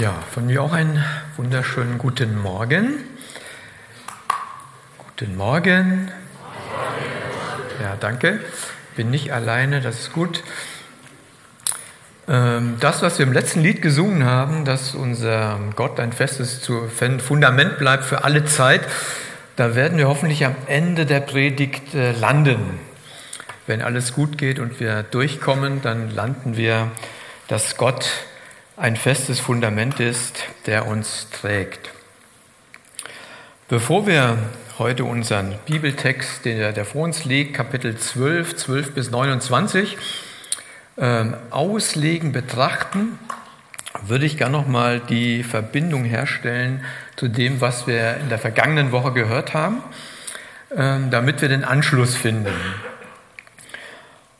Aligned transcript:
Ja, 0.00 0.14
von 0.30 0.46
mir 0.46 0.62
auch 0.62 0.72
einen 0.72 1.04
wunderschönen 1.36 1.98
guten 1.98 2.40
Morgen. 2.40 3.02
Guten 4.96 5.36
Morgen. 5.36 6.12
Ja, 7.82 7.96
danke. 7.98 8.38
Bin 8.94 9.10
nicht 9.10 9.32
alleine, 9.32 9.80
das 9.80 9.98
ist 9.98 10.12
gut. 10.12 10.44
Ähm, 12.28 12.76
das, 12.78 13.02
was 13.02 13.18
wir 13.18 13.26
im 13.26 13.32
letzten 13.32 13.60
Lied 13.60 13.82
gesungen 13.82 14.24
haben, 14.24 14.64
dass 14.64 14.94
unser 14.94 15.58
Gott 15.74 15.98
ein 15.98 16.12
festes 16.12 16.70
Fundament 17.18 17.78
bleibt 17.78 18.04
für 18.04 18.22
alle 18.22 18.44
Zeit, 18.44 18.82
da 19.56 19.74
werden 19.74 19.98
wir 19.98 20.06
hoffentlich 20.06 20.46
am 20.46 20.54
Ende 20.68 21.06
der 21.06 21.18
Predigt 21.18 21.96
äh, 21.96 22.12
landen. 22.12 22.78
Wenn 23.66 23.82
alles 23.82 24.12
gut 24.14 24.38
geht 24.38 24.60
und 24.60 24.78
wir 24.78 25.02
durchkommen, 25.02 25.82
dann 25.82 26.14
landen 26.14 26.56
wir, 26.56 26.92
dass 27.48 27.76
Gott 27.76 28.27
ein 28.78 28.96
festes 28.96 29.40
Fundament 29.40 29.98
ist, 29.98 30.44
der 30.66 30.86
uns 30.86 31.28
trägt. 31.30 31.90
Bevor 33.68 34.06
wir 34.06 34.38
heute 34.78 35.04
unseren 35.04 35.56
Bibeltext, 35.66 36.44
der, 36.44 36.72
der 36.72 36.84
vor 36.84 37.02
uns 37.02 37.24
liegt, 37.24 37.54
Kapitel 37.54 37.96
12, 37.96 38.54
12 38.54 38.94
bis 38.94 39.10
29, 39.10 39.98
äh, 40.96 41.24
auslegen, 41.50 42.30
betrachten, 42.30 43.18
würde 44.06 44.26
ich 44.26 44.38
gerne 44.38 44.56
nochmal 44.56 45.00
die 45.00 45.42
Verbindung 45.42 46.04
herstellen 46.04 46.84
zu 47.16 47.26
dem, 47.26 47.60
was 47.60 47.88
wir 47.88 48.18
in 48.18 48.28
der 48.28 48.38
vergangenen 48.38 48.92
Woche 48.92 49.12
gehört 49.12 49.54
haben, 49.54 49.82
äh, 50.70 50.98
damit 51.10 51.42
wir 51.42 51.48
den 51.48 51.64
Anschluss 51.64 52.14
finden. 52.14 52.54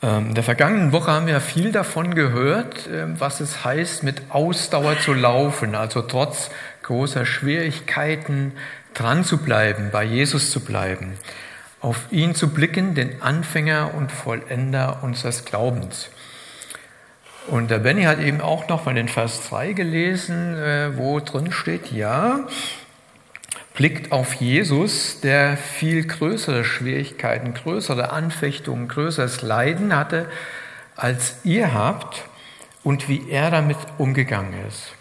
Ähm, 0.01 0.29
in 0.29 0.35
der 0.35 0.45
vergangenen 0.45 0.93
Woche 0.93 1.11
haben 1.11 1.27
wir 1.27 1.41
viel 1.41 1.73
davon 1.73 2.15
gehört, 2.15 2.89
ähm, 2.93 3.17
was 3.19 3.41
es 3.41 3.65
heißt, 3.65 4.05
mit 4.05 4.23
Ausdauer 4.31 4.99
zu 5.01 5.13
laufen, 5.13 5.75
also 5.75 6.03
trotz 6.03 6.51
großer 6.83 7.27
Schwierigkeiten 7.27 8.53
dran 8.95 9.25
zu 9.25 9.39
bleiben, 9.39 9.91
bei 9.91 10.05
Jesus 10.05 10.51
zu 10.51 10.61
bleiben, 10.61 11.15
auf 11.81 12.07
ihn 12.11 12.35
zu 12.35 12.49
blicken, 12.49 12.95
den 12.95 13.23
Anfänger 13.23 13.95
und 13.95 14.13
Vollender 14.13 15.01
unseres 15.03 15.45
Glaubens. 15.45 16.11
Und 17.49 17.71
der 17.71 17.79
Benny 17.79 18.05
hat 18.05 18.21
eben 18.21 18.41
auch 18.41 18.69
noch 18.69 18.85
mal 18.85 18.95
den 18.95 19.09
Vers 19.09 19.49
3 19.49 19.73
gelesen, 19.73 20.55
äh, 20.55 20.97
wo 20.97 21.19
drin 21.19 21.51
steht, 21.51 21.91
ja, 21.91 22.41
blickt 23.79 24.11
auf 24.11 24.35
Jesus, 24.35 25.21
der 25.21 25.57
viel 25.57 26.05
größere 26.05 26.65
Schwierigkeiten, 26.65 27.55
größere 27.55 28.11
Anfechtungen, 28.11 28.89
größeres 28.89 29.43
Leiden 29.43 29.95
hatte, 29.95 30.27
als 30.97 31.37
ihr 31.45 31.73
habt 31.73 32.25
und 32.83 33.09
wie 33.09 33.31
er 33.31 33.53
damit 33.53 33.77
umgegangen 33.97 34.53
ist. 34.67 34.95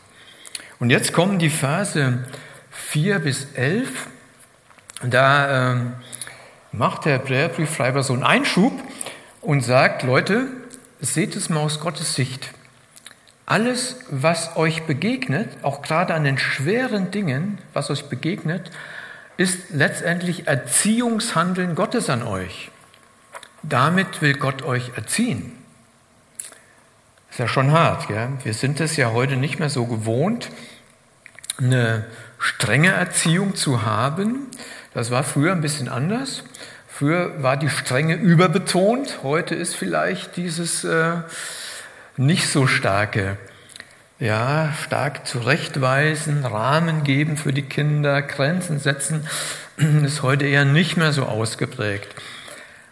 Und 0.78 0.92
jetzt 0.92 1.12
kommen 1.12 1.40
die 1.40 1.50
Verse 1.50 2.24
4 2.70 3.18
bis 3.18 3.48
11. 3.56 3.90
Da 5.02 5.72
ähm, 5.72 5.94
macht 6.72 7.06
der 7.06 7.18
Briefschreiber 7.18 8.04
so 8.04 8.14
einen 8.14 8.22
Einschub 8.22 8.74
und 9.42 9.62
sagt, 9.62 10.04
Leute, 10.04 10.50
seht 11.00 11.36
es 11.36 11.50
mal 11.50 11.62
aus 11.62 11.80
Gottes 11.80 12.14
Sicht. 12.14 12.52
Alles, 13.50 13.96
was 14.10 14.58
euch 14.58 14.84
begegnet, 14.84 15.50
auch 15.62 15.82
gerade 15.82 16.14
an 16.14 16.26
den 16.26 16.38
schweren 16.38 17.12
Dingen, 17.12 17.60
was 17.72 17.90
euch 17.90 18.10
begegnet, 18.10 18.72
ist 19.38 19.70
letztendlich 19.70 20.48
Erziehungshandeln 20.48 21.74
Gottes 21.74 22.10
an 22.10 22.24
euch. 22.24 22.72
Damit 23.64 24.22
will 24.22 24.34
Gott 24.34 24.64
euch 24.64 24.92
erziehen. 24.98 25.54
Ist 27.32 27.40
ja 27.40 27.48
schon 27.48 27.72
hart. 27.72 28.10
Gell? 28.10 28.28
Wir 28.44 28.54
sind 28.54 28.82
es 28.82 28.98
ja 28.98 29.14
heute 29.14 29.38
nicht 29.38 29.60
mehr 29.60 29.70
so 29.70 29.86
gewohnt, 29.86 30.50
eine 31.58 32.06
strenge 32.40 32.92
Erziehung 32.92 33.56
zu 33.56 33.84
haben. 33.84 34.48
Das 34.94 35.10
war 35.10 35.24
früher 35.24 35.54
ein 35.54 35.62
bisschen 35.62 35.88
anders. 35.88 36.44
Früher 36.90 37.42
war 37.42 37.56
die 37.56 37.70
Strenge 37.70 38.16
überbetont. 38.16 39.20
Heute 39.24 39.56
ist 39.56 39.74
vielleicht 39.74 40.36
dieses 40.36 40.84
äh, 40.84 41.22
nicht 42.18 42.50
so 42.50 42.68
starke, 42.68 43.38
ja, 44.20 44.74
stark 44.84 45.28
zurechtweisen, 45.28 46.46
Rahmen 46.46 47.04
geben 47.04 47.38
für 47.38 47.54
die 47.54 47.64
Kinder, 47.64 48.22
Grenzen 48.22 48.80
setzen, 48.80 49.28
ist 49.78 50.24
heute 50.24 50.46
eher 50.46 50.66
nicht 50.66 50.98
mehr 50.98 51.14
so 51.14 51.26
ausgeprägt. 51.26 52.16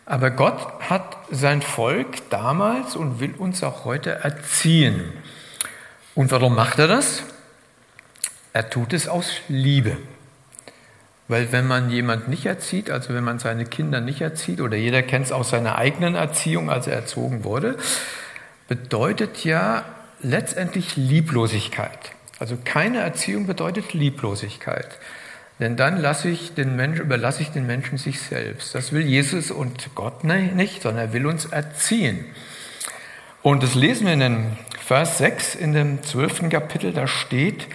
Aber 0.06 0.30
Gott 0.30 0.82
hat 0.88 1.18
sein 1.32 1.64
Volk 1.64 2.30
damals 2.30 2.96
und 2.96 3.20
will 3.20 3.34
uns 3.36 3.64
auch 3.64 3.86
heute 3.86 4.12
erziehen. 4.12 5.12
Und 6.14 6.32
warum 6.32 6.54
macht 6.54 6.78
er 6.78 6.88
das? 6.88 7.24
Er 8.54 8.70
tut 8.70 8.94
es 8.94 9.08
aus 9.08 9.32
Liebe. 9.48 9.98
Weil 11.28 11.52
wenn 11.52 11.66
man 11.66 11.90
jemand 11.90 12.28
nicht 12.28 12.46
erzieht, 12.46 12.92
also 12.92 13.16
wenn 13.16 13.24
man 13.24 13.40
seine 13.40 13.66
Kinder 13.66 14.00
nicht 14.00 14.22
erzieht, 14.22 14.62
oder 14.62 14.78
jeder 14.78 15.02
kennt 15.02 15.26
es 15.26 15.32
aus 15.32 15.50
seiner 15.50 15.80
eigenen 15.80 16.14
Erziehung, 16.14 16.70
als 16.70 16.86
er 16.86 16.94
erzogen 16.94 17.44
wurde, 17.44 17.78
bedeutet 18.68 19.44
ja 19.44 19.86
letztendlich 20.22 20.96
Lieblosigkeit. 20.96 22.12
Also 22.40 22.58
keine 22.64 23.00
Erziehung 23.00 23.48
bedeutet 23.48 23.94
Lieblosigkeit. 23.94 25.00
Denn 25.60 25.78
dann 25.78 25.98
lasse 25.98 26.28
ich 26.28 26.54
den 26.54 26.76
Menschen, 26.76 27.02
überlasse 27.02 27.42
ich 27.42 27.50
den 27.50 27.66
Menschen 27.66 27.98
sich 27.98 28.20
selbst. 28.20 28.76
Das 28.76 28.92
will 28.92 29.06
Jesus 29.06 29.52
und 29.52 29.96
Gott 29.96 30.26
nicht, 30.26 30.82
sondern 30.82 31.08
er 31.08 31.14
will 31.14 31.26
uns 31.26 31.46
erziehen. 31.46 32.26
Und 33.42 33.64
das 33.64 33.76
lesen 33.76 34.08
wir 34.08 34.14
in 34.14 34.20
dem 34.20 34.58
Vers 34.86 35.18
6 35.20 35.56
in 35.56 35.74
dem 35.74 36.04
12. 36.04 36.50
Kapitel, 36.50 36.92
da 36.92 37.08
steht, 37.08 37.68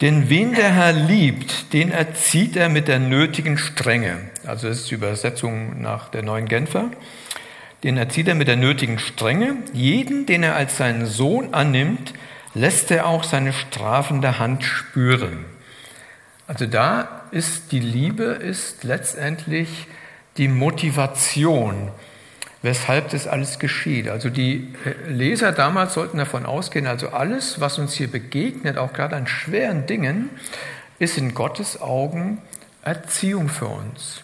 denn 0.00 0.30
wen 0.30 0.54
der 0.54 0.74
Herr 0.74 0.92
liebt, 0.92 1.72
den 1.72 1.90
erzieht 1.90 2.56
er 2.56 2.68
mit 2.68 2.88
der 2.88 2.98
nötigen 2.98 3.58
Strenge. 3.58 4.18
Also 4.46 4.68
das 4.68 4.78
ist 4.78 4.90
die 4.90 4.94
Übersetzung 4.94 5.80
nach 5.80 6.08
der 6.08 6.22
neuen 6.22 6.46
Genfer 6.46 6.90
den 7.82 7.96
erzieht 7.96 8.28
er 8.28 8.34
mit 8.34 8.48
der 8.48 8.56
nötigen 8.56 8.98
Strenge. 8.98 9.56
Jeden, 9.72 10.26
den 10.26 10.42
er 10.42 10.54
als 10.54 10.76
seinen 10.76 11.06
Sohn 11.06 11.54
annimmt, 11.54 12.12
lässt 12.54 12.90
er 12.90 13.06
auch 13.06 13.24
seine 13.24 13.52
strafende 13.52 14.38
Hand 14.38 14.64
spüren. 14.64 15.44
Also 16.46 16.66
da 16.66 17.22
ist 17.30 17.72
die 17.72 17.80
Liebe, 17.80 18.24
ist 18.24 18.82
letztendlich 18.84 19.86
die 20.36 20.48
Motivation, 20.48 21.90
weshalb 22.62 23.10
das 23.10 23.26
alles 23.26 23.58
geschieht. 23.58 24.08
Also 24.08 24.30
die 24.30 24.74
äh, 24.84 25.08
Leser 25.08 25.52
damals 25.52 25.94
sollten 25.94 26.18
davon 26.18 26.46
ausgehen, 26.46 26.86
also 26.86 27.10
alles, 27.10 27.60
was 27.60 27.78
uns 27.78 27.94
hier 27.94 28.10
begegnet, 28.10 28.78
auch 28.78 28.92
gerade 28.92 29.16
an 29.16 29.26
schweren 29.26 29.86
Dingen, 29.86 30.28
ist 30.98 31.16
in 31.16 31.34
Gottes 31.34 31.80
Augen 31.80 32.38
Erziehung 32.82 33.48
für 33.48 33.66
uns. 33.66 34.22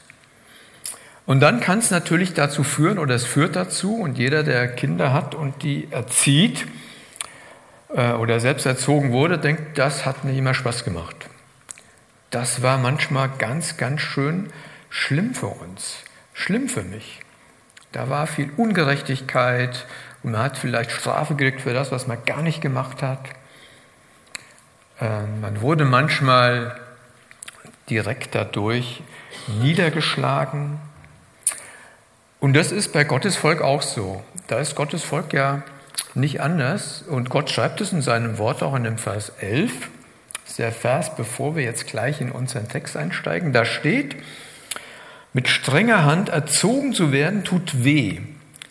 Und 1.27 1.41
dann 1.41 1.61
kann 1.61 1.81
es 1.81 1.91
natürlich 1.91 2.35
dazu 2.35 2.63
führen, 2.63 2.99
oder 2.99 3.15
es 3.15 3.25
führt 3.25 3.57
dazu, 3.57 3.97
und 3.97 4.17
jeder, 4.17 4.45
der 4.45 4.69
Kinder 4.69 5.13
hat 5.13 5.35
und 5.35 5.63
die 5.65 5.89
erzieht 5.91 6.67
äh, 7.93 8.13
oder 8.13 8.39
selbst 8.39 8.65
erzogen 8.65 9.13
wurde, 9.13 9.39
denkt, 9.39 9.77
das 9.77 10.07
hat 10.07 10.25
nicht 10.25 10.39
immer 10.39 10.55
Spaß 10.55 10.85
gemacht. 10.85 11.17
Das 12.31 12.63
war 12.63 12.79
manchmal 12.79 13.29
ganz, 13.39 13.77
ganz 13.77 14.01
schön 14.01 14.53
schlimm 14.89 15.35
für 15.35 15.49
uns, 15.49 16.05
schlimm 16.33 16.69
für 16.69 16.83
mich. 16.83 17.21
Da 17.91 18.09
war 18.09 18.27
viel 18.27 18.51
Ungerechtigkeit 18.57 19.87
und 20.23 20.33
man 20.33 20.43
hat 20.43 20.59
vielleicht 20.59 20.93
Strafe 20.93 21.35
gekriegt 21.35 21.63
für 21.63 21.73
das, 21.73 21.91
was 21.91 22.07
man 22.07 22.25
gar 22.25 22.43
nicht 22.43 22.61
gemacht 22.61 23.03
hat. 23.03 23.21
Äh, 25.01 25.27
man 25.41 25.61
wurde 25.61 25.85
manchmal 25.85 26.81
direkt 27.89 28.35
dadurch 28.35 29.03
niedergeschlagen, 29.61 30.81
und 32.41 32.55
das 32.55 32.73
ist 32.73 32.93
bei 32.93 33.05
Gottes 33.05 33.37
Volk 33.37 33.63
auch 33.63 33.83
so. 33.83 34.23
Da 34.47 34.59
ist 34.59 34.75
Gottes 34.75 35.03
Volk 35.03 35.33
ja 35.33 35.63
nicht 36.15 36.41
anders. 36.41 37.03
Und 37.07 37.31
Gott 37.31 37.51
schreibt 37.51 37.81
es 37.81 37.93
in 37.93 38.03
seinem 38.03 38.39
Wort 38.39 38.63
auch 38.63 38.75
in 38.75 38.85
dem 38.85 38.99
Vers 38.99 39.33
11. 39.41 39.73
Das 40.43 40.51
ist 40.51 40.59
der 40.59 40.73
Vers, 40.73 41.17
bevor 41.17 41.57
wir 41.57 41.63
jetzt 41.63 41.87
gleich 41.87 42.21
in 42.21 42.31
unseren 42.31 42.69
Text 42.69 42.97
einsteigen. 42.97 43.53
Da 43.53 43.65
steht, 43.65 44.17
mit 45.33 45.49
strenger 45.49 46.05
Hand 46.05 46.29
erzogen 46.29 46.93
zu 46.93 47.13
werden 47.13 47.45
tut 47.45 47.85
weh 47.85 48.21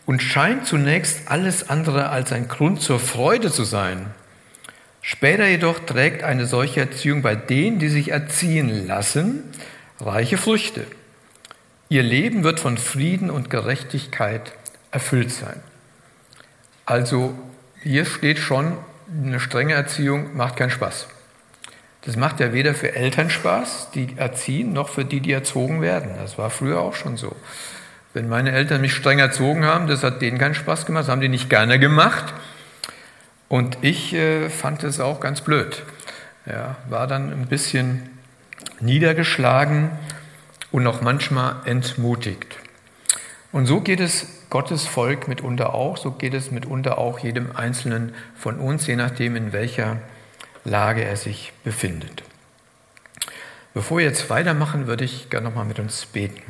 und 0.06 0.22
scheint 0.22 0.66
zunächst 0.66 1.30
alles 1.30 1.70
andere 1.70 2.10
als 2.10 2.32
ein 2.32 2.48
Grund 2.48 2.82
zur 2.82 3.00
Freude 3.00 3.52
zu 3.52 3.64
sein. 3.64 4.08
Später 5.02 5.48
jedoch 5.48 5.80
trägt 5.80 6.24
eine 6.24 6.48
solche 6.48 6.82
Erziehung 6.82 7.22
bei 7.22 7.36
denen, 7.36 7.78
die 7.78 7.90
sich 7.90 8.10
erziehen 8.10 8.88
lassen, 8.88 9.44
reiche 10.00 10.38
Früchte. 10.38 10.88
Ihr 11.88 12.04
Leben 12.04 12.44
wird 12.44 12.60
von 12.60 12.78
Frieden 12.78 13.30
und 13.30 13.50
Gerechtigkeit 13.50 14.54
erfüllt 14.92 15.32
sein. 15.32 15.62
Also 16.86 17.38
hier 17.84 18.06
steht 18.06 18.40
schon, 18.40 18.78
eine 19.08 19.40
strenge 19.40 19.74
Erziehung 19.74 20.36
macht 20.36 20.56
keinen 20.56 20.72
Spaß. 20.72 21.08
Das 22.02 22.16
macht 22.16 22.40
ja 22.40 22.54
weder 22.54 22.74
für 22.74 22.96
Eltern 22.96 23.30
Spaß, 23.30 23.92
die 23.94 24.16
erziehen, 24.18 24.74
noch 24.74 24.90
für 24.90 25.06
die, 25.06 25.20
die 25.20 25.32
erzogen 25.32 25.82
werden. 25.82 26.12
Das 26.18 26.38
war 26.38 26.50
früher 26.50 26.80
auch 26.80 26.96
schon 26.96 27.18
so. 27.18 27.36
Wenn 28.14 28.30
meine 28.30 28.52
Eltern 28.52 28.82
mich 28.82 28.94
streng 28.94 29.20
erzogen 29.20 29.66
haben, 29.66 29.88
das 29.88 30.04
hat 30.04 30.22
denen 30.22 30.38
keinen 30.38 30.56
Spaß 30.56 30.86
gemacht, 30.86 31.04
das 31.04 31.10
haben 31.10 31.22
die 31.22 31.30
nicht 31.30 31.50
gerne 31.50 31.80
gemacht. 31.80 32.34
Und 33.48 33.78
ich 33.82 34.14
äh, 34.14 34.50
fand 34.50 34.84
es 34.84 35.00
auch 35.00 35.20
ganz 35.20 35.42
blöd. 35.42 35.84
Ja, 36.46 36.78
war 36.90 37.06
dann 37.08 37.32
ein 37.32 37.48
bisschen 37.48 38.10
niedergeschlagen 38.80 39.92
und 40.76 40.86
auch 40.88 41.00
manchmal 41.00 41.56
entmutigt. 41.64 42.58
Und 43.54 43.66
so 43.66 43.80
geht 43.80 44.02
es 44.02 44.28
Gottes 44.50 44.86
Volk 44.86 45.30
mitunter 45.30 45.74
auch, 45.74 45.96
so 45.96 46.12
geht 46.12 46.34
es 46.34 46.52
mitunter 46.52 46.98
auch 46.98 47.20
jedem 47.20 47.56
Einzelnen 47.56 48.14
von 48.36 48.60
uns, 48.60 48.86
je 48.86 48.98
nachdem, 48.98 49.38
in 49.38 49.54
welcher 49.54 50.02
Lage 50.66 51.06
er 51.06 51.16
sich 51.16 51.54
befindet. 51.64 52.24
Bevor 53.74 54.00
wir 54.00 54.06
jetzt 54.06 54.30
weitermachen, 54.30 54.86
würde 54.86 55.06
ich 55.06 55.30
gerne 55.30 55.48
nochmal 55.48 55.64
mit 55.64 55.80
uns 55.80 56.08
beten. 56.08 56.42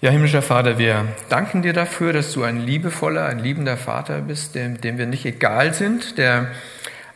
Ja, 0.00 0.12
himmlischer 0.12 0.42
Vater, 0.42 0.78
wir 0.78 1.06
danken 1.28 1.62
dir 1.62 1.72
dafür, 1.72 2.12
dass 2.12 2.32
du 2.34 2.44
ein 2.44 2.60
liebevoller, 2.60 3.26
ein 3.26 3.40
liebender 3.40 3.76
Vater 3.76 4.20
bist, 4.20 4.54
dem, 4.54 4.80
dem 4.80 4.96
wir 4.96 5.06
nicht 5.06 5.24
egal 5.24 5.74
sind, 5.74 6.18
der 6.18 6.52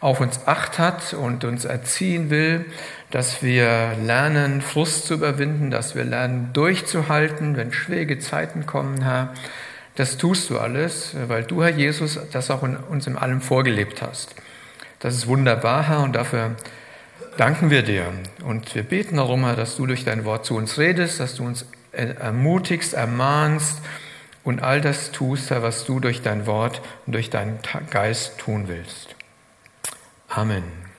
auf 0.00 0.18
uns 0.18 0.48
acht 0.48 0.80
hat 0.80 1.14
und 1.14 1.44
uns 1.44 1.64
erziehen 1.64 2.28
will, 2.28 2.64
dass 3.10 3.42
wir 3.42 3.96
lernen, 4.04 4.62
Frust 4.62 5.06
zu 5.06 5.14
überwinden, 5.14 5.70
dass 5.70 5.94
wir 5.94 6.04
lernen, 6.04 6.50
durchzuhalten, 6.52 7.56
wenn 7.56 7.72
schwierige 7.72 8.18
Zeiten 8.18 8.66
kommen, 8.66 9.02
Herr. 9.02 9.34
Das 9.96 10.16
tust 10.16 10.48
du 10.50 10.58
alles, 10.58 11.14
weil 11.26 11.42
du, 11.42 11.62
Herr 11.62 11.70
Jesus, 11.70 12.18
das 12.32 12.50
auch 12.50 12.62
in 12.62 12.76
uns 12.76 13.06
in 13.06 13.16
allem 13.16 13.40
vorgelebt 13.40 14.00
hast. 14.02 14.34
Das 15.00 15.14
ist 15.14 15.26
wunderbar, 15.26 15.88
Herr, 15.88 16.02
und 16.02 16.14
dafür 16.14 16.54
danken 17.36 17.70
wir 17.70 17.82
dir. 17.82 18.06
Und 18.44 18.74
wir 18.74 18.84
beten 18.84 19.16
darum, 19.16 19.44
Herr, 19.44 19.56
dass 19.56 19.76
du 19.76 19.86
durch 19.86 20.04
dein 20.04 20.24
Wort 20.24 20.46
zu 20.46 20.56
uns 20.56 20.78
redest, 20.78 21.18
dass 21.18 21.34
du 21.34 21.44
uns 21.44 21.66
ermutigst, 21.92 22.94
ermahnst 22.94 23.78
und 24.44 24.62
all 24.62 24.80
das 24.80 25.10
tust, 25.10 25.50
Herr, 25.50 25.62
was 25.62 25.84
du 25.84 25.98
durch 25.98 26.22
dein 26.22 26.46
Wort 26.46 26.80
und 27.06 27.14
durch 27.14 27.30
deinen 27.30 27.58
Geist 27.90 28.38
tun 28.38 28.68
willst. 28.68 29.16
Amen. 30.28 30.89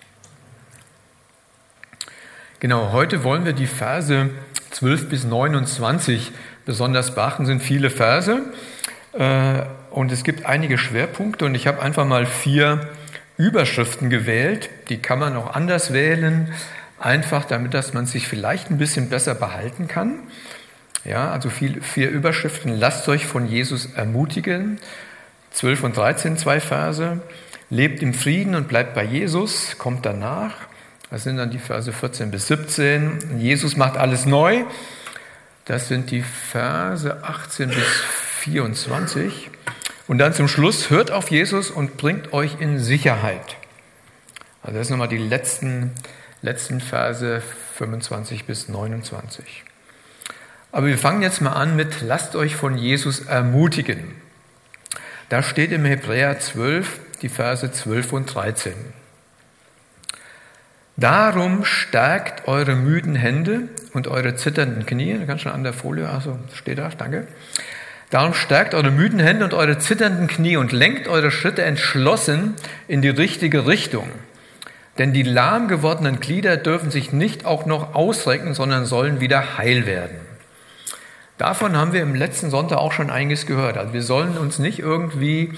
Genau, 2.61 2.91
heute 2.91 3.23
wollen 3.23 3.43
wir 3.43 3.53
die 3.53 3.65
Verse 3.65 4.29
12 4.69 5.09
bis 5.09 5.23
29 5.23 6.31
besonders 6.63 7.15
beachten, 7.15 7.47
sind 7.47 7.63
viele 7.63 7.89
Verse 7.89 8.39
äh, 9.13 9.63
und 9.89 10.11
es 10.11 10.23
gibt 10.23 10.45
einige 10.45 10.77
Schwerpunkte 10.77 11.45
und 11.45 11.55
ich 11.55 11.65
habe 11.65 11.81
einfach 11.81 12.05
mal 12.05 12.27
vier 12.27 12.87
Überschriften 13.35 14.11
gewählt. 14.11 14.69
Die 14.89 14.99
kann 14.99 15.17
man 15.17 15.35
auch 15.37 15.55
anders 15.55 15.91
wählen, 15.91 16.53
einfach 16.99 17.45
damit, 17.45 17.73
dass 17.73 17.95
man 17.95 18.05
sich 18.05 18.27
vielleicht 18.27 18.69
ein 18.69 18.77
bisschen 18.77 19.09
besser 19.09 19.33
behalten 19.33 19.87
kann. 19.87 20.19
Ja, 21.03 21.31
also 21.31 21.49
viel, 21.49 21.81
vier 21.81 22.11
Überschriften. 22.11 22.77
Lasst 22.77 23.09
euch 23.09 23.25
von 23.25 23.47
Jesus 23.47 23.87
ermutigen. 23.95 24.77
12 25.49 25.83
und 25.83 25.97
13, 25.97 26.37
zwei 26.37 26.59
Verse. 26.59 27.21
Lebt 27.71 28.03
im 28.03 28.13
Frieden 28.13 28.53
und 28.53 28.67
bleibt 28.67 28.93
bei 28.93 29.03
Jesus, 29.03 29.79
kommt 29.79 30.05
danach. 30.05 30.53
Das 31.11 31.23
sind 31.23 31.37
dann 31.37 31.51
die 31.51 31.59
Verse 31.59 31.91
14 31.91 32.31
bis 32.31 32.47
17. 32.47 33.39
Jesus 33.39 33.75
macht 33.75 33.97
alles 33.97 34.25
neu. 34.25 34.63
Das 35.65 35.89
sind 35.89 36.09
die 36.09 36.21
Verse 36.21 37.23
18 37.23 37.69
bis 37.69 37.85
24. 38.39 39.49
Und 40.07 40.19
dann 40.19 40.33
zum 40.33 40.47
Schluss, 40.47 40.89
hört 40.89 41.11
auf 41.11 41.29
Jesus 41.29 41.69
und 41.69 41.97
bringt 41.97 42.31
euch 42.31 42.61
in 42.61 42.79
Sicherheit. 42.79 43.57
Also 44.63 44.77
das 44.77 44.87
sind 44.87 44.97
nochmal 44.97 45.09
die 45.09 45.17
letzten, 45.17 45.91
letzten 46.41 46.79
Verse 46.79 47.41
25 47.75 48.45
bis 48.45 48.69
29. 48.69 49.65
Aber 50.71 50.87
wir 50.87 50.97
fangen 50.97 51.21
jetzt 51.21 51.41
mal 51.41 51.51
an 51.51 51.75
mit, 51.75 52.01
lasst 52.01 52.37
euch 52.37 52.55
von 52.55 52.77
Jesus 52.77 53.19
ermutigen. 53.19 54.15
Da 55.27 55.43
steht 55.43 55.73
im 55.73 55.83
Hebräer 55.83 56.39
12, 56.39 56.99
die 57.21 57.29
Verse 57.29 57.69
12 57.69 58.13
und 58.13 58.33
13. 58.33 59.00
Darum 61.01 61.65
stärkt 61.65 62.48
eure 62.48 62.75
müden 62.75 63.15
Hände 63.15 63.69
und 63.94 64.07
eure 64.07 64.36
zitternden 64.36 64.86
Knie. 64.86 65.18
Ganz 65.25 65.42
schon 65.42 65.51
an 65.51 65.63
der 65.63 65.74
Folie, 65.74 66.07
also 66.07 66.38
steht 66.53 66.77
da, 66.77 66.89
danke. 66.95 67.25
Darum 68.12 68.36
stärkt 68.36 68.75
eure 68.75 68.92
müden 68.92 69.19
Hände 69.19 69.44
und 69.44 69.56
eure 69.56 69.80
zitternden 69.80 70.27
Knie 70.27 70.57
und 70.57 70.71
lenkt 70.71 71.07
eure 71.07 71.31
Schritte 71.31 71.63
entschlossen 71.63 72.53
in 72.88 73.01
die 73.01 73.09
richtige 73.09 73.65
Richtung. 73.65 74.07
Denn 75.00 75.12
die 75.12 75.24
lahm 75.24 75.68
gewordenen 75.68 76.19
Glieder 76.19 76.56
dürfen 76.56 76.92
sich 76.92 77.12
nicht 77.12 77.48
auch 77.48 77.65
noch 77.65 77.95
ausrecken, 77.95 78.53
sondern 78.53 78.86
sollen 78.86 79.19
wieder 79.19 79.57
heil 79.57 79.88
werden. 79.88 80.18
Davon 81.39 81.75
haben 81.75 81.94
wir 81.94 82.03
im 82.03 82.13
letzten 82.13 82.51
Sonntag 82.51 82.77
auch 82.77 82.92
schon 82.92 83.09
einiges 83.09 83.48
gehört. 83.48 83.75
Also 83.75 83.94
wir 83.94 84.03
sollen 84.03 84.38
uns 84.38 84.59
nicht 84.59 84.77
irgendwie 84.77 85.53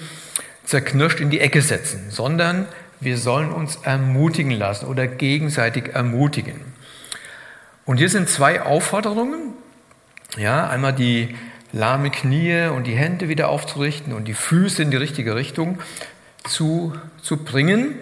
zerknirscht 0.64 1.20
in 1.20 1.28
die 1.28 1.40
Ecke 1.40 1.60
setzen, 1.60 2.06
sondern 2.08 2.66
wir 3.04 3.18
sollen 3.18 3.52
uns 3.52 3.76
ermutigen 3.82 4.50
lassen 4.50 4.86
oder 4.86 5.06
gegenseitig 5.06 5.94
ermutigen. 5.94 6.60
Und 7.84 7.98
hier 7.98 8.08
sind 8.08 8.28
zwei 8.28 8.62
Aufforderungen. 8.62 9.52
Ja, 10.36 10.68
einmal 10.68 10.92
die 10.92 11.34
lahme 11.72 12.10
Knie 12.10 12.68
und 12.68 12.86
die 12.86 12.94
Hände 12.94 13.28
wieder 13.28 13.48
aufzurichten 13.48 14.12
und 14.12 14.26
die 14.26 14.34
Füße 14.34 14.82
in 14.82 14.90
die 14.90 14.96
richtige 14.96 15.36
Richtung 15.36 15.78
zu, 16.44 16.94
zu 17.22 17.38
bringen. 17.38 17.96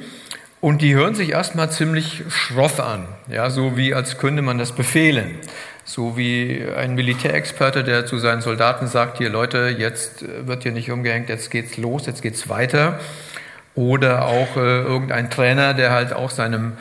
Und 0.61 0.81
die 0.81 0.95
hören 0.95 1.15
sich 1.17 1.31
erstmal 1.31 1.73
ziemlich 1.73 2.23
schroff 2.29 2.79
an, 2.79 3.09
ja, 3.27 3.51
so 3.51 3.77
wie 3.77 3.95
als 3.95 4.19
könnte 4.19 4.43
man 4.43 4.59
das 4.59 4.73
befehlen. 4.73 5.35
So 5.85 6.17
wie 6.17 6.65
ein 6.77 6.95
Militärexperte, 6.95 7.83
der 7.83 8.07
zu 8.07 8.19
seinen 8.19 8.43
Soldaten 8.43 8.87
sagt, 8.87 9.19
hier 9.19 9.29
Leute, 9.29 9.75
jetzt 9.77 10.25
wird 10.47 10.63
hier 10.63 10.71
nicht 10.71 10.93
umgehängt, 10.93 11.29
jetzt 11.29 11.51
geht's 11.51 11.77
los, 11.77 12.07
jetzt 12.07 12.23
geht's 12.23 12.49
weiter. 12.49 13.01
Oder 13.75 14.27
auch 14.27 14.57
äh, 14.57 14.83
irgendein 14.83 15.31
Trainer, 15.31 15.75
der 15.75 15.91
halt 15.91 16.13
auch 16.13 16.31
seinem 16.31 16.75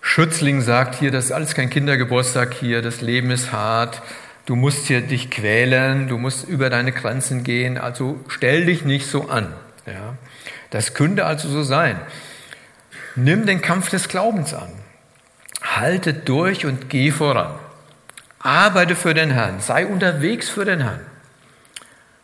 Schützling 0.00 0.60
sagt, 0.62 0.94
hier, 0.94 1.10
das 1.10 1.26
ist 1.26 1.32
alles 1.32 1.54
kein 1.54 1.68
Kindergeburtstag 1.68 2.54
hier, 2.54 2.80
das 2.80 3.00
Leben 3.00 3.30
ist 3.30 3.52
hart, 3.52 4.02
du 4.46 4.54
musst 4.54 4.86
hier 4.86 5.00
dich 5.00 5.30
quälen, 5.30 6.08
du 6.08 6.16
musst 6.16 6.48
über 6.48 6.70
deine 6.70 6.92
Grenzen 6.92 7.42
gehen, 7.42 7.76
also 7.76 8.20
stell 8.28 8.66
dich 8.66 8.84
nicht 8.84 9.06
so 9.06 9.28
an. 9.28 9.52
Ja. 9.84 10.14
Das 10.70 10.94
könnte 10.94 11.26
also 11.26 11.48
so 11.48 11.62
sein. 11.62 11.98
Nimm 13.14 13.46
den 13.46 13.62
Kampf 13.62 13.90
des 13.90 14.08
Glaubens 14.08 14.54
an. 14.54 14.70
Halte 15.62 16.14
durch 16.14 16.66
und 16.66 16.88
geh 16.88 17.10
voran. 17.10 17.54
Arbeite 18.38 18.94
für 18.94 19.14
den 19.14 19.30
Herrn. 19.30 19.60
Sei 19.60 19.86
unterwegs 19.86 20.48
für 20.48 20.64
den 20.64 20.80
Herrn. 20.80 21.00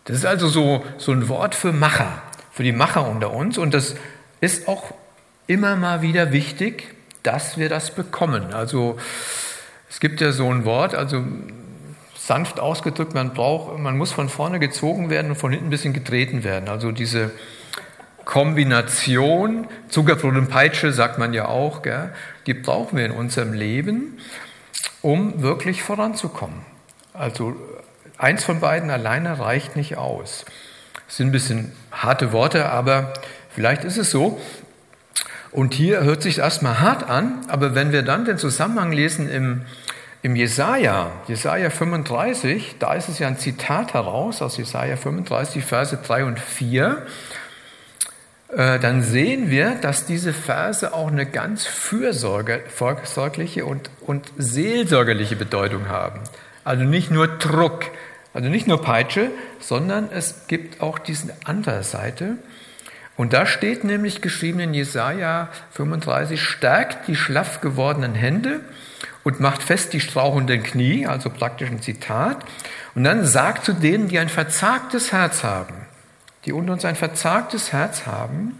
Das 0.04 0.16
ist 0.16 0.26
also 0.26 0.48
so, 0.48 0.84
so 0.98 1.12
ein 1.12 1.28
Wort 1.28 1.54
für 1.54 1.72
Macher, 1.72 2.22
für 2.52 2.62
die 2.62 2.72
Macher 2.72 3.08
unter 3.08 3.32
uns. 3.32 3.58
Und 3.58 3.74
das 3.74 3.96
ist 4.40 4.68
auch 4.68 4.94
immer 5.46 5.76
mal 5.76 6.02
wieder 6.02 6.32
wichtig, 6.32 6.94
dass 7.22 7.58
wir 7.58 7.68
das 7.68 7.94
bekommen. 7.94 8.52
Also 8.52 8.98
es 9.88 10.00
gibt 10.00 10.20
ja 10.20 10.32
so 10.32 10.50
ein 10.52 10.64
Wort, 10.64 10.94
also 10.94 11.24
sanft 12.16 12.60
ausgedrückt, 12.60 13.14
man 13.14 13.34
braucht, 13.34 13.78
man 13.78 13.96
muss 13.96 14.12
von 14.12 14.28
vorne 14.28 14.60
gezogen 14.60 15.10
werden 15.10 15.32
und 15.32 15.36
von 15.36 15.50
hinten 15.50 15.66
ein 15.66 15.70
bisschen 15.70 15.92
getreten 15.92 16.44
werden. 16.44 16.68
Also 16.68 16.92
diese 16.92 17.32
Kombination, 18.24 19.66
Zuckerbrot 19.88 20.36
und 20.36 20.48
Peitsche 20.48 20.92
sagt 20.92 21.18
man 21.18 21.32
ja 21.32 21.46
auch, 21.46 21.82
gell, 21.82 22.12
die 22.46 22.54
brauchen 22.54 22.96
wir 22.96 23.06
in 23.06 23.12
unserem 23.12 23.52
Leben, 23.52 24.18
um 25.00 25.42
wirklich 25.42 25.82
voranzukommen. 25.82 26.60
Also 27.12 27.56
eins 28.18 28.44
von 28.44 28.60
beiden 28.60 28.90
alleine 28.90 29.38
reicht 29.38 29.74
nicht 29.74 29.96
aus. 29.96 30.44
Das 31.12 31.18
sind 31.18 31.28
ein 31.28 31.32
bisschen 31.32 31.70
harte 31.90 32.32
Worte, 32.32 32.70
aber 32.70 33.12
vielleicht 33.50 33.84
ist 33.84 33.98
es 33.98 34.10
so. 34.10 34.40
Und 35.50 35.74
hier 35.74 36.04
hört 36.04 36.22
sich 36.22 36.38
erstmal 36.38 36.80
hart 36.80 37.06
an, 37.06 37.40
aber 37.48 37.74
wenn 37.74 37.92
wir 37.92 38.00
dann 38.00 38.24
den 38.24 38.38
Zusammenhang 38.38 38.92
lesen 38.92 39.28
im, 39.28 39.60
im 40.22 40.36
Jesaja, 40.36 41.10
Jesaja 41.28 41.68
35, 41.68 42.76
da 42.78 42.94
ist 42.94 43.10
es 43.10 43.18
ja 43.18 43.28
ein 43.28 43.36
Zitat 43.36 43.92
heraus 43.92 44.40
aus 44.40 44.56
Jesaja 44.56 44.96
35, 44.96 45.62
Verse 45.62 45.98
3 46.02 46.24
und 46.24 46.40
4. 46.40 47.02
Äh, 48.56 48.78
dann 48.78 49.02
sehen 49.02 49.50
wir, 49.50 49.74
dass 49.74 50.06
diese 50.06 50.32
Verse 50.32 50.94
auch 50.94 51.08
eine 51.08 51.26
ganz 51.26 51.66
fürsorgliche 51.66 53.66
und, 53.66 53.90
und 54.00 54.32
seelsorgerliche 54.38 55.36
Bedeutung 55.36 55.90
haben. 55.90 56.20
Also 56.64 56.84
nicht 56.84 57.10
nur 57.10 57.28
Druck, 57.28 57.84
also 58.34 58.48
nicht 58.48 58.66
nur 58.66 58.80
Peitsche, 58.80 59.30
sondern 59.60 60.08
es 60.10 60.46
gibt 60.48 60.80
auch 60.80 60.98
diese 60.98 61.34
andere 61.44 61.82
Seite. 61.82 62.38
Und 63.16 63.34
da 63.34 63.44
steht 63.44 63.84
nämlich 63.84 64.22
geschrieben 64.22 64.60
in 64.60 64.74
Jesaja 64.74 65.50
35, 65.72 66.42
stärkt 66.42 67.08
die 67.08 67.16
schlaff 67.16 67.60
gewordenen 67.60 68.14
Hände 68.14 68.60
und 69.22 69.38
macht 69.38 69.62
fest 69.62 69.92
die 69.92 70.00
strauchenden 70.00 70.62
Knie, 70.62 71.06
also 71.06 71.28
praktisch 71.28 71.70
ein 71.70 71.82
Zitat. 71.82 72.38
Und 72.94 73.04
dann 73.04 73.26
sagt 73.26 73.66
zu 73.66 73.74
denen, 73.74 74.08
die 74.08 74.18
ein 74.18 74.30
verzagtes 74.30 75.12
Herz 75.12 75.44
haben, 75.44 75.74
die 76.46 76.52
unter 76.52 76.72
uns 76.72 76.86
ein 76.86 76.96
verzagtes 76.96 77.72
Herz 77.72 78.06
haben. 78.06 78.58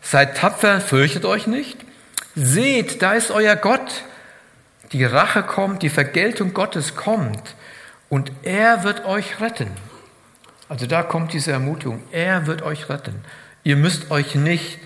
Seid 0.00 0.36
tapfer, 0.36 0.80
fürchtet 0.80 1.24
euch 1.24 1.46
nicht. 1.48 1.78
Seht, 2.36 3.02
da 3.02 3.12
ist 3.12 3.30
euer 3.32 3.56
Gott. 3.56 4.04
Die 4.92 5.04
Rache 5.04 5.42
kommt, 5.42 5.82
die 5.82 5.90
Vergeltung 5.90 6.54
Gottes 6.54 6.94
kommt 6.94 7.54
und 8.12 8.30
er 8.42 8.84
wird 8.84 9.06
euch 9.06 9.40
retten. 9.40 9.70
Also 10.68 10.86
da 10.86 11.02
kommt 11.02 11.32
diese 11.32 11.50
Ermutigung, 11.50 12.02
er 12.12 12.46
wird 12.46 12.60
euch 12.60 12.90
retten. 12.90 13.24
Ihr 13.64 13.76
müsst 13.76 14.10
euch 14.10 14.34
nicht 14.34 14.78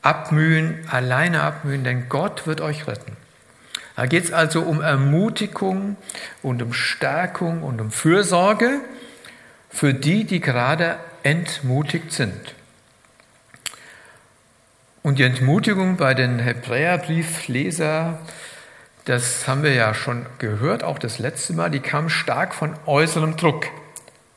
abmühen, 0.00 0.88
alleine 0.90 1.42
abmühen, 1.42 1.84
denn 1.84 2.08
Gott 2.08 2.46
wird 2.46 2.62
euch 2.62 2.86
retten. 2.86 3.14
Da 3.94 4.06
geht 4.06 4.24
es 4.24 4.32
also 4.32 4.62
um 4.62 4.80
Ermutigung 4.80 5.98
und 6.40 6.62
um 6.62 6.72
Stärkung 6.72 7.62
und 7.62 7.78
um 7.78 7.90
Fürsorge 7.90 8.80
für 9.68 9.92
die, 9.92 10.24
die 10.24 10.40
gerade 10.40 10.96
entmutigt 11.24 12.12
sind. 12.12 12.54
Und 15.02 15.18
die 15.18 15.24
Entmutigung 15.24 15.98
bei 15.98 16.14
den 16.14 16.38
Hebräerbriefleser, 16.38 18.18
das 19.08 19.48
haben 19.48 19.62
wir 19.62 19.72
ja 19.72 19.94
schon 19.94 20.26
gehört, 20.38 20.84
auch 20.84 20.98
das 20.98 21.18
letzte 21.18 21.54
Mal, 21.54 21.70
die 21.70 21.80
kam 21.80 22.10
stark 22.10 22.54
von 22.54 22.74
äußerem 22.84 23.38
Druck. 23.38 23.66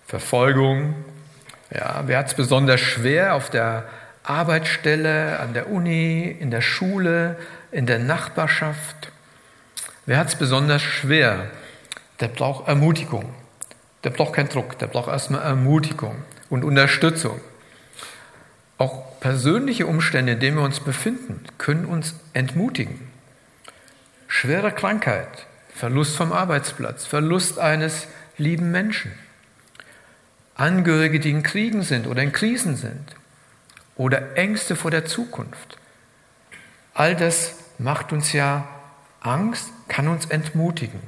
Verfolgung, 0.07 0.95
ja, 1.75 2.03
wer 2.05 2.19
hat 2.19 2.27
es 2.27 2.35
besonders 2.35 2.79
schwer 2.79 3.35
auf 3.35 3.49
der 3.49 3.83
Arbeitsstelle, 4.23 5.39
an 5.39 5.53
der 5.53 5.69
Uni, 5.69 6.23
in 6.23 6.51
der 6.51 6.61
Schule, 6.61 7.35
in 7.71 7.85
der 7.85 7.99
Nachbarschaft? 7.99 9.11
Wer 10.05 10.17
hat 10.17 10.29
es 10.29 10.35
besonders 10.35 10.81
schwer? 10.81 11.47
Der 12.21 12.29
braucht 12.29 12.69
Ermutigung. 12.69 13.33
Der 14.05 14.11
braucht 14.11 14.33
keinen 14.33 14.49
Druck, 14.49 14.79
der 14.79 14.87
braucht 14.87 15.09
erstmal 15.09 15.41
Ermutigung 15.41 16.15
und 16.49 16.63
Unterstützung. 16.63 17.41
Auch 18.77 19.19
persönliche 19.19 19.85
Umstände, 19.85 20.31
in 20.31 20.39
denen 20.39 20.57
wir 20.57 20.63
uns 20.63 20.79
befinden, 20.79 21.43
können 21.57 21.85
uns 21.85 22.15
entmutigen. 22.31 23.10
Schwere 24.33 24.71
Krankheit, 24.71 25.45
Verlust 25.75 26.15
vom 26.15 26.31
Arbeitsplatz, 26.31 27.05
Verlust 27.05 27.59
eines 27.59 28.07
lieben 28.37 28.71
Menschen, 28.71 29.11
Angehörige, 30.55 31.19
die 31.19 31.31
in 31.31 31.43
Kriegen 31.43 31.81
sind 31.81 32.07
oder 32.07 32.23
in 32.23 32.31
Krisen 32.31 32.77
sind 32.77 33.13
oder 33.97 34.37
Ängste 34.37 34.77
vor 34.77 34.89
der 34.89 35.03
Zukunft. 35.03 35.77
All 36.93 37.13
das 37.13 37.55
macht 37.77 38.13
uns 38.13 38.31
ja 38.31 38.69
Angst, 39.19 39.69
kann 39.89 40.07
uns 40.07 40.27
entmutigen. 40.27 41.01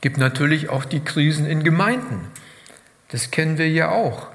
Gibt 0.00 0.16
natürlich 0.16 0.70
auch 0.70 0.86
die 0.86 1.04
Krisen 1.04 1.44
in 1.44 1.64
Gemeinden. 1.64 2.28
Das 3.08 3.30
kennen 3.30 3.58
wir 3.58 3.68
ja 3.68 3.90
auch. 3.90 4.28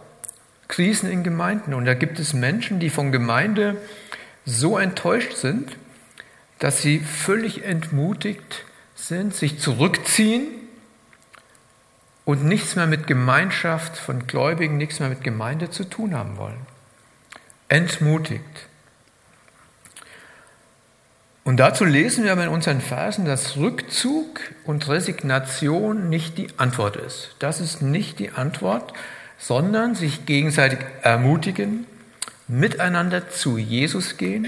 Krisen 0.67 1.09
in 1.09 1.23
Gemeinden. 1.23 1.73
Und 1.73 1.85
da 1.85 1.95
gibt 1.95 2.19
es 2.19 2.33
Menschen, 2.33 2.79
die 2.79 2.91
von 2.91 3.11
Gemeinde 3.11 3.75
so 4.45 4.77
enttäuscht 4.77 5.33
sind, 5.33 5.75
dass 6.63 6.81
sie 6.81 6.99
völlig 6.99 7.65
entmutigt 7.65 8.63
sind, 8.95 9.35
sich 9.35 9.59
zurückziehen 9.59 10.47
und 12.23 12.45
nichts 12.45 12.77
mehr 12.77 12.87
mit 12.87 13.05
Gemeinschaft 13.05 13.97
von 13.97 14.27
Gläubigen, 14.27 14.77
nichts 14.77 15.01
mehr 15.01 15.09
mit 15.09 15.25
Gemeinde 15.25 15.71
zu 15.71 15.83
tun 15.83 16.15
haben 16.15 16.37
wollen. 16.37 16.65
Entmutigt. 17.67 18.69
Und 21.43 21.57
dazu 21.57 21.83
lesen 21.83 22.23
wir 22.23 22.31
aber 22.31 22.43
in 22.43 22.49
unseren 22.49 22.79
Versen, 22.79 23.25
dass 23.25 23.57
Rückzug 23.57 24.39
und 24.63 24.87
Resignation 24.87 26.09
nicht 26.09 26.37
die 26.37 26.47
Antwort 26.55 26.95
ist. 26.95 27.35
Das 27.39 27.59
ist 27.59 27.81
nicht 27.81 28.19
die 28.19 28.31
Antwort, 28.31 28.93
sondern 29.37 29.95
sich 29.95 30.25
gegenseitig 30.25 30.79
ermutigen, 31.01 31.87
miteinander 32.47 33.29
zu 33.29 33.57
Jesus 33.57 34.15
gehen, 34.15 34.47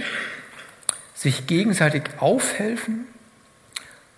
sich 1.26 1.48
gegenseitig 1.48 2.04
aufhelfen, 2.20 3.08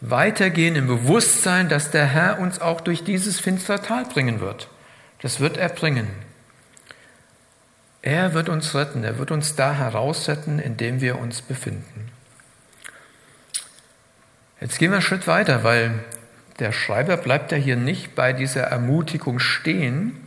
weitergehen 0.01 0.75
im 0.75 0.87
Bewusstsein, 0.87 1.69
dass 1.69 1.89
der 1.89 2.05
Herr 2.05 2.37
uns 2.37 2.59
auch 2.59 2.81
durch 2.81 3.05
dieses 3.05 3.39
finstere 3.39 3.81
Tal 3.81 4.03
bringen 4.03 4.41
wird. 4.41 4.67
Das 5.21 5.39
wird 5.39 5.55
er 5.55 5.69
bringen. 5.69 6.09
Er 8.01 8.33
wird 8.33 8.49
uns 8.49 8.75
retten, 8.75 9.05
er 9.05 9.17
wird 9.19 9.31
uns 9.31 9.55
da 9.55 9.73
herausretten, 9.73 10.59
in 10.59 10.75
dem 10.75 10.99
wir 10.99 11.17
uns 11.17 11.41
befinden. 11.41 12.11
Jetzt 14.59 14.77
gehen 14.77 14.91
wir 14.91 14.97
einen 14.97 15.01
Schritt 15.01 15.27
weiter, 15.27 15.63
weil 15.63 16.03
der 16.59 16.73
Schreiber 16.73 17.15
bleibt 17.15 17.53
ja 17.53 17.57
hier 17.57 17.77
nicht 17.77 18.15
bei 18.15 18.33
dieser 18.33 18.63
Ermutigung 18.63 19.39
stehen, 19.39 20.17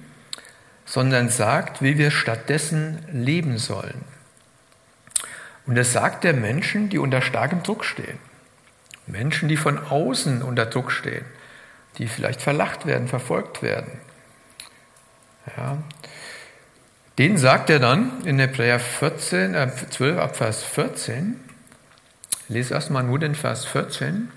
sondern 0.87 1.29
sagt, 1.29 1.83
wie 1.83 1.99
wir 1.99 2.11
stattdessen 2.11 3.05
leben 3.13 3.59
sollen. 3.59 4.03
Und 5.67 5.75
das 5.77 5.93
sagt 5.93 6.25
er 6.25 6.33
Menschen, 6.33 6.89
die 6.89 6.99
unter 6.99 7.23
starkem 7.23 7.63
Druck 7.63 7.85
stehen. 7.85 8.19
Menschen, 9.07 9.49
die 9.49 9.57
von 9.57 9.79
außen 9.79 10.43
unter 10.43 10.67
Druck 10.67 10.93
stehen, 10.93 11.25
die 11.99 12.07
vielleicht 12.07 12.41
verlacht 12.41 12.87
werden, 12.87 13.09
verfolgt 13.09 13.63
werden. 13.63 13.93
Ja. 15.57 15.79
Den 17.19 17.37
sagt 17.37 17.71
er 17.71 17.81
dann 17.81 18.25
in 18.25 18.39
Hebräer 18.39 18.79
14, 18.79 19.55
äh 19.55 19.71
12 19.91 20.19
ab 20.19 20.37
Vers 20.37 20.63
14. 20.63 21.39
Ich 22.45 22.55
lese 22.55 22.75
erstmal 22.75 23.03
nur 23.03 23.19
den 23.19 23.35
Vers 23.35 23.65
14. 23.65 24.31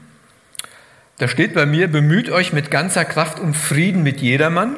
Da 1.19 1.27
steht 1.27 1.53
bei 1.53 1.65
mir, 1.65 1.87
bemüht 1.87 2.29
euch 2.29 2.53
mit 2.53 2.71
ganzer 2.71 3.05
Kraft 3.05 3.39
um 3.39 3.53
Frieden 3.53 4.03
mit 4.03 4.19
jedermann 4.19 4.77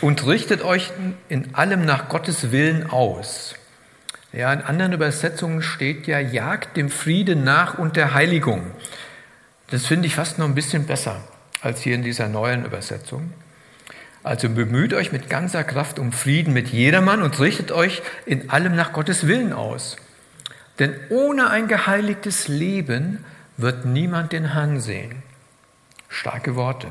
und 0.00 0.26
richtet 0.26 0.62
euch 0.62 0.90
in 1.28 1.54
allem 1.54 1.84
nach 1.84 2.08
Gottes 2.08 2.50
Willen 2.50 2.90
aus. 2.90 3.54
Ja, 4.32 4.52
in 4.52 4.60
anderen 4.60 4.92
Übersetzungen 4.92 5.62
steht 5.62 6.06
ja, 6.06 6.18
jagt 6.18 6.76
dem 6.76 6.90
Frieden 6.90 7.44
nach 7.44 7.78
und 7.78 7.96
der 7.96 8.12
Heiligung. 8.14 8.62
Das 9.70 9.86
finde 9.86 10.06
ich 10.06 10.14
fast 10.14 10.38
noch 10.38 10.46
ein 10.46 10.54
bisschen 10.54 10.86
besser 10.86 11.20
als 11.60 11.80
hier 11.80 11.94
in 11.94 12.02
dieser 12.02 12.28
neuen 12.28 12.64
Übersetzung. 12.64 13.32
Also 14.22 14.48
bemüht 14.50 14.92
euch 14.92 15.12
mit 15.12 15.30
ganzer 15.30 15.64
Kraft 15.64 15.98
um 15.98 16.12
Frieden 16.12 16.52
mit 16.52 16.68
jedermann 16.68 17.22
und 17.22 17.40
richtet 17.40 17.72
euch 17.72 18.02
in 18.26 18.50
allem 18.50 18.76
nach 18.76 18.92
Gottes 18.92 19.26
Willen 19.26 19.52
aus. 19.52 19.96
Denn 20.78 20.94
ohne 21.08 21.50
ein 21.50 21.66
geheiligtes 21.66 22.48
Leben 22.48 23.24
wird 23.56 23.84
niemand 23.84 24.32
den 24.32 24.52
Herrn 24.52 24.80
sehen. 24.80 25.22
Starke 26.08 26.54
Worte. 26.56 26.88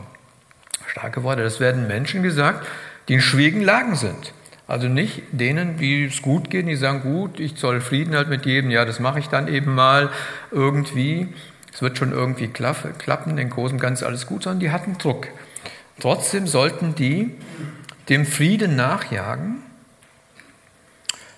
Starke 0.87 1.23
Worte. 1.23 1.43
Das 1.43 1.59
werden 1.59 1.87
Menschen 1.87 2.23
gesagt, 2.23 2.67
die 3.07 3.13
in 3.13 3.21
schwierigen 3.21 3.61
Lagen 3.61 3.95
sind. 3.95 4.33
Also 4.67 4.89
nicht 4.89 5.23
denen, 5.31 5.79
wie 5.79 6.05
es 6.05 6.21
gut 6.21 6.49
geht, 6.49 6.67
die 6.67 6.75
sagen, 6.75 7.01
gut, 7.01 7.39
ich 7.39 7.57
soll 7.57 7.79
Frieden 7.79 8.15
halt 8.15 8.27
mit 8.27 8.45
jedem, 8.45 8.69
ja, 8.69 8.83
das 8.83 8.99
mache 8.99 9.19
ich 9.19 9.27
dann 9.27 9.47
eben 9.47 9.73
mal 9.73 10.09
irgendwie. 10.51 11.33
Es 11.73 11.81
wird 11.81 11.97
schon 11.97 12.11
irgendwie 12.11 12.47
klappen, 12.47 13.37
in 13.37 13.49
großen 13.49 13.79
Ganzen 13.79 14.05
alles 14.05 14.25
gut, 14.25 14.43
sondern 14.43 14.59
die 14.59 14.71
hatten 14.71 14.97
Druck. 14.97 15.27
Trotzdem 15.99 16.47
sollten 16.47 16.95
die 16.95 17.33
dem 18.09 18.25
Frieden 18.25 18.75
nachjagen. 18.75 19.63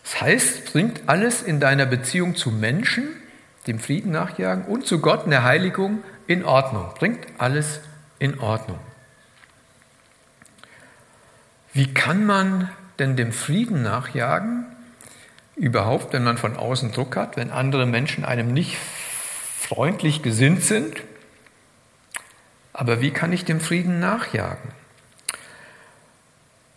Das 0.03 0.21
heißt, 0.21 0.73
bringt 0.73 1.03
alles 1.07 1.43
in 1.43 1.59
deiner 1.59 1.85
Beziehung 1.85 2.35
zu 2.35 2.49
Menschen, 2.49 3.07
dem 3.67 3.79
Frieden 3.79 4.11
nachjagen 4.11 4.65
und 4.65 4.87
zu 4.87 4.99
Gott 4.99 5.25
in 5.25 5.31
der 5.31 5.43
Heiligung 5.43 6.03
in 6.25 6.43
Ordnung. 6.43 6.89
Bringt 6.97 7.27
alles 7.37 7.81
in 8.17 8.39
Ordnung. 8.39 8.79
Wie 11.73 11.93
kann 11.93 12.25
man 12.25 12.69
denn 12.99 13.15
dem 13.15 13.31
Frieden 13.31 13.81
nachjagen? 13.81 14.65
Überhaupt, 15.55 16.13
wenn 16.13 16.23
man 16.23 16.37
von 16.37 16.55
außen 16.55 16.91
Druck 16.91 17.15
hat, 17.15 17.35
wenn 17.37 17.51
andere 17.51 17.85
Menschen 17.85 18.23
einem 18.23 18.53
nicht 18.53 18.77
freundlich 19.57 20.21
gesinnt 20.21 20.63
sind? 20.63 21.03
Aber 22.73 23.01
wie 23.01 23.11
kann 23.11 23.33
ich 23.33 23.45
dem 23.45 23.59
Frieden 23.59 23.99
nachjagen? 23.99 24.71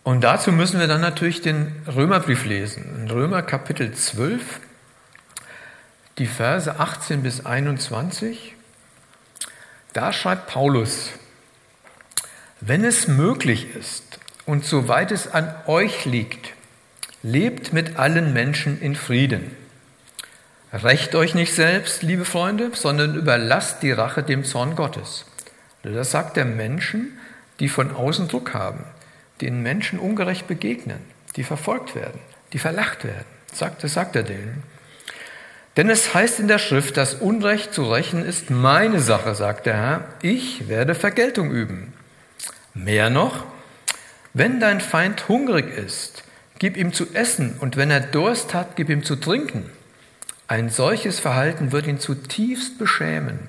Und 0.03 0.21
dazu 0.21 0.51
müssen 0.51 0.79
wir 0.79 0.87
dann 0.87 0.99
natürlich 0.99 1.41
den 1.41 1.73
Römerbrief 1.87 2.43
lesen. 2.43 2.83
In 2.99 3.09
Römer 3.09 3.41
Kapitel 3.41 3.93
12, 3.93 4.59
die 6.17 6.27
Verse 6.27 6.77
18 6.77 7.23
bis 7.23 7.45
21. 7.45 8.55
Da 9.93 10.11
schreibt 10.11 10.47
Paulus, 10.47 11.11
wenn 12.59 12.83
es 12.83 13.07
möglich 13.07 13.73
ist, 13.75 14.19
und 14.45 14.65
soweit 14.65 15.11
es 15.11 15.27
an 15.27 15.53
euch 15.67 16.05
liegt, 16.05 16.53
lebt 17.21 17.73
mit 17.73 17.97
allen 17.97 18.33
Menschen 18.33 18.81
in 18.81 18.95
Frieden. 18.95 19.55
Recht 20.73 21.15
euch 21.15 21.35
nicht 21.35 21.53
selbst, 21.53 22.01
liebe 22.01 22.25
Freunde, 22.25 22.71
sondern 22.73 23.15
überlasst 23.15 23.83
die 23.83 23.91
Rache 23.91 24.23
dem 24.23 24.43
Zorn 24.43 24.75
Gottes. 24.75 25.25
Das 25.83 26.11
sagt 26.11 26.35
der 26.35 26.45
Menschen, 26.45 27.17
die 27.59 27.69
von 27.69 27.95
außen 27.95 28.27
Druck 28.27 28.53
haben, 28.53 28.83
denen 29.41 29.61
Menschen 29.61 29.99
ungerecht 29.99 30.47
begegnen, 30.47 30.99
die 31.35 31.43
verfolgt 31.43 31.95
werden, 31.95 32.19
die 32.53 32.59
verlacht 32.59 33.03
werden. 33.03 33.25
Das 33.81 33.93
sagt 33.93 34.15
er 34.15 34.23
denen. 34.23 34.63
Denn 35.77 35.89
es 35.89 36.13
heißt 36.13 36.39
in 36.39 36.47
der 36.47 36.59
Schrift, 36.59 36.97
das 36.97 37.15
Unrecht 37.15 37.73
zu 37.73 37.91
rächen 37.91 38.25
ist 38.25 38.49
meine 38.49 38.99
Sache, 38.99 39.35
sagt 39.35 39.65
der 39.65 39.75
Herr. 39.75 40.03
Ich 40.21 40.67
werde 40.67 40.95
Vergeltung 40.95 41.51
üben. 41.51 41.93
Mehr 42.73 43.09
noch, 43.09 43.45
wenn 44.33 44.59
dein 44.59 44.81
Feind 44.81 45.27
hungrig 45.27 45.75
ist, 45.75 46.23
gib 46.59 46.77
ihm 46.77 46.93
zu 46.93 47.13
essen 47.13 47.57
und 47.59 47.77
wenn 47.77 47.91
er 47.91 47.99
Durst 47.99 48.53
hat, 48.53 48.75
gib 48.75 48.89
ihm 48.89 49.03
zu 49.03 49.15
trinken. 49.15 49.69
Ein 50.47 50.69
solches 50.69 51.19
Verhalten 51.19 51.71
wird 51.71 51.87
ihn 51.87 51.99
zutiefst 51.99 52.77
beschämen. 52.77 53.39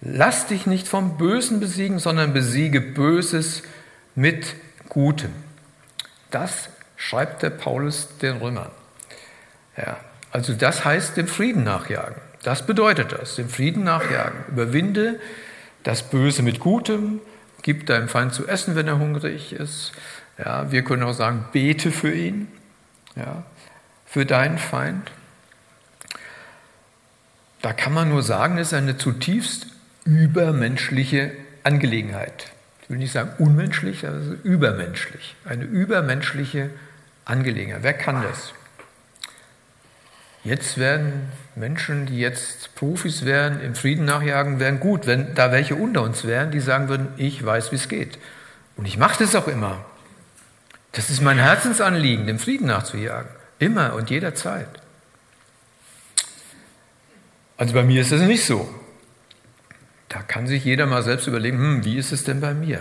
Lass 0.00 0.46
dich 0.46 0.66
nicht 0.66 0.88
vom 0.88 1.16
Bösen 1.16 1.60
besiegen, 1.60 1.98
sondern 1.98 2.32
besiege 2.32 2.80
Böses 2.80 3.62
mit 4.14 4.54
Gutem. 4.88 5.32
Das 6.30 6.68
schreibt 6.96 7.42
der 7.42 7.50
Paulus 7.50 8.08
den 8.20 8.36
Römern. 8.38 8.70
Ja, 9.76 9.98
also 10.30 10.52
das 10.54 10.84
heißt 10.84 11.16
dem 11.16 11.28
Frieden 11.28 11.64
nachjagen. 11.64 12.16
Das 12.42 12.66
bedeutet 12.66 13.12
das, 13.12 13.36
dem 13.36 13.48
Frieden 13.48 13.84
nachjagen. 13.84 14.44
Überwinde 14.48 15.20
das 15.84 16.02
Böse 16.02 16.42
mit 16.42 16.60
Gutem, 16.60 17.20
gib 17.62 17.86
deinem 17.86 18.08
Feind 18.08 18.34
zu 18.34 18.46
essen, 18.46 18.74
wenn 18.74 18.88
er 18.88 18.98
hungrig 18.98 19.52
ist. 19.52 19.92
Ja, 20.38 20.70
wir 20.70 20.82
können 20.82 21.02
auch 21.02 21.14
sagen, 21.14 21.44
bete 21.52 21.90
für 21.90 22.12
ihn, 22.12 22.48
ja, 23.16 23.44
für 24.06 24.26
deinen 24.26 24.58
Feind. 24.58 25.10
Da 27.62 27.72
kann 27.72 27.94
man 27.94 28.08
nur 28.08 28.22
sagen, 28.22 28.58
es 28.58 28.68
ist 28.68 28.74
eine 28.74 28.96
zutiefst 28.96 29.68
übermenschliche 30.04 31.32
Angelegenheit. 31.62 32.50
Ich 32.82 32.90
will 32.90 32.98
nicht 32.98 33.12
sagen 33.12 33.30
unmenschlich, 33.38 34.06
aber 34.06 34.18
übermenschlich. 34.42 35.36
Eine 35.44 35.64
übermenschliche 35.64 36.70
Angelegenheit. 37.24 37.82
Wer 37.82 37.94
kann 37.94 38.22
das? 38.22 38.52
Jetzt 40.44 40.76
werden 40.78 41.30
Menschen, 41.54 42.06
die 42.06 42.18
jetzt 42.18 42.74
Profis 42.74 43.24
wären, 43.24 43.60
im 43.60 43.74
Frieden 43.74 44.04
nachjagen, 44.04 44.58
wären 44.58 44.80
gut. 44.80 45.06
Wenn 45.06 45.34
da 45.34 45.52
welche 45.52 45.76
unter 45.76 46.02
uns 46.02 46.24
wären, 46.24 46.50
die 46.50 46.60
sagen 46.60 46.88
würden, 46.88 47.08
ich 47.16 47.44
weiß, 47.44 47.70
wie 47.70 47.76
es 47.76 47.88
geht. 47.88 48.18
Und 48.76 48.86
ich 48.86 48.98
mache 48.98 49.22
das 49.22 49.34
auch 49.36 49.46
immer. 49.46 49.84
Das 50.92 51.10
ist 51.10 51.22
mein 51.22 51.38
Herzensanliegen, 51.38 52.26
dem 52.26 52.38
Frieden 52.38 52.66
nachzujagen. 52.66 53.30
Immer 53.58 53.94
und 53.94 54.10
jederzeit. 54.10 54.68
Also 57.56 57.74
bei 57.74 57.84
mir 57.84 58.00
ist 58.00 58.10
das 58.10 58.22
nicht 58.22 58.44
so. 58.44 58.68
Da 60.08 60.20
kann 60.22 60.46
sich 60.46 60.64
jeder 60.64 60.86
mal 60.86 61.02
selbst 61.02 61.26
überlegen, 61.28 61.58
hm, 61.58 61.84
wie 61.84 61.96
ist 61.96 62.12
es 62.12 62.24
denn 62.24 62.40
bei 62.40 62.52
mir? 62.52 62.80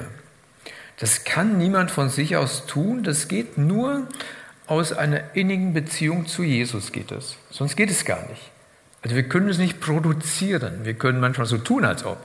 Das 0.97 1.23
kann 1.23 1.57
niemand 1.57 1.91
von 1.91 2.09
sich 2.09 2.35
aus 2.35 2.65
tun. 2.65 3.03
Das 3.03 3.27
geht 3.27 3.57
nur 3.57 4.07
aus 4.67 4.93
einer 4.93 5.35
innigen 5.35 5.73
Beziehung 5.73 6.27
zu 6.27 6.43
Jesus 6.43 6.91
geht 6.91 7.11
es. 7.11 7.37
Sonst 7.49 7.75
geht 7.75 7.89
es 7.89 8.05
gar 8.05 8.27
nicht. 8.29 8.51
Also 9.01 9.15
wir 9.15 9.27
können 9.27 9.49
es 9.49 9.57
nicht 9.57 9.79
produzieren. 9.79 10.85
Wir 10.85 10.93
können 10.93 11.19
manchmal 11.19 11.47
so 11.47 11.57
tun, 11.57 11.85
als 11.85 12.05
ob. 12.05 12.17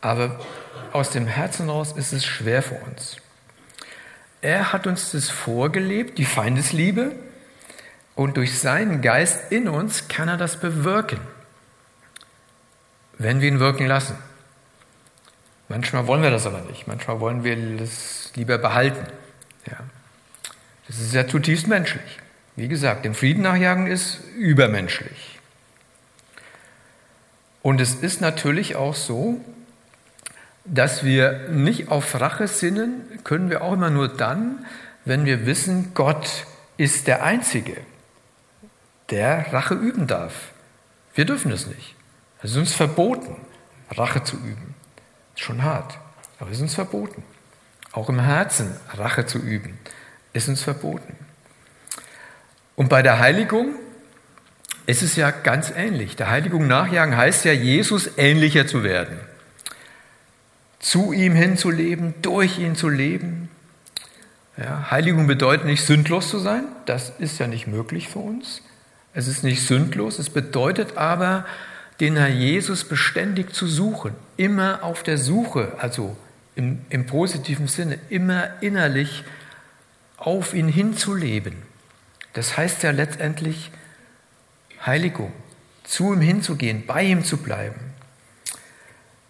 Aber 0.00 0.38
aus 0.92 1.10
dem 1.10 1.26
Herzen 1.26 1.68
raus 1.68 1.92
ist 1.96 2.12
es 2.12 2.24
schwer 2.24 2.62
für 2.62 2.76
uns. 2.76 3.16
Er 4.42 4.72
hat 4.72 4.86
uns 4.86 5.12
das 5.12 5.30
vorgelebt, 5.30 6.18
die 6.18 6.26
Feindesliebe, 6.26 7.12
und 8.14 8.36
durch 8.36 8.58
seinen 8.58 9.00
Geist 9.00 9.50
in 9.50 9.68
uns 9.68 10.08
kann 10.08 10.28
er 10.28 10.36
das 10.36 10.60
bewirken, 10.60 11.18
wenn 13.18 13.40
wir 13.40 13.48
ihn 13.48 13.58
wirken 13.58 13.86
lassen. 13.86 14.16
Manchmal 15.68 16.06
wollen 16.06 16.22
wir 16.22 16.30
das 16.30 16.46
aber 16.46 16.60
nicht. 16.60 16.86
Manchmal 16.86 17.20
wollen 17.20 17.42
wir 17.42 17.56
es 17.80 18.30
lieber 18.36 18.58
behalten. 18.58 19.06
Ja. 19.66 19.78
Das 20.86 20.98
ist 20.98 21.14
ja 21.14 21.26
zutiefst 21.26 21.66
menschlich. 21.66 22.18
Wie 22.56 22.68
gesagt, 22.68 23.04
dem 23.04 23.14
Frieden 23.14 23.42
nachjagen 23.42 23.86
ist 23.86 24.20
übermenschlich. 24.36 25.38
Und 27.62 27.80
es 27.80 27.94
ist 27.94 28.20
natürlich 28.20 28.76
auch 28.76 28.94
so, 28.94 29.40
dass 30.64 31.04
wir 31.04 31.48
nicht 31.48 31.88
auf 31.88 32.20
Rache 32.20 32.46
sinnen, 32.46 33.02
können 33.24 33.50
wir 33.50 33.62
auch 33.62 33.72
immer 33.72 33.90
nur 33.90 34.08
dann, 34.08 34.64
wenn 35.04 35.24
wir 35.24 35.46
wissen, 35.46 35.92
Gott 35.94 36.46
ist 36.76 37.06
der 37.06 37.22
Einzige, 37.22 37.76
der 39.10 39.52
Rache 39.52 39.74
üben 39.74 40.06
darf. 40.06 40.52
Wir 41.14 41.24
dürfen 41.24 41.52
es 41.52 41.66
nicht. 41.66 41.94
Es 42.42 42.52
ist 42.52 42.56
uns 42.56 42.74
verboten, 42.74 43.36
Rache 43.90 44.22
zu 44.22 44.36
üben. 44.36 44.74
Ist 45.34 45.42
schon 45.42 45.62
hart, 45.62 45.98
aber 46.38 46.50
es 46.50 46.58
ist 46.58 46.62
uns 46.62 46.74
verboten. 46.74 47.22
Auch 47.92 48.08
im 48.08 48.20
Herzen 48.20 48.76
Rache 48.94 49.26
zu 49.26 49.38
üben 49.38 49.78
ist 50.34 50.48
uns 50.48 50.62
verboten. 50.62 51.16
Und 52.76 52.88
bei 52.90 53.02
der 53.02 53.18
Heiligung 53.18 53.76
ist 54.86 55.02
es 55.02 55.16
ja 55.16 55.30
ganz 55.30 55.72
ähnlich. 55.74 56.16
Der 56.16 56.28
Heiligung 56.30 56.66
nachjagen 56.66 57.16
heißt 57.16 57.46
ja, 57.46 57.52
Jesus 57.52 58.10
ähnlicher 58.18 58.66
zu 58.66 58.82
werden. 58.82 59.18
Zu 60.80 61.12
ihm 61.12 61.34
hinzuleben, 61.34 62.14
durch 62.20 62.58
ihn 62.58 62.76
zu 62.76 62.90
leben. 62.90 63.48
Ja, 64.58 64.90
Heiligung 64.90 65.26
bedeutet 65.26 65.64
nicht 65.64 65.84
sündlos 65.84 66.28
zu 66.28 66.38
sein, 66.38 66.64
das 66.84 67.12
ist 67.18 67.38
ja 67.40 67.46
nicht 67.46 67.66
möglich 67.66 68.08
für 68.08 68.20
uns. 68.20 68.62
Es 69.14 69.26
ist 69.26 69.42
nicht 69.42 69.66
sündlos, 69.66 70.18
es 70.18 70.30
bedeutet 70.30 70.96
aber, 70.96 71.46
den 72.00 72.16
Herr 72.16 72.28
Jesus 72.28 72.84
beständig 72.84 73.52
zu 73.52 73.66
suchen, 73.66 74.14
immer 74.36 74.82
auf 74.82 75.02
der 75.04 75.16
Suche, 75.16 75.72
also 75.78 76.16
im, 76.56 76.80
im 76.90 77.06
positiven 77.06 77.68
Sinne, 77.68 77.98
immer 78.10 78.50
innerlich 78.60 79.24
auf 80.24 80.54
ihn 80.54 80.68
hinzuleben. 80.68 81.54
Das 82.32 82.56
heißt 82.56 82.82
ja 82.82 82.90
letztendlich 82.90 83.70
Heiligung, 84.84 85.32
zu 85.84 86.14
ihm 86.14 86.22
hinzugehen, 86.22 86.86
bei 86.86 87.02
ihm 87.02 87.24
zu 87.24 87.36
bleiben. 87.36 87.78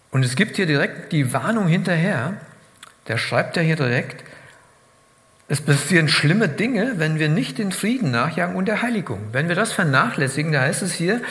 Und 0.09 0.23
es 0.23 0.37
gibt 0.37 0.55
hier 0.55 0.65
direkt 0.65 1.11
die 1.11 1.33
Warnung 1.33 1.67
hinterher, 1.67 2.37
der 3.09 3.17
schreibt 3.17 3.57
ja 3.57 3.61
hier 3.61 3.75
direkt, 3.75 4.23
es 5.49 5.61
passieren 5.61 6.07
schlimme 6.07 6.47
Dinge, 6.47 6.93
wenn 6.95 7.19
wir 7.19 7.27
nicht 7.27 7.57
den 7.57 7.73
Frieden 7.73 8.11
nachjagen 8.11 8.55
und 8.55 8.65
der 8.65 8.81
Heiligung. 8.81 9.19
Wenn 9.33 9.49
wir 9.49 9.55
das 9.55 9.73
vernachlässigen, 9.73 10.53
da 10.53 10.61
heißt 10.61 10.81
es 10.81 10.93
hier, 10.93 11.21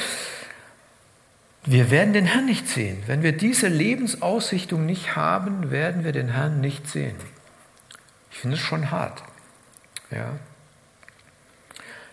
wir 1.65 1.91
werden 1.91 2.13
den 2.13 2.27
Herrn 2.27 2.45
nicht 2.45 2.69
sehen. 2.69 3.03
Wenn 3.07 3.23
wir 3.23 3.33
diese 3.33 3.69
Lebensausrichtung 3.69 4.85
nicht 4.85 5.17
haben, 5.17 5.71
werden 5.71 6.05
wir 6.05 6.13
den 6.13 6.29
Herrn 6.29 6.61
nicht 6.61 6.87
sehen. 6.87 7.17
Ich 8.31 8.41
finde 8.41 8.57
es 8.57 8.63
schon 8.63 8.91
hart. 8.91 9.23
Ja. 10.15 10.39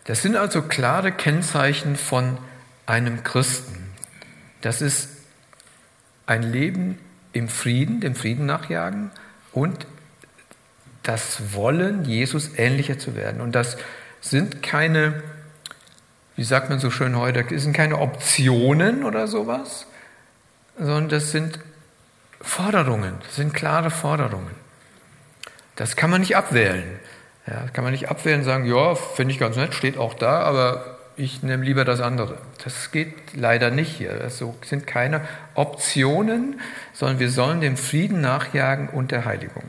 Das 0.06 0.22
sind 0.22 0.36
also 0.36 0.64
klare 0.64 1.12
Kennzeichen 1.12 1.96
von 1.96 2.38
einem 2.86 3.24
Christen. 3.24 3.94
Das 4.62 4.82
ist 4.82 5.10
ein 6.26 6.44
Leben 6.44 6.98
im 7.34 7.48
Frieden, 7.48 8.02
dem 8.02 8.16
Frieden 8.16 8.46
nachjagen 8.46 9.12
und 9.54 9.86
das 11.04 11.54
Wollen, 11.54 12.06
Jesus 12.06 12.58
ähnlicher 12.58 13.00
zu 13.00 13.16
werden. 13.16 13.42
Und 13.42 13.54
das 13.54 13.78
sind 14.20 14.62
keine, 14.62 15.24
wie 16.36 16.44
sagt 16.44 16.70
man 16.70 16.80
so 16.80 16.92
schön 16.92 17.16
heute, 17.18 17.44
das 17.44 17.64
sind 17.64 17.74
keine 17.74 18.00
Optionen 18.00 19.04
oder 19.04 19.28
sowas, 19.28 19.88
sondern 20.78 21.10
das 21.10 21.32
sind 21.32 21.60
Forderungen, 22.40 23.16
das 23.24 23.36
sind 23.36 23.54
klare 23.54 23.92
Forderungen. 23.92 24.56
Das 25.76 25.96
kann 25.96 26.10
man 26.10 26.22
nicht 26.22 26.36
abwählen. 26.36 27.00
Ja, 27.48 27.68
kann 27.74 27.84
man 27.84 27.92
nicht 27.92 28.10
abwählen 28.10 28.40
und 28.40 28.46
sagen, 28.46 28.66
ja, 28.66 28.96
finde 28.96 29.34
ich 29.34 29.40
ganz 29.40 29.56
nett, 29.56 29.74
steht 29.74 29.98
auch 29.98 30.14
da, 30.14 30.42
aber 30.42 30.98
ich 31.18 31.44
nehme 31.44 31.64
lieber 31.64 31.86
das 31.86 32.00
andere. 32.00 32.38
Das 32.64 32.92
geht 32.92 33.14
leider 33.36 33.72
nicht 33.72 33.90
hier. 33.90 34.14
Das 34.14 34.44
sind 34.64 34.88
keine 34.88 35.22
Optionen, 35.56 36.60
sondern 36.94 37.20
wir 37.20 37.30
sollen 37.30 37.62
dem 37.62 37.78
Frieden 37.78 38.22
nachjagen 38.22 38.90
und 38.90 39.12
der 39.12 39.26
Heiligung. 39.26 39.64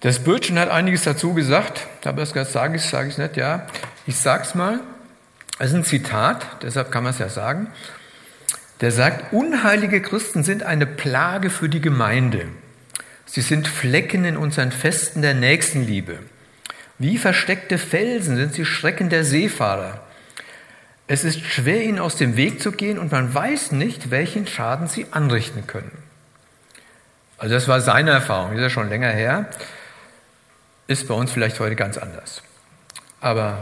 Das 0.00 0.20
Bötchen 0.20 0.58
hat 0.58 0.68
einiges 0.70 1.02
dazu 1.02 1.34
gesagt, 1.34 1.86
aber 2.04 2.24
das 2.24 2.52
sage 2.52 2.76
ich, 2.76 2.82
sage 2.82 3.08
ich 3.08 3.18
nicht, 3.18 3.36
ja. 3.36 3.66
Ich 4.06 4.16
sage 4.16 4.44
es 4.44 4.54
mal. 4.54 4.80
Es 5.58 5.70
ist 5.70 5.74
ein 5.74 5.84
Zitat, 5.84 6.46
deshalb 6.62 6.92
kann 6.92 7.02
man 7.02 7.12
es 7.12 7.18
ja 7.18 7.28
sagen. 7.28 7.68
Der 8.80 8.92
sagt, 8.92 9.32
unheilige 9.32 10.00
Christen 10.00 10.44
sind 10.44 10.62
eine 10.62 10.86
Plage 10.86 11.50
für 11.50 11.68
die 11.68 11.80
Gemeinde. 11.80 12.46
Sie 13.30 13.42
sind 13.42 13.68
Flecken 13.68 14.24
in 14.24 14.38
unseren 14.38 14.72
Festen 14.72 15.20
der 15.20 15.34
Nächstenliebe. 15.34 16.18
Wie 16.98 17.18
versteckte 17.18 17.76
Felsen 17.76 18.36
sind 18.36 18.54
sie 18.54 18.64
Schrecken 18.64 19.10
der 19.10 19.22
Seefahrer. 19.22 20.00
Es 21.06 21.24
ist 21.24 21.44
schwer, 21.44 21.82
ihnen 21.84 21.98
aus 21.98 22.16
dem 22.16 22.36
Weg 22.36 22.62
zu 22.62 22.72
gehen 22.72 22.98
und 22.98 23.12
man 23.12 23.32
weiß 23.32 23.72
nicht, 23.72 24.10
welchen 24.10 24.46
Schaden 24.46 24.88
sie 24.88 25.06
anrichten 25.10 25.66
können. 25.66 25.96
Also 27.36 27.54
das 27.54 27.68
war 27.68 27.80
seine 27.82 28.10
Erfahrung, 28.10 28.54
ist 28.54 28.62
ja 28.62 28.70
schon 28.70 28.88
länger 28.88 29.10
her. 29.10 29.46
Ist 30.86 31.06
bei 31.06 31.14
uns 31.14 31.30
vielleicht 31.30 31.60
heute 31.60 31.76
ganz 31.76 31.98
anders. 31.98 32.42
Aber 33.20 33.58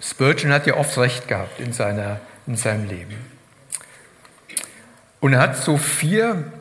Spurgeon 0.00 0.52
hat 0.52 0.66
ja 0.66 0.74
oft 0.74 0.98
recht 0.98 1.28
gehabt 1.28 1.60
in, 1.60 1.72
seiner, 1.72 2.20
in 2.48 2.56
seinem 2.56 2.88
Leben. 2.88 3.16
Und 5.20 5.34
er 5.34 5.38
hat 5.38 5.56
so 5.56 5.78
vier 5.78 6.52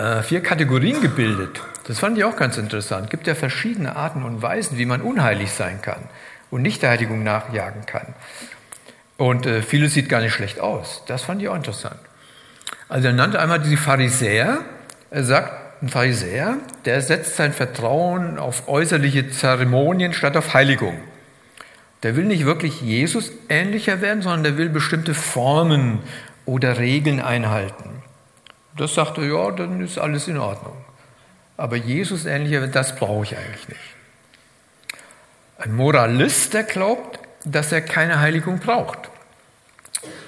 äh, 0.00 0.22
vier 0.22 0.42
Kategorien 0.42 1.02
gebildet. 1.02 1.60
Das 1.86 1.98
fand 1.98 2.16
ich 2.16 2.24
auch 2.24 2.36
ganz 2.36 2.56
interessant. 2.56 3.04
Es 3.04 3.10
gibt 3.10 3.26
ja 3.26 3.34
verschiedene 3.34 3.96
Arten 3.96 4.22
und 4.22 4.40
Weisen, 4.40 4.78
wie 4.78 4.86
man 4.86 5.02
unheilig 5.02 5.52
sein 5.52 5.82
kann 5.82 6.08
und 6.50 6.62
nicht 6.62 6.82
der 6.82 6.90
Heiligung 6.90 7.22
nachjagen 7.22 7.84
kann. 7.84 8.14
Und 9.18 9.44
äh, 9.44 9.60
vieles 9.60 9.92
sieht 9.92 10.08
gar 10.08 10.22
nicht 10.22 10.32
schlecht 10.32 10.58
aus. 10.58 11.02
Das 11.06 11.22
fand 11.22 11.42
ich 11.42 11.48
auch 11.48 11.54
interessant. 11.54 12.00
Also 12.88 13.08
er 13.08 13.14
nannte 13.14 13.40
einmal 13.40 13.60
die 13.60 13.76
Pharisäer. 13.76 14.60
Er 15.10 15.24
sagt, 15.24 15.82
ein 15.82 15.88
Pharisäer, 15.88 16.56
der 16.86 17.02
setzt 17.02 17.36
sein 17.36 17.52
Vertrauen 17.52 18.38
auf 18.38 18.68
äußerliche 18.68 19.30
Zeremonien 19.30 20.14
statt 20.14 20.36
auf 20.36 20.54
Heiligung. 20.54 20.96
Der 22.02 22.16
will 22.16 22.24
nicht 22.24 22.46
wirklich 22.46 22.80
Jesus 22.80 23.30
ähnlicher 23.50 24.00
werden, 24.00 24.22
sondern 24.22 24.44
der 24.44 24.56
will 24.56 24.70
bestimmte 24.70 25.12
Formen 25.12 25.98
oder 26.46 26.78
Regeln 26.78 27.20
einhalten. 27.20 27.99
Das 28.80 28.94
sagt 28.94 29.18
er, 29.18 29.24
ja, 29.24 29.50
dann 29.50 29.82
ist 29.82 29.98
alles 29.98 30.26
in 30.26 30.38
Ordnung. 30.38 30.72
Aber 31.58 31.76
Jesus 31.76 32.24
ähnlicher, 32.24 32.66
das 32.66 32.96
brauche 32.96 33.24
ich 33.24 33.36
eigentlich 33.36 33.68
nicht. 33.68 33.80
Ein 35.58 35.74
Moralist, 35.76 36.54
der 36.54 36.62
glaubt, 36.62 37.18
dass 37.44 37.72
er 37.72 37.82
keine 37.82 38.20
Heiligung 38.20 38.58
braucht, 38.58 39.10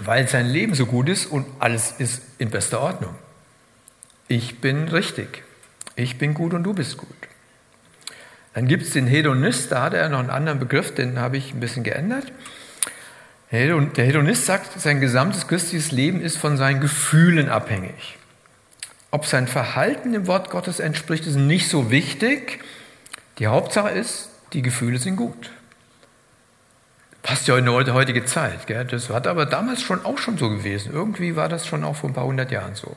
weil 0.01 0.29
sein 0.29 0.51
Leben 0.51 0.75
so 0.75 0.85
gut 0.85 1.09
ist 1.09 1.25
und 1.25 1.47
alles 1.61 1.95
ist 1.97 2.21
in 2.37 2.51
bester 2.51 2.83
Ordnung. 2.83 3.15
Ich 4.29 4.61
bin 4.61 4.87
richtig, 4.88 5.45
ich 5.97 6.19
bin 6.19 6.35
gut 6.35 6.53
und 6.53 6.62
du 6.62 6.75
bist 6.75 6.99
gut. 6.99 7.09
Dann 8.53 8.69
gibt 8.69 8.83
es 8.83 8.91
den 8.91 9.07
Hedonist, 9.07 9.73
da 9.73 9.85
hat 9.85 9.95
er 9.95 10.11
noch 10.11 10.19
einen 10.19 10.29
anderen 10.29 10.59
Begriff, 10.59 10.95
den 10.95 11.19
habe 11.19 11.38
ich 11.38 11.55
ein 11.55 11.61
bisschen 11.61 11.85
geändert. 11.85 12.31
Der 13.51 14.05
Hedonist 14.05 14.45
sagt, 14.45 14.79
sein 14.79 15.01
gesamtes 15.01 15.49
christliches 15.49 15.91
Leben 15.91 16.21
ist 16.21 16.37
von 16.37 16.59
seinen 16.59 16.83
Gefühlen 16.83 17.49
abhängig. 17.49 18.19
Ob 19.12 19.27
sein 19.27 19.46
Verhalten 19.46 20.14
dem 20.14 20.27
Wort 20.27 20.48
Gottes 20.48 20.81
entspricht, 20.81 21.27
ist 21.27 21.37
nicht 21.37 21.68
so 21.68 21.90
wichtig. 21.90 22.61
Die 23.38 23.46
Hauptsache 23.46 23.90
ist, 23.90 24.31
die 24.55 24.62
Gefühle 24.62 24.98
sind 24.98 25.16
gut. 25.16 25.51
Passt 27.22 27.46
ja 27.46 27.59
in 27.59 27.66
die 27.66 27.70
heutige 27.70 28.25
Zeit. 28.25 28.66
Gell? 28.66 28.87
Das 28.87 29.11
war 29.11 29.25
aber 29.27 29.44
damals 29.44 29.83
schon 29.83 30.05
auch 30.07 30.16
schon 30.16 30.38
so 30.38 30.48
gewesen. 30.48 30.92
Irgendwie 30.94 31.37
war 31.37 31.51
das 31.51 31.66
schon 31.66 31.85
auch 31.85 31.94
vor 31.94 32.09
ein 32.09 32.14
paar 32.14 32.25
hundert 32.25 32.51
Jahren 32.51 32.75
so. 32.75 32.96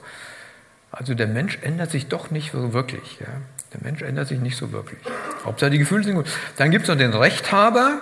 Also 0.89 1.15
der 1.15 1.27
Mensch 1.27 1.59
ändert 1.61 1.91
sich 1.91 2.07
doch 2.07 2.31
nicht 2.31 2.53
so 2.53 2.71
wirklich. 2.71 3.19
Ja? 3.19 3.27
Der 3.73 3.81
Mensch 3.83 4.01
ändert 4.01 4.29
sich 4.29 4.39
nicht 4.39 4.55
so 4.55 4.71
wirklich. 4.71 4.99
Hauptsache 5.43 5.69
die 5.69 5.79
Gefühle 5.79 6.05
sind 6.05 6.15
gut. 6.15 6.27
Dann 6.55 6.71
gibt 6.71 6.83
es 6.83 6.89
noch 6.89 6.97
den 6.97 7.13
Rechthaber. 7.13 7.99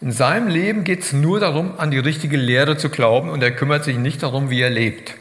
In 0.00 0.12
seinem 0.12 0.48
Leben 0.48 0.82
geht 0.82 1.02
es 1.02 1.12
nur 1.12 1.40
darum, 1.40 1.78
an 1.78 1.90
die 1.90 1.98
richtige 1.98 2.38
Lehre 2.38 2.78
zu 2.78 2.88
glauben 2.88 3.28
und 3.28 3.42
er 3.42 3.50
kümmert 3.50 3.84
sich 3.84 3.98
nicht 3.98 4.22
darum, 4.22 4.48
wie 4.48 4.62
er 4.62 4.70
lebt. 4.70 5.14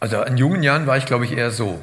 Also 0.00 0.22
in 0.22 0.36
jungen 0.38 0.62
Jahren 0.62 0.86
war 0.86 0.96
ich, 0.96 1.06
glaube 1.06 1.24
ich, 1.26 1.36
eher 1.36 1.50
so. 1.50 1.78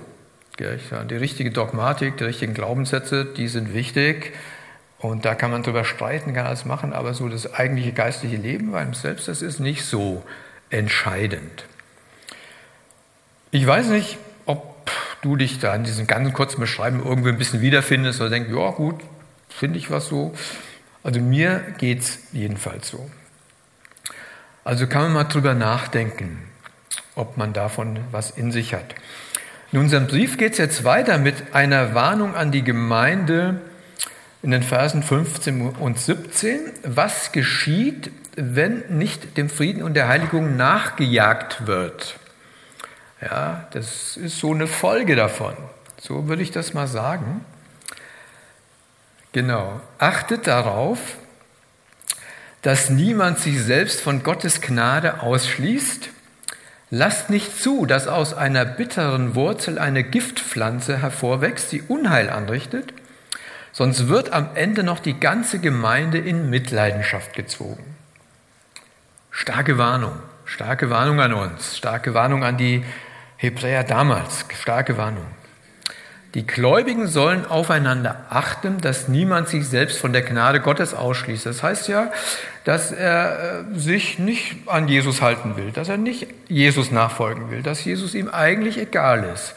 Die 0.59 1.15
richtige 1.15 1.51
Dogmatik, 1.51 2.17
die 2.17 2.23
richtigen 2.23 2.55
Glaubenssätze, 2.55 3.25
die 3.25 3.47
sind 3.47 3.75
wichtig. 3.75 4.33
Und 4.97 5.25
da 5.25 5.35
kann 5.35 5.51
man 5.51 5.61
drüber 5.61 5.85
streiten, 5.85 6.33
kann 6.33 6.47
alles 6.47 6.65
machen, 6.65 6.93
aber 6.93 7.13
so 7.13 7.29
das 7.29 7.53
eigentliche 7.53 7.93
geistliche 7.93 8.37
Leben 8.37 8.71
bei 8.71 8.79
einem 8.79 8.95
selbst, 8.95 9.27
das 9.27 9.43
ist 9.43 9.59
nicht 9.59 9.85
so 9.85 10.23
entscheidend. 10.71 11.65
Ich 13.51 13.65
weiß 13.67 13.89
nicht, 13.89 14.17
ob 14.47 14.89
du 15.21 15.35
dich 15.35 15.59
da 15.59 15.75
in 15.75 15.83
diesem 15.83 16.07
ganz 16.07 16.33
kurzen 16.33 16.59
Beschreiben 16.59 17.03
irgendwie 17.05 17.29
ein 17.29 17.37
bisschen 17.37 17.61
wiederfindest 17.61 18.19
oder 18.19 18.31
denkst, 18.31 18.49
ja 18.51 18.71
gut, 18.71 18.95
finde 19.49 19.77
ich 19.77 19.91
was 19.91 20.07
so. 20.07 20.33
Also 21.03 21.21
mir 21.21 21.59
geht 21.77 21.99
es 21.99 22.19
jedenfalls 22.33 22.89
so. 22.89 23.07
Also 24.63 24.87
kann 24.87 25.03
man 25.03 25.13
mal 25.13 25.23
drüber 25.25 25.53
nachdenken, 25.53 26.39
ob 27.17 27.37
man 27.37 27.53
davon 27.53 27.99
was 28.11 28.31
in 28.31 28.51
sich 28.51 28.73
hat. 28.73 28.95
In 29.71 29.79
unserem 29.79 30.07
Brief 30.07 30.37
geht 30.37 30.53
es 30.53 30.57
jetzt 30.57 30.83
weiter 30.83 31.17
mit 31.17 31.53
einer 31.53 31.93
Warnung 31.93 32.35
an 32.35 32.51
die 32.51 32.63
Gemeinde, 32.63 33.59
in 34.41 34.51
den 34.51 34.63
Versen 34.63 35.03
15 35.03 35.71
und 35.71 35.99
17, 35.99 36.59
was 36.83 37.31
geschieht, 37.31 38.11
wenn 38.35 38.83
nicht 38.97 39.35
dem 39.37 39.49
Frieden 39.49 39.83
und 39.83 39.95
der 39.95 40.07
Heiligung 40.07 40.55
nachgejagt 40.55 41.67
wird. 41.67 42.15
Ja, 43.21 43.67
das 43.71 44.15
ist 44.15 44.39
so 44.39 44.53
eine 44.53 44.67
Folge 44.67 45.15
davon. 45.15 45.55
So 45.99 46.27
würde 46.27 46.43
ich 46.43 46.51
das 46.51 46.73
mal 46.73 46.87
sagen. 46.87 47.43
Genau. 49.31 49.81
Achtet 49.97 50.47
darauf, 50.47 50.99
dass 52.61 52.89
niemand 52.89 53.39
sich 53.39 53.61
selbst 53.61 54.01
von 54.01 54.23
Gottes 54.23 54.61
Gnade 54.61 55.21
ausschließt. 55.21 56.09
Lasst 56.89 57.29
nicht 57.29 57.61
zu, 57.61 57.85
dass 57.85 58.07
aus 58.07 58.33
einer 58.33 58.65
bitteren 58.65 59.35
Wurzel 59.35 59.77
eine 59.77 60.03
Giftpflanze 60.03 61.01
hervorwächst, 61.01 61.71
die 61.71 61.81
Unheil 61.81 62.29
anrichtet 62.29 62.93
sonst 63.77 64.07
wird 64.07 64.33
am 64.33 64.49
Ende 64.55 64.81
noch 64.81 64.97
die 64.97 65.19
ganze 65.19 65.59
Gemeinde 65.59 66.17
in 66.17 66.49
Mitleidenschaft 66.49 67.33
gezogen. 67.33 67.95
Starke 69.29 69.77
Warnung, 69.77 70.13
starke 70.45 70.89
Warnung 70.89 71.21
an 71.21 71.31
uns, 71.33 71.77
starke 71.77 72.15
Warnung 72.15 72.43
an 72.43 72.57
die 72.57 72.83
Hebräer 73.35 73.83
damals, 73.83 74.45
starke 74.59 74.97
Warnung. 74.97 75.27
Die 76.37 76.45
Gläubigen 76.45 77.07
sollen 77.07 77.47
aufeinander 77.47 78.27
achten, 78.29 78.79
dass 78.79 79.07
niemand 79.07 79.49
sich 79.49 79.67
selbst 79.67 79.97
von 79.97 80.13
der 80.13 80.21
Gnade 80.21 80.59
Gottes 80.59 80.93
ausschließt. 80.93 81.47
Das 81.47 81.63
heißt 81.63 81.87
ja, 81.87 82.11
dass 82.63 82.91
er 82.91 83.63
äh, 83.73 83.79
sich 83.79 84.19
nicht 84.19 84.57
an 84.67 84.87
Jesus 84.87 85.23
halten 85.23 85.57
will, 85.57 85.71
dass 85.71 85.89
er 85.89 85.97
nicht 85.97 86.27
Jesus 86.47 86.91
nachfolgen 86.91 87.49
will, 87.49 87.63
dass 87.63 87.83
Jesus 87.83 88.13
ihm 88.13 88.29
eigentlich 88.29 88.77
egal 88.77 89.23
ist. 89.33 89.55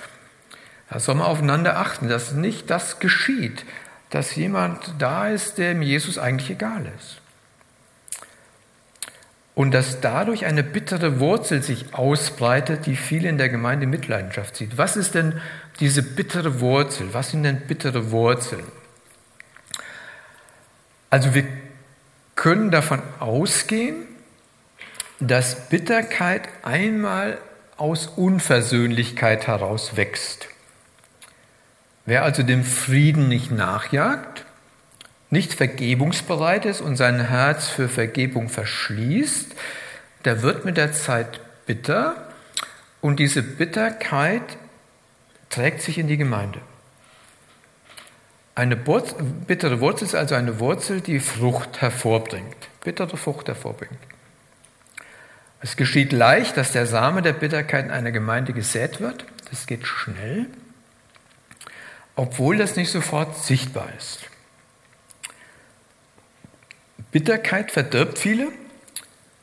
Da 0.89 1.01
soll 1.01 1.17
man 1.17 1.27
aufeinander 1.27 1.77
achten, 1.77 2.09
dass 2.09 2.33
nicht 2.33 2.71
das 2.71 2.99
geschieht, 2.99 3.67
dass 4.09 4.35
jemand 4.35 4.95
da 4.99 5.29
ist, 5.29 5.59
dem 5.59 5.83
Jesus 5.83 6.17
eigentlich 6.17 6.49
egal 6.49 6.87
ist. 6.99 7.21
Und 9.55 9.73
dass 9.73 10.01
dadurch 10.01 10.47
eine 10.47 10.63
bittere 10.63 11.21
Wurzel 11.21 11.63
sich 11.63 11.93
ausbreitet, 11.93 12.87
die 12.87 12.97
viele 12.97 13.29
in 13.29 13.37
der 13.37 13.51
Gemeinde 13.51 13.87
Mitleidenschaft 13.87 14.57
zieht. 14.57 14.79
Was 14.79 14.97
ist 14.97 15.15
denn 15.15 15.43
diese 15.81 16.03
bittere 16.03 16.61
Wurzel? 16.61 17.13
Was 17.13 17.31
sind 17.31 17.43
denn 17.43 17.61
bittere 17.61 18.11
Wurzeln? 18.11 18.65
Also 21.09 21.35
wir 21.35 21.45
können 22.37 22.71
davon 22.71 23.03
ausgehen, 23.19 24.07
dass 25.19 25.69
Bitterkeit 25.69 26.49
einmal 26.63 27.39
aus 27.77 28.07
Unversöhnlichkeit 28.07 29.47
heraus 29.47 29.97
wächst. 29.97 30.49
Wer 32.07 32.25
also 32.25 32.43
dem 32.43 32.65
Frieden 32.65 33.29
nicht 33.29 33.51
nachjagt, 33.51 34.45
nicht 35.31 35.55
vergebungsbereit 35.55 36.65
ist 36.65 36.81
und 36.81 36.97
sein 36.97 37.21
Herz 37.21 37.69
für 37.69 37.89
Vergebung 37.89 38.49
verschließt, 38.49 39.55
der 40.25 40.43
wird 40.43 40.65
mit 40.65 40.77
der 40.77 40.93
Zeit 40.93 41.41
bitter 41.67 42.29
und 43.01 43.21
diese 43.21 43.43
Bitterkeit 43.43 44.43
trägt 45.51 45.83
sich 45.83 45.99
in 45.99 46.09
die 46.09 46.17
Gemeinde. 46.17 46.61
Eine 48.55 48.77
bittere 48.77 49.81
Wurzel 49.81 50.05
ist 50.05 50.15
also 50.15 50.35
eine 50.35 50.59
Wurzel, 50.59 51.03
die 51.03 51.21
Frucht 51.21 51.83
hervorbringt, 51.83 52.69
bittere 52.83 53.17
Frucht 53.17 53.49
hervorbringt. 53.49 53.99
Es 55.61 55.77
geschieht 55.77 56.13
leicht, 56.13 56.57
dass 56.57 56.73
der 56.73 56.87
Same 56.87 57.21
der 57.21 57.35
Bitterkeit 57.35 57.85
in 57.85 57.91
einer 57.91 58.13
Gemeinde 58.13 58.55
gesät 58.55 59.01
wird. 59.01 59.27
Das 59.51 59.67
geht 59.67 59.87
schnell 59.87 60.47
obwohl 62.21 62.59
das 62.59 62.77
nicht 62.77 62.91
sofort 62.91 63.35
sichtbar 63.39 63.89
ist. 63.97 64.27
Bitterkeit 67.11 67.71
verdirbt 67.71 68.19
viele. 68.19 68.49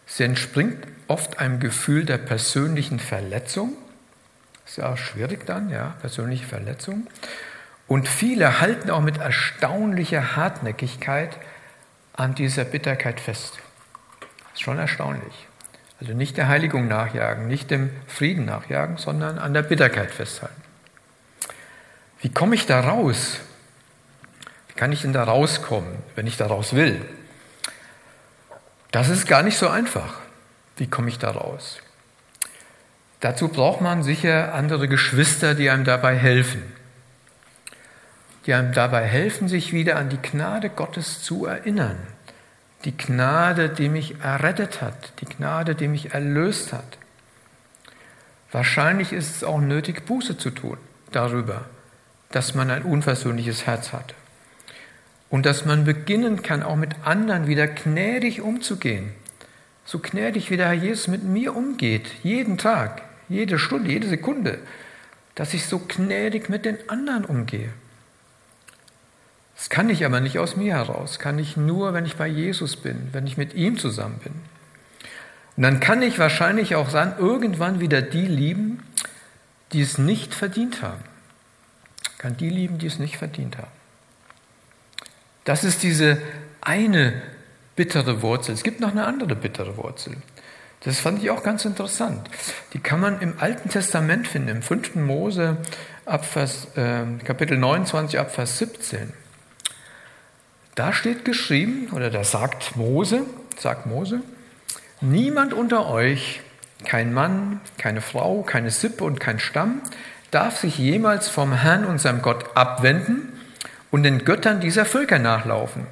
Sie 0.06 0.24
entspringt 0.24 0.86
oft 1.08 1.40
einem 1.40 1.60
Gefühl 1.60 2.06
der 2.06 2.20
persönlichen 2.20 3.00
Verletzung. 3.00 3.74
Ist 4.68 4.78
ja 4.78 4.92
auch 4.92 4.98
schwierig 4.98 5.46
dann, 5.46 5.70
ja, 5.70 5.96
persönliche 6.02 6.46
Verletzung. 6.46 7.08
Und 7.88 8.10
viele 8.10 8.60
halten 8.60 8.90
auch 8.90 9.02
mit 9.02 9.18
erstaunlicher 9.18 10.36
Hartnäckigkeit 10.36 11.38
an 12.14 12.36
dieser 12.36 12.66
Bitterkeit 12.66 13.22
fest. 13.22 13.60
Ist 14.54 14.62
schon 14.62 14.78
erstaunlich. 14.78 15.48
Also 16.02 16.14
nicht 16.14 16.36
der 16.36 16.50
Heiligung 16.50 16.88
nachjagen, 16.88 17.48
nicht 17.48 17.72
dem 17.72 17.90
Frieden 18.08 18.46
nachjagen, 18.46 18.98
sondern 18.98 19.40
an 19.40 19.54
der 19.54 19.64
Bitterkeit 19.64 20.12
festhalten. 20.12 20.62
Wie 22.20 22.30
komme 22.30 22.56
ich 22.56 22.66
da 22.66 22.82
raus? 22.82 23.40
Wie 24.68 24.74
kann 24.74 24.92
ich 24.92 25.02
denn 25.02 25.14
da 25.14 25.24
rauskommen, 25.24 25.98
wenn 26.16 26.28
ich 26.28 26.36
da 26.36 26.48
raus 26.48 26.74
will? 26.76 27.04
Das 28.92 29.08
ist 29.08 29.28
gar 29.28 29.44
nicht 29.44 29.58
so 29.58 29.70
einfach. 29.70 30.20
Wie 30.76 30.88
komme 30.88 31.08
ich 31.08 31.20
da 31.20 31.32
raus? 31.32 31.80
Dazu 33.20 33.48
braucht 33.48 33.82
man 33.82 34.04
sicher 34.04 34.54
andere 34.54 34.88
Geschwister, 34.88 35.56
die 35.56 35.70
einem 35.70 35.86
dabei 35.86 36.16
helfen. 36.16 36.62
Die 38.46 38.54
einem 38.54 38.74
dabei 38.74 39.06
helfen, 39.06 39.48
sich 39.48 39.74
wieder 39.74 39.98
an 39.98 40.10
die 40.10 40.22
Gnade 40.22 40.70
Gottes 40.70 41.22
zu 41.24 41.46
erinnern. 41.46 41.98
Die 42.86 42.96
Gnade, 42.96 43.70
die 43.70 43.90
mich 43.90 44.22
errettet 44.22 44.82
hat, 44.82 45.14
die 45.20 45.26
Gnade, 45.26 45.76
die 45.76 45.88
mich 45.88 46.14
erlöst 46.14 46.74
hat. 46.74 46.98
Wahrscheinlich 48.52 49.12
ist 49.12 49.38
es 49.38 49.44
auch 49.44 49.60
nötig, 49.60 50.06
Buße 50.06 50.38
zu 50.38 50.52
tun 50.52 50.78
darüber 51.12 51.66
dass 52.32 52.56
man 52.56 52.70
ein 52.70 52.84
unversöhnliches 52.84 53.66
Herz 53.66 53.94
hat. 53.94 54.14
Und 55.30 55.46
dass 55.46 55.66
man 55.66 55.86
beginnen 55.86 56.42
kann, 56.42 56.64
auch 56.64 56.76
mit 56.76 56.92
anderen 57.04 57.48
wieder 57.48 57.68
gnädig 57.68 58.42
umzugehen. 58.42 59.12
So 59.86 60.00
gnädig 60.00 60.52
wie 60.52 60.58
der 60.58 60.68
Herr 60.68 60.74
Jesus 60.74 61.08
mit 61.08 61.24
mir 61.24 61.56
umgeht, 61.56 62.10
jeden 62.24 62.58
Tag, 62.58 63.02
jede 63.30 63.60
Stunde, 63.60 63.92
jede 63.92 64.08
Sekunde. 64.08 64.60
Dass 65.36 65.54
ich 65.54 65.66
so 65.66 65.80
gnädig 65.80 66.50
mit 66.50 66.66
den 66.66 66.78
anderen 66.90 67.26
umgehe. 67.26 67.70
Das 69.56 69.70
kann 69.70 69.90
ich 69.90 70.06
aber 70.06 70.20
nicht 70.20 70.40
aus 70.40 70.56
mir 70.56 70.76
heraus, 70.76 71.20
kann 71.20 71.40
ich 71.40 71.58
nur, 71.58 71.94
wenn 71.94 72.06
ich 72.06 72.16
bei 72.16 72.28
Jesus 72.28 72.76
bin, 72.76 73.10
wenn 73.12 73.26
ich 73.26 73.38
mit 73.38 73.54
ihm 73.54 73.78
zusammen 73.78 74.20
bin. 74.24 74.34
Und 75.56 75.64
dann 75.64 75.80
kann 75.80 76.02
ich 76.02 76.20
wahrscheinlich 76.20 76.76
auch 76.76 76.92
dann 76.92 77.18
irgendwann 77.18 77.80
wieder 77.80 78.02
die 78.02 78.28
lieben, 78.28 78.84
die 79.74 79.82
es 79.82 79.98
nicht 79.98 80.36
verdient 80.36 80.82
haben 80.82 81.04
kann 82.18 82.38
die 82.38 82.50
lieben, 82.50 82.78
die 82.78 82.88
es 82.88 83.00
nicht 83.00 83.18
verdient 83.18 83.58
haben. 83.58 83.72
Das 85.44 85.64
ist 85.64 85.84
diese 85.84 86.22
eine 86.62 87.22
bittere 87.76 88.22
Wurzel. 88.22 88.54
Es 88.54 88.64
gibt 88.64 88.80
noch 88.80 88.92
eine 88.92 89.06
andere 89.06 89.36
bittere 89.36 89.78
Wurzel. 89.78 90.18
Das 90.82 91.00
fand 91.00 91.22
ich 91.24 91.30
auch 91.32 91.44
ganz 91.44 91.66
interessant. 91.66 92.30
Die 92.74 92.80
kann 92.80 93.00
man 93.00 93.20
im 93.22 93.34
Alten 93.40 93.70
Testament 93.70 94.28
finden, 94.28 94.50
im 94.50 94.62
5. 94.62 94.96
Mose 94.96 95.58
ab 96.06 96.26
Vers, 96.26 96.68
äh, 96.76 97.04
Kapitel 97.24 97.58
29 97.58 98.20
ab 98.20 98.34
Vers 98.34 98.60
17. 98.60 99.14
Da 100.76 100.94
steht 100.94 101.26
geschrieben, 101.26 101.90
oder 101.92 102.12
da 102.12 102.24
sagt 102.24 102.76
Mose, 102.76 103.24
sagt 103.58 103.88
Mose, 103.88 104.22
niemand 105.02 105.54
unter 105.54 105.90
euch, 105.90 106.42
kein 106.86 107.14
Mann, 107.14 107.60
keine 107.80 108.02
Frau, 108.02 108.44
keine 108.44 108.70
Sippe 108.70 109.04
und 109.04 109.20
kein 109.20 109.40
Stamm, 109.40 109.82
darf 110.30 110.58
sich 110.58 110.78
jemals 110.78 111.30
vom 111.30 111.54
Herrn, 111.54 111.86
unserem 111.86 112.22
Gott, 112.22 112.56
abwenden 112.56 113.34
und 113.90 114.04
den 114.04 114.26
Göttern 114.26 114.60
dieser 114.60 114.86
Völker 114.86 115.18
nachlaufen. 115.18 115.88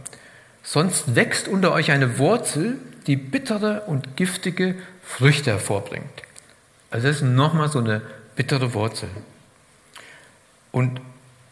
Sonst 0.62 1.16
wächst 1.16 1.48
unter 1.48 1.72
euch 1.72 1.92
eine 1.92 2.20
Wurzel, 2.20 2.78
die 3.08 3.16
bittere 3.16 3.82
und 3.82 4.18
giftige 4.18 4.76
Früchte 5.04 5.52
hervorbringt. 5.52 6.24
Also 6.90 7.08
das 7.08 7.18
ist 7.18 7.24
nochmal 7.24 7.70
so 7.70 7.80
eine 7.80 8.02
bittere 8.36 8.74
Wurzel. 8.74 9.10
Und 10.72 11.00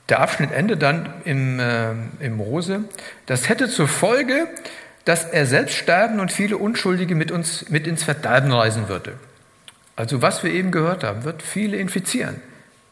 der 0.10 0.20
Abschnitt 0.20 0.52
endet 0.52 0.82
dann 0.82 1.14
im, 1.26 1.60
äh, 1.60 1.92
im 2.20 2.38
Mose. 2.38 2.84
Das 3.26 3.50
hätte 3.50 3.70
zur 3.70 3.88
Folge, 3.88 4.48
dass 5.06 5.26
er 5.26 5.46
selbst 5.46 5.76
sterben 5.76 6.20
und 6.20 6.32
viele 6.32 6.58
Unschuldige 6.58 7.16
mit 7.16 7.32
uns 7.32 7.70
mit 7.70 7.88
ins 7.88 8.04
Verderben 8.04 8.52
reisen 8.52 8.90
würde. 8.90 9.14
Also 9.96 10.22
was 10.22 10.44
wir 10.44 10.52
eben 10.52 10.72
gehört 10.72 11.04
haben, 11.04 11.24
wird 11.24 11.42
viele 11.42 11.78
infizieren. 11.78 12.42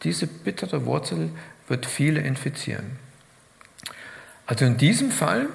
Diese 0.04 0.26
bittere 0.26 0.86
Wurzel 0.86 1.30
wird 1.68 1.86
viele 1.86 2.20
infizieren. 2.20 2.98
Also 4.46 4.64
in 4.64 4.76
diesem 4.76 5.10
Fall, 5.10 5.46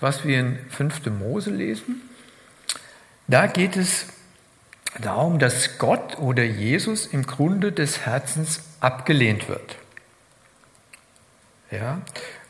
was 0.00 0.24
wir 0.24 0.40
in 0.40 0.58
5. 0.70 1.06
Mose 1.06 1.50
lesen, 1.50 2.02
da 3.26 3.46
geht 3.46 3.76
es 3.76 4.06
darum, 5.00 5.38
dass 5.38 5.78
Gott 5.78 6.18
oder 6.18 6.44
Jesus 6.44 7.06
im 7.06 7.26
Grunde 7.26 7.72
des 7.72 8.04
Herzens 8.04 8.62
abgelehnt 8.80 9.48
wird. 9.48 9.76
Ja? 11.70 12.02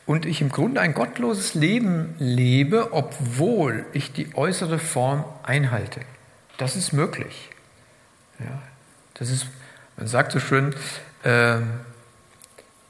Und 0.05 0.27
ich 0.27 0.41
im 0.41 0.49
Grunde 0.49 0.81
ein 0.81 0.95
gottloses 0.95 1.55
Leben 1.55 2.17
lebe, 2.19 2.93
obwohl 2.93 3.87
ich 3.93 4.13
die 4.13 4.35
äußere 4.35 4.79
Form 4.79 5.25
einhalte. 5.45 6.01
Das 6.59 6.75
ist 6.75 6.93
möglich. 6.93 7.51
Ja? 8.41 8.63
Das 9.15 9.31
ist, 9.31 9.47
man 9.97 10.09
sagt 10.09 10.33
so 10.33 10.41
schön, 10.41 10.75
äh, 11.23 11.59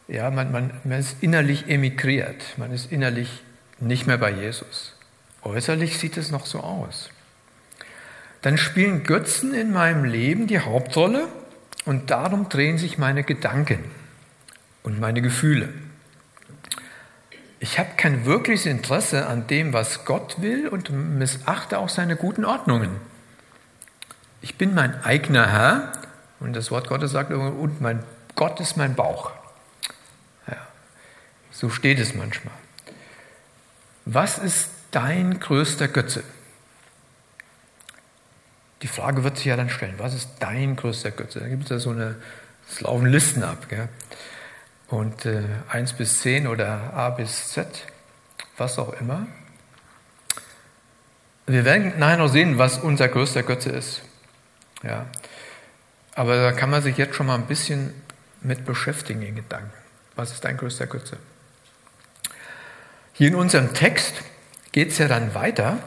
ja, 0.09 0.31
man, 0.31 0.51
man, 0.51 0.71
man 0.85 0.99
ist 0.99 1.23
innerlich 1.23 1.69
emigriert, 1.69 2.43
man 2.57 2.73
ist 2.73 2.91
innerlich 2.91 3.43
nicht 3.79 4.07
mehr 4.07 4.19
bei 4.19 4.31
Jesus. 4.31 4.95
Äußerlich 5.43 5.99
sieht 5.99 6.17
es 6.17 6.31
noch 6.31 6.47
so 6.47 6.61
aus 6.61 7.11
dann 8.43 8.59
spielen 8.59 9.05
Götzen 9.05 9.55
in 9.55 9.73
meinem 9.73 10.05
Leben 10.05 10.47
die 10.47 10.61
Hauptrolle 10.61 11.29
und 11.85 12.11
darum 12.11 12.49
drehen 12.49 12.77
sich 12.77 12.99
meine 12.99 13.23
Gedanken 13.23 13.85
und 14.83 15.01
meine 15.01 15.23
Gefühle. 15.23 15.69
Ich 17.61 17.79
habe 17.79 17.91
kein 17.97 18.27
wirkliches 18.27 18.67
Interesse 18.67 19.27
an 19.27 19.47
dem, 19.47 19.73
was 19.73 20.05
Gott 20.05 20.43
will 20.43 20.67
und 20.67 20.91
missachte 20.91 21.79
auch 21.79 21.89
seine 21.89 22.17
guten 22.17 22.45
Ordnungen. 22.45 22.91
Ich 24.41 24.59
bin 24.59 24.75
mein 24.75 25.01
eigener 25.05 25.49
Herr 25.49 25.93
und 26.41 26.55
das 26.55 26.73
Wort 26.73 26.89
Gottes 26.89 27.13
sagt, 27.13 27.31
und 27.31 27.81
mein 27.81 28.03
Gott 28.35 28.59
ist 28.59 28.77
mein 28.77 28.97
Bauch. 28.97 29.31
Ja, 30.49 30.57
so 31.53 31.71
steht 31.71 32.01
es 32.01 32.15
manchmal. 32.15 32.55
Was 34.05 34.39
ist 34.39 34.71
dein 34.91 35.39
größter 35.39 35.87
Götze? 35.87 36.25
Die 38.83 38.89
Frage 38.89 39.23
wird 39.23 39.37
sich 39.37 39.47
ja 39.47 39.57
dann 39.57 39.71
stellen, 39.71 39.95
was 39.99 40.15
ist 40.15 40.29
dein 40.41 40.77
größter 40.77 41.13
Götze? 41.13 41.41
Da 41.41 41.49
gibt 41.49 41.65
es 41.65 41.71
ja 41.71 41.79
so 41.79 41.91
eine, 41.91 42.17
es 42.69 42.81
laufen 42.81 43.07
Listen 43.07 43.45
ab. 43.45 43.69
Gell? 43.69 43.89
Und 44.89 45.25
äh, 45.25 45.43
1 45.69 45.95
bis 45.95 46.21
10 46.21 46.47
oder 46.49 46.93
A 46.95 47.11
bis 47.11 47.49
Z, 47.49 47.67
was 48.57 48.79
auch 48.79 48.93
immer. 49.01 49.27
Wir 51.47 51.65
werden 51.65 51.99
nachher 51.99 52.19
noch 52.19 52.29
sehen, 52.29 52.59
was 52.59 52.79
unser 52.79 53.09
größter 53.09 53.43
Götze 53.43 53.71
ist. 53.71 54.03
Ja. 54.83 55.07
Aber 56.15 56.37
da 56.37 56.53
kann 56.53 56.71
man 56.71 56.83
sich 56.83 56.97
jetzt 56.97 57.15
schon 57.15 57.27
mal 57.27 57.37
ein 57.37 57.47
bisschen 57.47 57.95
mit 58.41 58.65
beschäftigen 58.65 59.23
in 59.23 59.37
Gedanken. 59.37 59.73
Was 60.15 60.33
ist 60.33 60.45
dein 60.45 60.57
größter 60.57 60.87
Götze? 60.87 61.17
Hier 63.13 63.29
in 63.29 63.35
unserem 63.35 63.73
Text 63.73 64.15
geht 64.73 64.89
es 64.89 64.99
ja 64.99 65.09
dann 65.09 65.35
weiter. 65.35 65.79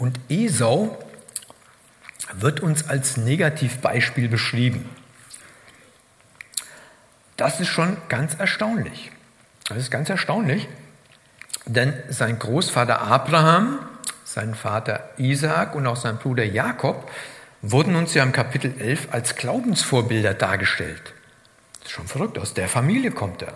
Und 0.00 0.18
Esau 0.30 0.96
wird 2.32 2.60
uns 2.60 2.88
als 2.88 3.18
Negativbeispiel 3.18 4.30
beschrieben. 4.30 4.88
Das 7.36 7.60
ist 7.60 7.68
schon 7.68 7.98
ganz 8.08 8.34
erstaunlich. 8.34 9.12
Das 9.68 9.76
ist 9.76 9.90
ganz 9.90 10.08
erstaunlich, 10.08 10.68
denn 11.66 11.92
sein 12.08 12.38
Großvater 12.38 13.02
Abraham, 13.02 13.78
sein 14.24 14.54
Vater 14.54 15.10
Isaak 15.18 15.74
und 15.74 15.86
auch 15.86 15.96
sein 15.96 16.16
Bruder 16.16 16.44
Jakob 16.44 17.10
wurden 17.60 17.94
uns 17.94 18.14
ja 18.14 18.22
im 18.22 18.32
Kapitel 18.32 18.80
11 18.80 19.08
als 19.10 19.36
Glaubensvorbilder 19.36 20.32
dargestellt. 20.32 21.12
Das 21.80 21.88
ist 21.88 21.90
schon 21.90 22.08
verrückt, 22.08 22.38
aus 22.38 22.54
der 22.54 22.68
Familie 22.70 23.10
kommt 23.10 23.42
er. 23.42 23.52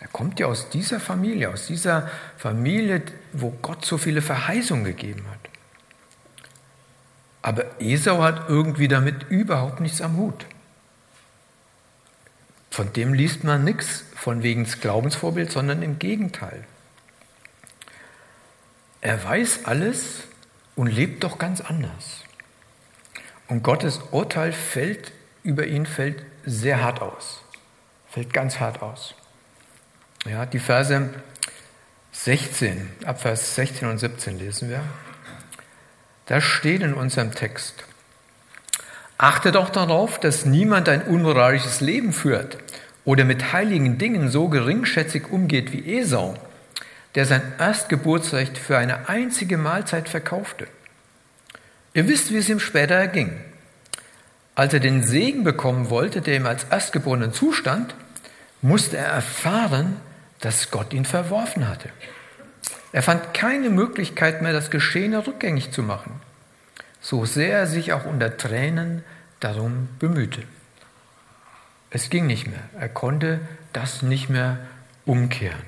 Er 0.00 0.08
kommt 0.08 0.40
ja 0.40 0.46
aus 0.46 0.68
dieser 0.68 1.00
Familie, 1.00 1.50
aus 1.50 1.66
dieser 1.66 2.10
Familie, 2.36 3.02
wo 3.32 3.50
Gott 3.62 3.84
so 3.84 3.98
viele 3.98 4.22
Verheißungen 4.22 4.84
gegeben 4.84 5.24
hat. 5.30 5.50
Aber 7.42 7.80
Esau 7.80 8.22
hat 8.22 8.48
irgendwie 8.48 8.88
damit 8.88 9.24
überhaupt 9.30 9.80
nichts 9.80 10.00
am 10.00 10.16
Hut. 10.16 10.46
Von 12.70 12.92
dem 12.92 13.14
liest 13.14 13.44
man 13.44 13.62
nichts 13.62 14.04
von 14.16 14.42
wegen 14.42 14.64
des 14.64 14.80
Glaubensvorbild, 14.80 15.52
sondern 15.52 15.82
im 15.82 15.98
Gegenteil. 15.98 16.64
Er 19.00 19.22
weiß 19.22 19.66
alles 19.66 20.22
und 20.74 20.86
lebt 20.86 21.22
doch 21.22 21.38
ganz 21.38 21.60
anders. 21.60 22.24
Und 23.46 23.62
Gottes 23.62 24.00
Urteil 24.10 24.52
fällt 24.52 25.12
über 25.42 25.66
ihn 25.66 25.86
fällt 25.86 26.24
sehr 26.44 26.82
hart 26.82 27.00
aus. 27.02 27.42
Fällt 28.08 28.32
ganz 28.32 28.58
hart 28.58 28.82
aus. 28.82 29.14
Ja, 30.24 30.46
die 30.46 30.58
Verse 30.58 31.10
16, 32.12 32.88
ab 33.04 33.20
Vers 33.20 33.56
16 33.56 33.88
und 33.88 33.98
17 33.98 34.38
lesen 34.38 34.70
wir. 34.70 34.82
Da 36.26 36.40
steht 36.40 36.80
in 36.80 36.94
unserem 36.94 37.34
Text, 37.34 37.84
achte 39.18 39.52
doch 39.52 39.68
darauf, 39.68 40.18
dass 40.18 40.46
niemand 40.46 40.88
ein 40.88 41.02
unmoralisches 41.02 41.82
Leben 41.82 42.14
führt 42.14 42.56
oder 43.04 43.24
mit 43.24 43.52
heiligen 43.52 43.98
Dingen 43.98 44.30
so 44.30 44.48
geringschätzig 44.48 45.30
umgeht 45.30 45.72
wie 45.72 45.98
Esau, 45.98 46.38
der 47.16 47.26
sein 47.26 47.42
Erstgeburtsrecht 47.58 48.56
für 48.56 48.78
eine 48.78 49.10
einzige 49.10 49.58
Mahlzeit 49.58 50.08
verkaufte. 50.08 50.66
Ihr 51.92 52.08
wisst, 52.08 52.32
wie 52.32 52.38
es 52.38 52.48
ihm 52.48 52.60
später 52.60 52.94
erging. 52.94 53.38
Als 54.54 54.72
er 54.72 54.80
den 54.80 55.02
Segen 55.02 55.44
bekommen 55.44 55.90
wollte, 55.90 56.22
der 56.22 56.36
ihm 56.36 56.46
als 56.46 56.64
Erstgeborenen 56.64 57.34
zustand, 57.34 57.94
musste 58.62 58.96
er 58.96 59.08
erfahren, 59.08 60.00
dass 60.44 60.70
Gott 60.70 60.92
ihn 60.92 61.04
verworfen 61.04 61.68
hatte. 61.68 61.88
Er 62.92 63.02
fand 63.02 63.34
keine 63.34 63.70
Möglichkeit 63.70 64.42
mehr, 64.42 64.52
das 64.52 64.70
Geschehene 64.70 65.26
rückgängig 65.26 65.72
zu 65.72 65.82
machen, 65.82 66.20
so 67.00 67.24
sehr 67.24 67.58
er 67.58 67.66
sich 67.66 67.92
auch 67.92 68.04
unter 68.04 68.36
Tränen 68.36 69.04
darum 69.40 69.88
bemühte. 69.98 70.42
Es 71.90 72.10
ging 72.10 72.26
nicht 72.26 72.46
mehr. 72.46 72.62
Er 72.78 72.88
konnte 72.88 73.40
das 73.72 74.02
nicht 74.02 74.28
mehr 74.28 74.58
umkehren. 75.06 75.62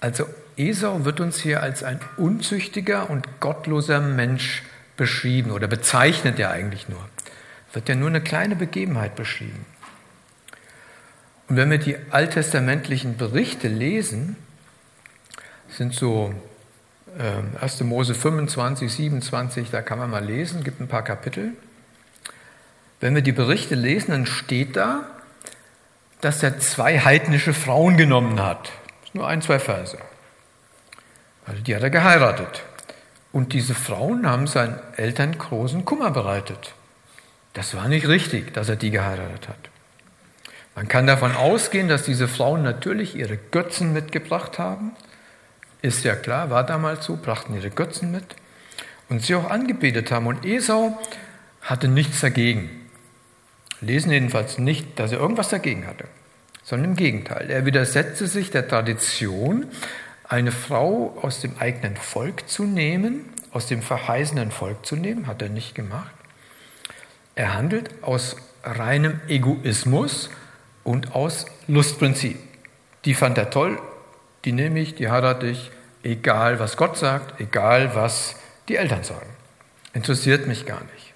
Also 0.00 0.26
Esau 0.56 1.04
wird 1.04 1.20
uns 1.20 1.40
hier 1.40 1.62
als 1.62 1.82
ein 1.82 2.00
unzüchtiger 2.16 3.10
und 3.10 3.40
gottloser 3.40 4.00
Mensch 4.00 4.62
beschrieben 4.96 5.50
oder 5.50 5.66
bezeichnet 5.66 6.38
er 6.38 6.50
eigentlich 6.50 6.88
nur. 6.88 7.08
Wird 7.72 7.88
ja 7.88 7.94
nur 7.94 8.08
eine 8.08 8.20
kleine 8.20 8.56
Begebenheit 8.56 9.16
beschrieben. 9.16 9.64
Und 11.50 11.56
wenn 11.56 11.68
wir 11.68 11.78
die 11.78 11.96
alttestamentlichen 12.10 13.16
Berichte 13.16 13.66
lesen, 13.66 14.36
sind 15.68 15.92
so 15.92 16.32
äh, 17.18 17.60
1. 17.60 17.80
Mose 17.80 18.14
25, 18.14 18.92
27, 18.92 19.68
da 19.68 19.82
kann 19.82 19.98
man 19.98 20.10
mal 20.10 20.24
lesen, 20.24 20.62
gibt 20.62 20.80
ein 20.80 20.86
paar 20.86 21.02
Kapitel. 21.02 21.54
Wenn 23.00 23.16
wir 23.16 23.22
die 23.22 23.32
Berichte 23.32 23.74
lesen, 23.74 24.12
dann 24.12 24.26
steht 24.26 24.76
da, 24.76 25.02
dass 26.20 26.40
er 26.44 26.60
zwei 26.60 27.00
heidnische 27.00 27.52
Frauen 27.52 27.96
genommen 27.96 28.40
hat. 28.40 28.70
nur 29.12 29.26
ein, 29.26 29.42
zwei 29.42 29.58
Verse. 29.58 29.98
Also 31.46 31.62
die 31.62 31.74
hat 31.74 31.82
er 31.82 31.90
geheiratet. 31.90 32.62
Und 33.32 33.54
diese 33.54 33.74
Frauen 33.74 34.24
haben 34.24 34.46
seinen 34.46 34.78
Eltern 34.96 35.36
großen 35.36 35.84
Kummer 35.84 36.12
bereitet. 36.12 36.74
Das 37.54 37.74
war 37.74 37.88
nicht 37.88 38.06
richtig, 38.06 38.54
dass 38.54 38.68
er 38.68 38.76
die 38.76 38.92
geheiratet 38.92 39.48
hat. 39.48 39.69
Man 40.74 40.88
kann 40.88 41.06
davon 41.06 41.34
ausgehen, 41.34 41.88
dass 41.88 42.04
diese 42.04 42.28
Frauen 42.28 42.62
natürlich 42.62 43.16
ihre 43.16 43.36
Götzen 43.36 43.92
mitgebracht 43.92 44.58
haben. 44.58 44.92
Ist 45.82 46.04
ja 46.04 46.14
klar, 46.14 46.50
war 46.50 46.64
damals 46.64 47.06
so, 47.06 47.16
brachten 47.16 47.54
ihre 47.54 47.70
Götzen 47.70 48.10
mit 48.10 48.24
und 49.08 49.22
sie 49.22 49.34
auch 49.34 49.50
angebetet 49.50 50.10
haben. 50.10 50.26
Und 50.26 50.44
Esau 50.44 50.98
hatte 51.62 51.88
nichts 51.88 52.20
dagegen. 52.20 52.70
Lesen 53.80 54.12
jedenfalls 54.12 54.58
nicht, 54.58 54.98
dass 54.98 55.12
er 55.12 55.18
irgendwas 55.18 55.48
dagegen 55.48 55.86
hatte, 55.86 56.04
sondern 56.62 56.90
im 56.90 56.96
Gegenteil. 56.96 57.50
Er 57.50 57.64
widersetzte 57.64 58.26
sich 58.26 58.50
der 58.50 58.68
Tradition, 58.68 59.66
eine 60.28 60.52
Frau 60.52 61.18
aus 61.22 61.40
dem 61.40 61.58
eigenen 61.58 61.96
Volk 61.96 62.48
zu 62.48 62.64
nehmen, 62.64 63.24
aus 63.52 63.66
dem 63.66 63.82
verheißenen 63.82 64.52
Volk 64.52 64.86
zu 64.86 64.96
nehmen, 64.96 65.26
hat 65.26 65.42
er 65.42 65.48
nicht 65.48 65.74
gemacht. 65.74 66.14
Er 67.34 67.54
handelt 67.54 67.90
aus 68.02 68.36
reinem 68.62 69.20
Egoismus 69.28 70.30
und 70.90 71.14
aus 71.14 71.46
Lustprinzip. 71.68 72.36
Die 73.04 73.14
fand 73.14 73.38
er 73.38 73.50
toll, 73.50 73.80
die 74.44 74.50
nehme 74.50 74.80
ich, 74.80 74.96
die 74.96 75.08
heirate 75.08 75.46
ich, 75.46 75.70
egal 76.02 76.58
was 76.58 76.76
Gott 76.76 76.98
sagt, 76.98 77.40
egal 77.40 77.94
was 77.94 78.34
die 78.68 78.74
Eltern 78.74 79.04
sagen. 79.04 79.28
Interessiert 79.92 80.48
mich 80.48 80.66
gar 80.66 80.80
nicht. 80.80 81.14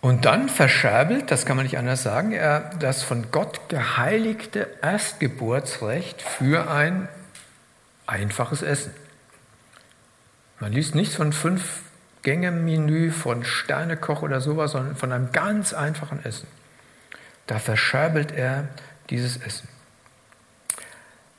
Und 0.00 0.24
dann 0.24 0.48
verscherbelt, 0.48 1.32
das 1.32 1.46
kann 1.46 1.56
man 1.56 1.64
nicht 1.64 1.78
anders 1.78 2.04
sagen, 2.04 2.30
er 2.32 2.70
das 2.78 3.02
von 3.02 3.32
Gott 3.32 3.68
geheiligte 3.68 4.68
Erstgeburtsrecht 4.80 6.22
für 6.22 6.70
ein 6.70 7.08
einfaches 8.06 8.62
Essen. 8.62 8.94
Man 10.60 10.72
liest 10.72 10.94
nichts 10.94 11.16
von 11.16 11.32
fünf 11.32 11.80
Gänge-Menü, 12.22 13.10
von 13.10 13.44
Sternekoch 13.44 14.22
oder 14.22 14.40
sowas, 14.40 14.72
sondern 14.72 14.94
von 14.94 15.10
einem 15.10 15.32
ganz 15.32 15.72
einfachen 15.72 16.24
Essen. 16.24 16.46
Da 17.46 17.58
verscherbelt 17.58 18.32
er 18.32 18.68
dieses 19.10 19.36
Essen. 19.36 19.68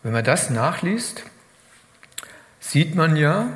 Wenn 0.03 0.13
man 0.13 0.23
das 0.23 0.49
nachliest, 0.49 1.23
sieht 2.59 2.95
man 2.95 3.15
ja, 3.15 3.47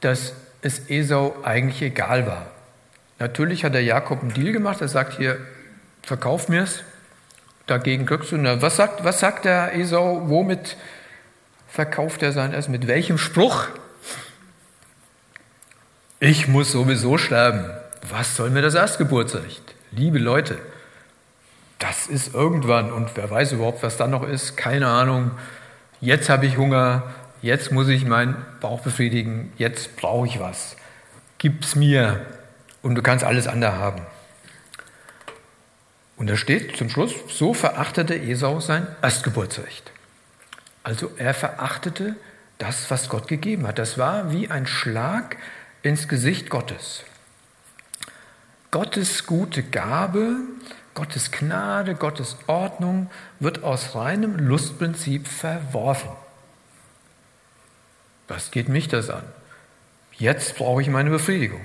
dass 0.00 0.32
es 0.62 0.88
Esau 0.88 1.36
eigentlich 1.42 1.82
egal 1.82 2.26
war. 2.26 2.46
Natürlich 3.18 3.64
hat 3.64 3.74
der 3.74 3.82
Jakob 3.82 4.22
einen 4.22 4.32
Deal 4.32 4.52
gemacht, 4.52 4.80
er 4.80 4.88
sagt 4.88 5.16
hier, 5.16 5.38
verkauf 6.02 6.48
mir 6.48 6.62
es, 6.62 6.82
dagegen 7.66 8.06
kriegst 8.06 8.32
du, 8.32 8.62
was 8.62 8.76
sagt, 8.76 9.04
was 9.04 9.20
sagt 9.20 9.44
der 9.44 9.74
Esau, 9.74 10.28
womit 10.28 10.76
verkauft 11.68 12.22
er 12.22 12.32
sein 12.32 12.52
Essen, 12.52 12.72
mit 12.72 12.86
welchem 12.86 13.18
Spruch? 13.18 13.68
Ich 16.20 16.48
muss 16.48 16.72
sowieso 16.72 17.18
sterben. 17.18 17.70
Was 18.08 18.36
soll 18.36 18.50
mir 18.50 18.62
das 18.62 18.74
Erstgeburtsrecht? 18.74 19.74
Liebe 19.90 20.18
Leute, 20.18 20.58
das 21.78 22.06
ist 22.06 22.34
irgendwann 22.34 22.92
und 22.92 23.10
wer 23.16 23.30
weiß 23.30 23.52
überhaupt, 23.52 23.82
was 23.82 23.96
dann 23.96 24.10
noch 24.10 24.26
ist, 24.26 24.56
keine 24.56 24.88
Ahnung. 24.88 25.32
Jetzt 26.00 26.28
habe 26.28 26.46
ich 26.46 26.56
Hunger, 26.56 27.02
jetzt 27.42 27.72
muss 27.72 27.88
ich 27.88 28.04
meinen 28.04 28.36
Bauch 28.60 28.80
befriedigen, 28.80 29.52
jetzt 29.58 29.96
brauche 29.96 30.26
ich 30.26 30.40
was. 30.40 30.76
Gib's 31.38 31.74
mir 31.76 32.24
und 32.82 32.94
du 32.94 33.02
kannst 33.02 33.24
alles 33.24 33.46
andere 33.46 33.76
haben. 33.76 34.02
Und 36.16 36.30
da 36.30 36.36
steht 36.36 36.76
zum 36.76 36.88
Schluss, 36.88 37.14
so 37.28 37.52
verachtete 37.52 38.14
Esau 38.14 38.60
sein 38.60 38.86
Erstgeburtsrecht. 39.02 39.92
Also 40.82 41.10
er 41.18 41.34
verachtete 41.34 42.16
das, 42.58 42.90
was 42.90 43.10
Gott 43.10 43.28
gegeben 43.28 43.66
hat. 43.66 43.78
Das 43.78 43.98
war 43.98 44.32
wie 44.32 44.48
ein 44.48 44.66
Schlag 44.66 45.36
ins 45.82 46.08
Gesicht 46.08 46.48
Gottes. 46.48 47.04
Gottes 48.70 49.26
gute 49.26 49.62
Gabe 49.62 50.36
Gottes 50.96 51.30
Gnade, 51.30 51.94
Gottes 51.94 52.38
Ordnung 52.46 53.10
wird 53.38 53.62
aus 53.62 53.94
reinem 53.94 54.38
Lustprinzip 54.38 55.28
verworfen. 55.28 56.10
Was 58.28 58.50
geht 58.50 58.70
mich 58.70 58.88
das 58.88 59.10
an? 59.10 59.22
Jetzt 60.12 60.56
brauche 60.56 60.80
ich 60.80 60.88
meine 60.88 61.10
Befriedigung. 61.10 61.60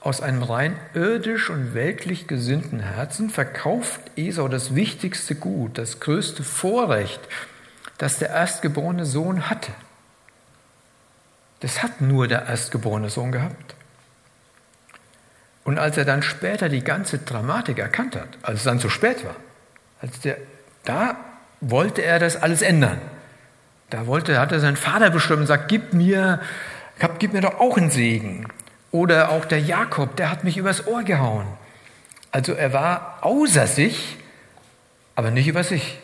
Aus 0.00 0.20
einem 0.20 0.44
rein 0.44 0.78
irdisch 0.94 1.50
und 1.50 1.74
weltlich 1.74 2.28
gesinnten 2.28 2.78
Herzen 2.78 3.30
verkauft 3.30 4.00
Esau 4.16 4.46
das 4.46 4.76
wichtigste 4.76 5.34
Gut, 5.34 5.76
das 5.76 5.98
größte 5.98 6.44
Vorrecht, 6.44 7.20
das 7.98 8.18
der 8.18 8.28
erstgeborene 8.28 9.06
Sohn 9.06 9.50
hatte. 9.50 9.72
Das 11.58 11.82
hat 11.82 12.00
nur 12.00 12.28
der 12.28 12.46
erstgeborene 12.46 13.10
Sohn 13.10 13.32
gehabt. 13.32 13.74
Und 15.64 15.78
als 15.78 15.96
er 15.96 16.04
dann 16.04 16.22
später 16.22 16.68
die 16.68 16.84
ganze 16.84 17.18
Dramatik 17.18 17.78
erkannt 17.78 18.16
hat, 18.16 18.28
als 18.42 18.60
es 18.60 18.64
dann 18.64 18.78
zu 18.78 18.90
spät 18.90 19.24
war, 19.24 19.36
als 20.00 20.20
der, 20.20 20.36
da 20.84 21.16
wollte 21.60 22.02
er 22.02 22.18
das 22.18 22.40
alles 22.40 22.60
ändern. 22.60 23.00
Da 23.88 24.06
wollte, 24.06 24.38
hat 24.38 24.52
er 24.52 24.60
seinen 24.60 24.76
Vater 24.76 25.10
bestimmt 25.10 25.40
und 25.40 25.46
sagt, 25.46 25.68
gib 25.68 25.94
mir, 25.94 26.40
gib 27.18 27.32
mir 27.32 27.40
doch 27.40 27.58
auch 27.60 27.78
einen 27.78 27.90
Segen. 27.90 28.46
Oder 28.90 29.30
auch 29.30 29.44
der 29.44 29.60
Jakob, 29.60 30.16
der 30.16 30.30
hat 30.30 30.44
mich 30.44 30.56
übers 30.56 30.86
Ohr 30.86 31.02
gehauen. 31.02 31.46
Also 32.30 32.52
er 32.52 32.72
war 32.72 33.18
außer 33.22 33.66
sich, 33.66 34.18
aber 35.14 35.30
nicht 35.30 35.48
über 35.48 35.64
sich. 35.64 35.98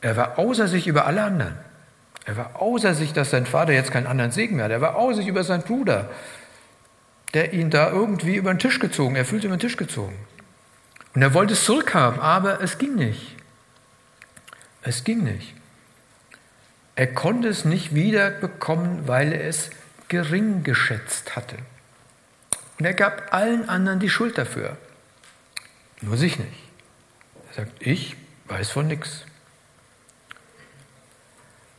Er 0.00 0.16
war 0.16 0.38
außer 0.38 0.68
sich 0.68 0.86
über 0.86 1.06
alle 1.06 1.22
anderen. 1.22 1.56
Er 2.24 2.36
war 2.36 2.60
außer 2.60 2.94
sich, 2.94 3.12
dass 3.12 3.30
sein 3.30 3.46
Vater 3.46 3.72
jetzt 3.72 3.90
keinen 3.90 4.06
anderen 4.06 4.30
Segen 4.30 4.56
mehr 4.56 4.66
hat. 4.66 4.72
Er 4.72 4.80
war 4.80 4.96
außer 4.96 5.18
sich 5.18 5.26
über 5.26 5.42
seinen 5.42 5.62
Bruder 5.62 6.10
der 7.34 7.52
ihn 7.52 7.70
da 7.70 7.90
irgendwie 7.90 8.36
über 8.36 8.52
den 8.52 8.58
Tisch 8.58 8.78
gezogen, 8.78 9.16
er 9.16 9.24
fühlte 9.24 9.46
über 9.46 9.56
den 9.56 9.60
Tisch 9.60 9.76
gezogen. 9.76 10.16
Und 11.14 11.22
er 11.22 11.34
wollte 11.34 11.52
es 11.52 11.64
zurückhaben, 11.64 12.20
aber 12.20 12.60
es 12.62 12.78
ging 12.78 12.94
nicht. 12.94 13.36
Es 14.82 15.04
ging 15.04 15.22
nicht. 15.22 15.54
Er 16.94 17.06
konnte 17.06 17.48
es 17.48 17.64
nicht 17.64 17.94
wiederbekommen, 17.94 19.08
weil 19.08 19.32
er 19.32 19.48
es 19.48 19.70
gering 20.08 20.62
geschätzt 20.62 21.36
hatte. 21.36 21.56
Und 22.78 22.84
er 22.84 22.94
gab 22.94 23.32
allen 23.32 23.68
anderen 23.68 24.00
die 24.00 24.10
Schuld 24.10 24.36
dafür. 24.36 24.76
Nur 26.00 26.16
sich 26.16 26.38
nicht. 26.38 26.62
Er 27.50 27.64
sagt, 27.64 27.72
ich 27.80 28.16
weiß 28.48 28.70
von 28.70 28.88
nichts. 28.88 29.24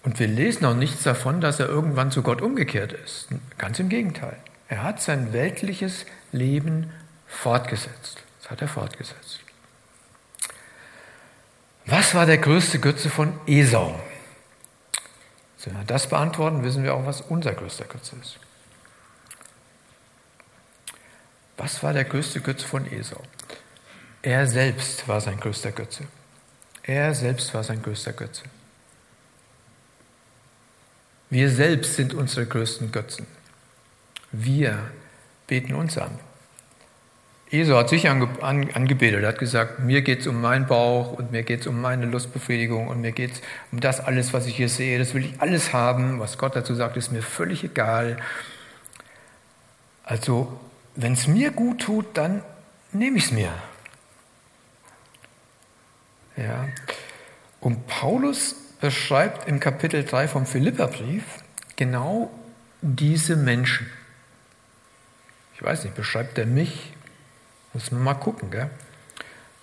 Und 0.03 0.19
wir 0.19 0.27
lesen 0.27 0.65
auch 0.65 0.75
nichts 0.75 1.03
davon, 1.03 1.41
dass 1.41 1.59
er 1.59 1.67
irgendwann 1.67 2.11
zu 2.11 2.23
Gott 2.23 2.41
umgekehrt 2.41 2.93
ist. 2.93 3.27
Ganz 3.57 3.79
im 3.79 3.89
Gegenteil. 3.89 4.37
Er 4.73 4.81
hat 4.81 4.99
sein 4.99 5.33
weltliches 5.33 6.07
Leben 6.31 6.91
fortgesetzt. 7.27 8.23
Das 8.41 8.49
hat 8.49 8.59
er 8.59 8.67
fortgesetzt. 8.67 9.41
Was 11.85 12.15
war 12.15 12.25
der 12.25 12.39
größte 12.39 12.79
Götze 12.79 13.11
von 13.11 13.39
Esau? 13.45 13.99
Wenn 15.63 15.77
wir 15.77 15.83
das 15.83 16.09
beantworten, 16.09 16.63
wissen 16.63 16.83
wir 16.83 16.95
auch, 16.95 17.05
was 17.05 17.21
unser 17.21 17.53
größter 17.53 17.85
Götze 17.85 18.15
ist. 18.15 18.39
Was 21.55 21.83
war 21.83 21.93
der 21.93 22.05
größte 22.05 22.41
Götze 22.41 22.65
von 22.65 22.91
Esau? 22.91 23.21
Er 24.23 24.47
selbst 24.47 25.07
war 25.07 25.21
sein 25.21 25.39
größter 25.39 25.71
Götze. 25.71 26.07
Er 26.81 27.13
selbst 27.13 27.53
war 27.53 27.63
sein 27.63 27.83
größter 27.83 28.13
Götze. 28.13 28.41
Wir 31.29 31.51
selbst 31.51 31.93
sind 31.93 32.15
unsere 32.15 32.47
größten 32.47 32.91
Götzen. 32.91 33.27
Wir 34.33 34.79
beten 35.47 35.75
uns 35.75 35.97
an. 35.97 36.19
Esau 37.51 37.77
hat 37.77 37.89
sich 37.89 38.09
angebetet, 38.09 39.21
er 39.21 39.27
hat 39.27 39.37
gesagt, 39.37 39.79
mir 39.79 40.01
geht 40.01 40.21
es 40.21 40.27
um 40.27 40.41
meinen 40.41 40.65
Bauch 40.65 41.13
und 41.13 41.31
mir 41.31 41.43
geht 41.43 41.61
es 41.61 41.67
um 41.67 41.79
meine 41.79 42.07
Lustbefriedigung 42.07 42.87
und 42.87 42.99
mir 42.99 43.11
geht 43.11 43.33
es 43.33 43.41
um 43.71 43.79
das 43.79 43.99
alles, 43.99 44.33
was 44.33 44.47
ich 44.47 44.55
hier 44.55 44.69
sehe. 44.69 44.97
Das 44.97 45.13
will 45.13 45.23
ich 45.23 45.39
alles 45.39 45.71
haben. 45.71 46.19
Was 46.19 46.39
Gott 46.39 46.55
dazu 46.55 46.73
sagt, 46.73 46.97
ist 46.97 47.11
mir 47.11 47.21
völlig 47.21 47.63
egal. 47.63 48.17
Also, 50.03 50.59
wenn 50.95 51.13
es 51.13 51.27
mir 51.27 51.51
gut 51.51 51.81
tut, 51.81 52.17
dann 52.17 52.43
nehme 52.91 53.19
ich 53.19 53.25
es 53.25 53.31
mir. 53.31 53.53
Ja. 56.35 56.67
Und 57.61 57.85
Paulus 57.85 58.55
beschreibt 58.81 59.47
im 59.47 59.59
Kapitel 59.59 60.03
3 60.03 60.27
vom 60.27 60.47
Philipperbrief 60.47 61.23
genau 61.75 62.31
diese 62.81 63.35
Menschen. 63.35 63.87
Ich 65.63 65.69
weiß 65.69 65.85
nicht, 65.85 65.95
beschreibt 65.95 66.37
er 66.37 66.45
mich? 66.45 66.91
Muss 67.71 67.89
man 67.89 68.03
mal 68.03 68.15
gucken. 68.15 68.51
Gell? 68.51 68.69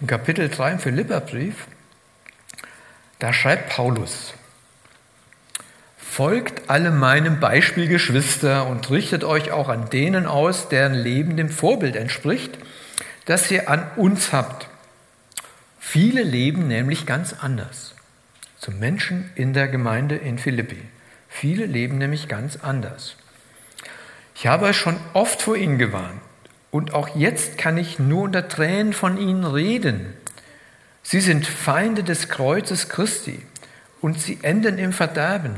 In 0.01 0.07
Kapitel 0.07 0.49
3 0.49 0.73
im 0.73 0.79
Philipperbrief, 0.79 1.67
da 3.19 3.35
schreibt 3.35 3.69
Paulus, 3.69 4.33
Folgt 5.99 6.71
alle 6.71 6.91
meinem 6.91 7.39
Beispiel, 7.39 7.87
Geschwister, 7.87 8.67
und 8.67 8.89
richtet 8.89 9.25
euch 9.25 9.51
auch 9.51 9.69
an 9.69 9.91
denen 9.91 10.25
aus, 10.25 10.71
deren 10.71 10.95
Leben 10.95 11.37
dem 11.37 11.51
Vorbild 11.51 11.97
entspricht, 11.97 12.57
das 13.27 13.51
ihr 13.51 13.69
an 13.69 13.87
uns 13.97 14.33
habt. 14.33 14.69
Viele 15.79 16.23
leben 16.23 16.67
nämlich 16.67 17.05
ganz 17.05 17.35
anders. 17.43 17.95
Zum 18.59 18.79
Menschen 18.79 19.29
in 19.35 19.53
der 19.53 19.69
Gemeinde 19.69 20.17
in 20.17 20.39
Philippi. 20.39 20.81
Viele 21.29 21.67
leben 21.67 21.99
nämlich 21.99 22.27
ganz 22.27 22.57
anders. 22.57 23.17
Ich 24.41 24.47
habe 24.47 24.73
schon 24.73 24.99
oft 25.13 25.43
vor 25.43 25.55
ihnen 25.55 25.77
gewarnt 25.77 26.23
und 26.71 26.95
auch 26.95 27.15
jetzt 27.15 27.59
kann 27.59 27.77
ich 27.77 27.99
nur 27.99 28.23
unter 28.23 28.49
Tränen 28.49 28.95
von 28.95 29.19
ihnen 29.19 29.45
reden. 29.45 30.15
Sie 31.03 31.21
sind 31.21 31.47
Feinde 31.47 32.05
des 32.05 32.31
Kreuzes 32.31 32.89
Christi 32.89 33.43
und 34.01 34.19
sie 34.19 34.39
enden 34.41 34.79
im 34.79 34.95
Verderben. 34.95 35.57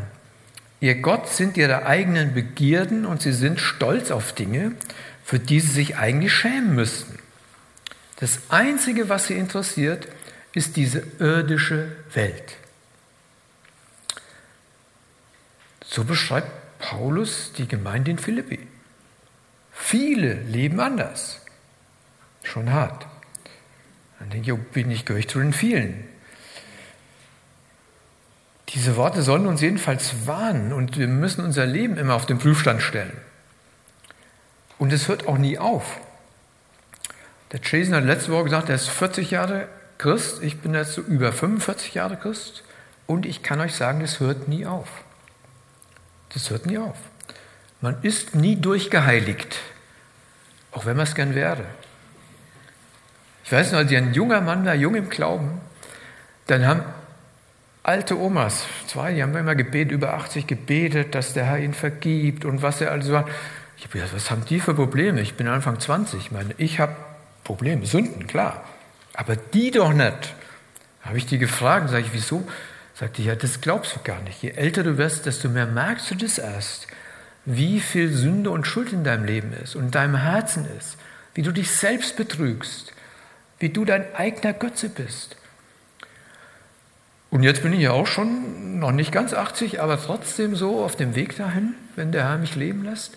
Ihr 0.80 0.96
Gott 0.96 1.28
sind 1.28 1.56
ihre 1.56 1.86
eigenen 1.86 2.34
Begierden 2.34 3.06
und 3.06 3.22
sie 3.22 3.32
sind 3.32 3.60
stolz 3.60 4.10
auf 4.10 4.32
Dinge, 4.32 4.72
für 5.24 5.38
die 5.38 5.60
sie 5.60 5.70
sich 5.70 5.96
eigentlich 5.96 6.32
schämen 6.32 6.74
müssten. 6.74 7.20
Das 8.16 8.40
Einzige, 8.48 9.08
was 9.08 9.28
sie 9.28 9.34
interessiert, 9.34 10.08
ist 10.54 10.74
diese 10.74 11.04
irdische 11.20 11.92
Welt. 12.14 12.56
So 15.84 16.02
beschreibt 16.02 16.50
Paulus 16.80 17.52
die 17.56 17.68
Gemeinde 17.68 18.10
in 18.10 18.18
Philippi. 18.18 18.71
Viele 19.72 20.34
leben 20.34 20.80
anders. 20.80 21.40
Schon 22.42 22.72
hart. 22.72 23.06
Dann 24.18 24.30
denke 24.30 24.52
ich, 24.52 24.58
bin 24.72 24.90
ich, 24.90 25.04
gehöre 25.04 25.20
ich 25.20 25.28
zu 25.28 25.38
den 25.38 25.52
vielen. 25.52 26.04
Diese 28.68 28.96
Worte 28.96 29.22
sollen 29.22 29.46
uns 29.46 29.60
jedenfalls 29.60 30.26
warnen 30.26 30.72
und 30.72 30.96
wir 30.96 31.08
müssen 31.08 31.44
unser 31.44 31.66
Leben 31.66 31.98
immer 31.98 32.14
auf 32.14 32.26
den 32.26 32.38
Prüfstand 32.38 32.82
stellen. 32.82 33.16
Und 34.78 34.92
es 34.92 35.08
hört 35.08 35.28
auch 35.28 35.38
nie 35.38 35.58
auf. 35.58 35.98
Der 37.52 37.60
Jason 37.62 37.94
hat 37.94 38.04
letzte 38.04 38.32
Woche 38.32 38.44
gesagt, 38.44 38.70
er 38.70 38.76
ist 38.76 38.88
40 38.88 39.30
Jahre 39.30 39.68
Christ, 39.98 40.42
ich 40.42 40.60
bin 40.60 40.74
jetzt 40.74 40.94
so 40.94 41.02
über 41.02 41.32
45 41.32 41.94
Jahre 41.94 42.16
Christ 42.16 42.64
und 43.06 43.26
ich 43.26 43.42
kann 43.42 43.60
euch 43.60 43.74
sagen, 43.74 44.00
das 44.00 44.20
hört 44.20 44.48
nie 44.48 44.66
auf. 44.66 44.88
Das 46.32 46.48
hört 46.50 46.66
nie 46.66 46.78
auf. 46.78 46.96
Man 47.82 47.96
ist 48.02 48.34
nie 48.34 48.56
durchgeheiligt, 48.56 49.58
auch 50.70 50.86
wenn 50.86 50.96
man 50.96 51.04
es 51.04 51.14
gern 51.14 51.34
wäre. 51.34 51.64
Ich 53.44 53.52
weiß 53.52 53.72
noch, 53.72 53.80
als 53.80 53.90
ich 53.90 53.96
ein 53.98 54.14
junger 54.14 54.40
Mann 54.40 54.64
war, 54.64 54.74
jung 54.74 54.94
im 54.94 55.10
Glauben, 55.10 55.60
dann 56.46 56.64
haben 56.64 56.84
alte 57.82 58.18
Omas, 58.18 58.64
zwei, 58.86 59.12
die 59.12 59.22
haben 59.22 59.36
immer 59.36 59.56
gebetet, 59.56 59.92
über 59.92 60.14
80 60.14 60.46
gebetet, 60.46 61.14
dass 61.16 61.34
der 61.34 61.44
Herr 61.46 61.58
ihnen 61.58 61.74
vergibt 61.74 62.44
und 62.44 62.62
was 62.62 62.80
er 62.80 62.92
also 62.92 63.12
war. 63.12 63.28
Ich 63.76 63.84
habe 63.84 63.94
gedacht, 63.94 64.14
was 64.14 64.30
haben 64.30 64.44
die 64.44 64.60
für 64.60 64.74
Probleme? 64.74 65.20
Ich 65.20 65.34
bin 65.34 65.48
Anfang 65.48 65.80
20, 65.80 66.20
ich 66.20 66.30
meine, 66.30 66.54
ich 66.58 66.78
habe 66.78 66.94
Probleme, 67.42 67.84
Sünden, 67.84 68.28
klar. 68.28 68.64
Aber 69.14 69.34
die 69.34 69.72
doch 69.72 69.92
nicht. 69.92 70.34
Habe 71.02 71.18
ich 71.18 71.26
die 71.26 71.38
gefragt, 71.38 71.90
sage 71.90 72.04
ich, 72.06 72.12
wieso? 72.12 72.48
Sagte, 72.94 73.22
ja, 73.22 73.34
das 73.34 73.60
glaubst 73.60 73.96
du 73.96 74.00
gar 74.04 74.20
nicht. 74.20 74.40
Je 74.40 74.50
älter 74.50 74.84
du 74.84 74.98
wirst, 74.98 75.26
desto 75.26 75.48
mehr 75.48 75.66
merkst 75.66 76.12
du 76.12 76.14
das 76.14 76.38
erst, 76.38 76.86
wie 77.44 77.80
viel 77.80 78.12
Sünde 78.12 78.50
und 78.50 78.66
Schuld 78.66 78.92
in 78.92 79.04
deinem 79.04 79.24
Leben 79.24 79.52
ist 79.52 79.74
und 79.74 79.86
in 79.86 79.90
deinem 79.90 80.16
Herzen 80.16 80.66
ist, 80.78 80.96
wie 81.34 81.42
du 81.42 81.52
dich 81.52 81.70
selbst 81.70 82.16
betrügst, 82.16 82.92
wie 83.58 83.70
du 83.70 83.84
dein 83.84 84.14
eigener 84.14 84.52
Götze 84.52 84.88
bist. 84.88 85.36
Und 87.30 87.42
jetzt 87.42 87.62
bin 87.62 87.72
ich 87.72 87.80
ja 87.80 87.92
auch 87.92 88.06
schon 88.06 88.78
noch 88.78 88.92
nicht 88.92 89.10
ganz 89.10 89.32
80, 89.32 89.80
aber 89.80 90.00
trotzdem 90.00 90.54
so 90.54 90.84
auf 90.84 90.96
dem 90.96 91.14
Weg 91.14 91.36
dahin, 91.36 91.74
wenn 91.96 92.12
der 92.12 92.28
Herr 92.28 92.38
mich 92.38 92.56
leben 92.56 92.84
lässt. 92.84 93.16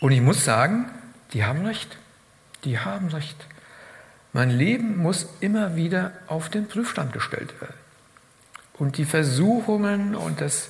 Und 0.00 0.10
ich 0.10 0.20
muss 0.20 0.44
sagen, 0.44 0.86
die 1.32 1.44
haben 1.44 1.64
recht. 1.64 1.96
Die 2.64 2.80
haben 2.80 3.08
recht. 3.08 3.36
Mein 4.32 4.50
Leben 4.50 4.98
muss 4.98 5.28
immer 5.40 5.76
wieder 5.76 6.12
auf 6.26 6.48
den 6.48 6.66
Prüfstand 6.66 7.12
gestellt 7.12 7.60
werden. 7.60 7.76
Und 8.76 8.98
die 8.98 9.04
Versuchungen 9.04 10.16
und 10.16 10.40
das 10.40 10.68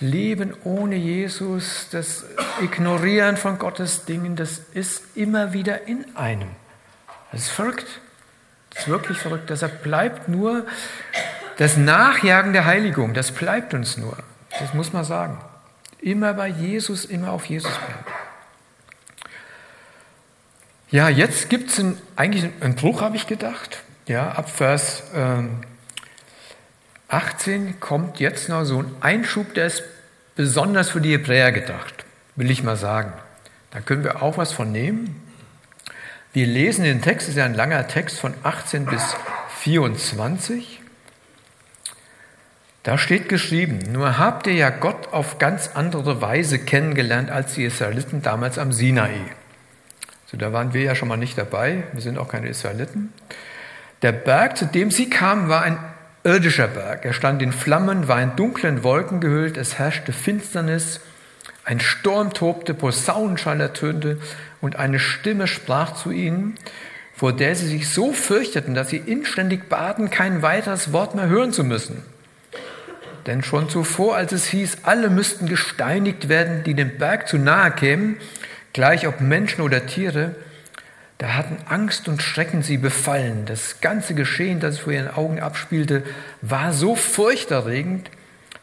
Leben 0.00 0.54
ohne 0.64 0.96
Jesus, 0.96 1.88
das 1.90 2.24
Ignorieren 2.60 3.36
von 3.36 3.58
Gottes 3.58 4.04
Dingen, 4.04 4.36
das 4.36 4.60
ist 4.74 5.16
immer 5.16 5.52
wieder 5.52 5.86
in 5.86 6.16
einem. 6.16 6.50
Das 7.32 7.42
ist 7.42 7.50
verrückt. 7.50 8.00
Das 8.70 8.82
ist 8.82 8.88
wirklich 8.88 9.18
verrückt. 9.18 9.48
Deshalb 9.48 9.82
bleibt 9.82 10.28
nur 10.28 10.66
das 11.56 11.78
Nachjagen 11.78 12.52
der 12.52 12.66
Heiligung, 12.66 13.14
das 13.14 13.32
bleibt 13.32 13.72
uns 13.72 13.96
nur. 13.96 14.16
Das 14.60 14.74
muss 14.74 14.92
man 14.92 15.04
sagen. 15.04 15.40
Immer 16.00 16.34
bei 16.34 16.48
Jesus, 16.48 17.06
immer 17.06 17.32
auf 17.32 17.46
Jesus 17.46 17.72
bleiben. 17.72 18.04
Ja, 20.90 21.08
jetzt 21.08 21.48
gibt 21.48 21.70
es 21.70 21.82
eigentlich 22.14 22.50
einen 22.60 22.74
Bruch, 22.76 23.00
habe 23.00 23.16
ich 23.16 23.26
gedacht. 23.26 23.82
Ja, 24.06 24.30
ab 24.30 24.50
Vers 24.50 25.02
ähm, 25.14 25.62
18 27.08 27.80
kommt 27.80 28.18
jetzt 28.18 28.48
noch 28.48 28.64
so 28.64 28.80
ein 28.80 28.90
Einschub, 29.00 29.54
der 29.54 29.66
ist 29.66 29.82
besonders 30.34 30.90
für 30.90 31.00
die 31.00 31.12
Hebräer 31.12 31.52
gedacht, 31.52 32.04
will 32.34 32.50
ich 32.50 32.62
mal 32.62 32.76
sagen. 32.76 33.12
Da 33.70 33.80
können 33.80 34.04
wir 34.04 34.22
auch 34.22 34.38
was 34.38 34.52
von 34.52 34.72
nehmen. 34.72 35.22
Wir 36.32 36.46
lesen 36.46 36.84
den 36.84 37.02
Text, 37.02 37.28
das 37.28 37.34
ist 37.34 37.38
ja 37.38 37.44
ein 37.44 37.54
langer 37.54 37.86
Text 37.88 38.18
von 38.18 38.34
18 38.42 38.86
bis 38.86 39.02
24. 39.60 40.80
Da 42.82 42.98
steht 42.98 43.28
geschrieben, 43.28 43.80
nur 43.90 44.18
habt 44.18 44.46
ihr 44.46 44.54
ja 44.54 44.70
Gott 44.70 45.12
auf 45.12 45.38
ganz 45.38 45.70
andere 45.74 46.20
Weise 46.20 46.58
kennengelernt 46.58 47.30
als 47.30 47.54
die 47.54 47.64
Israeliten 47.64 48.22
damals 48.22 48.58
am 48.58 48.72
Sinai. 48.72 49.12
So, 50.26 50.36
da 50.36 50.52
waren 50.52 50.72
wir 50.72 50.82
ja 50.82 50.94
schon 50.94 51.08
mal 51.08 51.16
nicht 51.16 51.38
dabei, 51.38 51.84
wir 51.92 52.02
sind 52.02 52.18
auch 52.18 52.28
keine 52.28 52.48
Israeliten. 52.48 53.12
Der 54.02 54.12
Berg, 54.12 54.56
zu 54.56 54.66
dem 54.66 54.90
sie 54.90 55.08
kamen, 55.08 55.48
war 55.48 55.62
ein 55.62 55.78
irdischer 56.26 56.66
Berg. 56.66 57.04
Er 57.04 57.12
stand 57.12 57.40
in 57.40 57.52
Flammen, 57.52 58.08
war 58.08 58.20
in 58.20 58.34
dunklen 58.34 58.82
Wolken 58.82 59.20
gehüllt, 59.20 59.56
es 59.56 59.78
herrschte 59.78 60.12
Finsternis, 60.12 61.00
ein 61.64 61.78
Sturm 61.80 62.34
tobte, 62.34 62.74
Posaunenschall 62.74 63.60
ertönte 63.60 64.18
und 64.60 64.76
eine 64.76 64.98
Stimme 64.98 65.46
sprach 65.46 65.94
zu 65.94 66.10
ihnen, 66.10 66.56
vor 67.14 67.32
der 67.32 67.54
sie 67.54 67.68
sich 67.68 67.88
so 67.88 68.12
fürchteten, 68.12 68.74
dass 68.74 68.90
sie 68.90 68.98
inständig 68.98 69.68
baten, 69.68 70.10
kein 70.10 70.42
weiteres 70.42 70.92
Wort 70.92 71.14
mehr 71.14 71.28
hören 71.28 71.52
zu 71.52 71.64
müssen. 71.64 72.02
Denn 73.26 73.42
schon 73.42 73.68
zuvor, 73.68 74.16
als 74.16 74.32
es 74.32 74.46
hieß, 74.46 74.78
alle 74.82 75.10
müssten 75.10 75.46
gesteinigt 75.46 76.28
werden, 76.28 76.62
die 76.64 76.74
dem 76.74 76.98
Berg 76.98 77.28
zu 77.28 77.38
nahe 77.38 77.70
kämen, 77.70 78.16
gleich 78.72 79.06
ob 79.06 79.20
Menschen 79.20 79.62
oder 79.62 79.86
Tiere, 79.86 80.34
da 81.18 81.34
hatten 81.34 81.56
Angst 81.66 82.08
und 82.08 82.22
Schrecken 82.22 82.62
sie 82.62 82.76
befallen. 82.76 83.46
Das 83.46 83.80
ganze 83.80 84.14
Geschehen, 84.14 84.60
das 84.60 84.78
vor 84.78 84.92
ihren 84.92 85.08
Augen 85.08 85.40
abspielte, 85.40 86.02
war 86.42 86.72
so 86.72 86.94
furchterregend, 86.94 88.10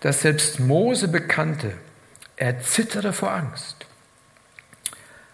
dass 0.01 0.22
selbst 0.22 0.60
Mose 0.60 1.08
bekannte, 1.08 1.74
er 2.36 2.60
zitterte 2.62 3.14
vor 3.14 3.32
Angst. 3.32 3.88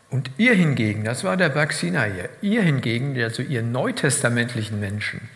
Und 0.10 0.32
ihr 0.38 0.54
hingegen, 0.54 1.04
das 1.04 1.24
war 1.24 1.38
der 1.38 1.50
Berg 1.50 1.74
Sinai, 1.74 2.30
ihr 2.42 2.62
hingegen, 2.62 3.22
also 3.22 3.44
ihr 3.44 3.62
neutestamentlichen 3.62 4.80
Menschen, 4.80 5.30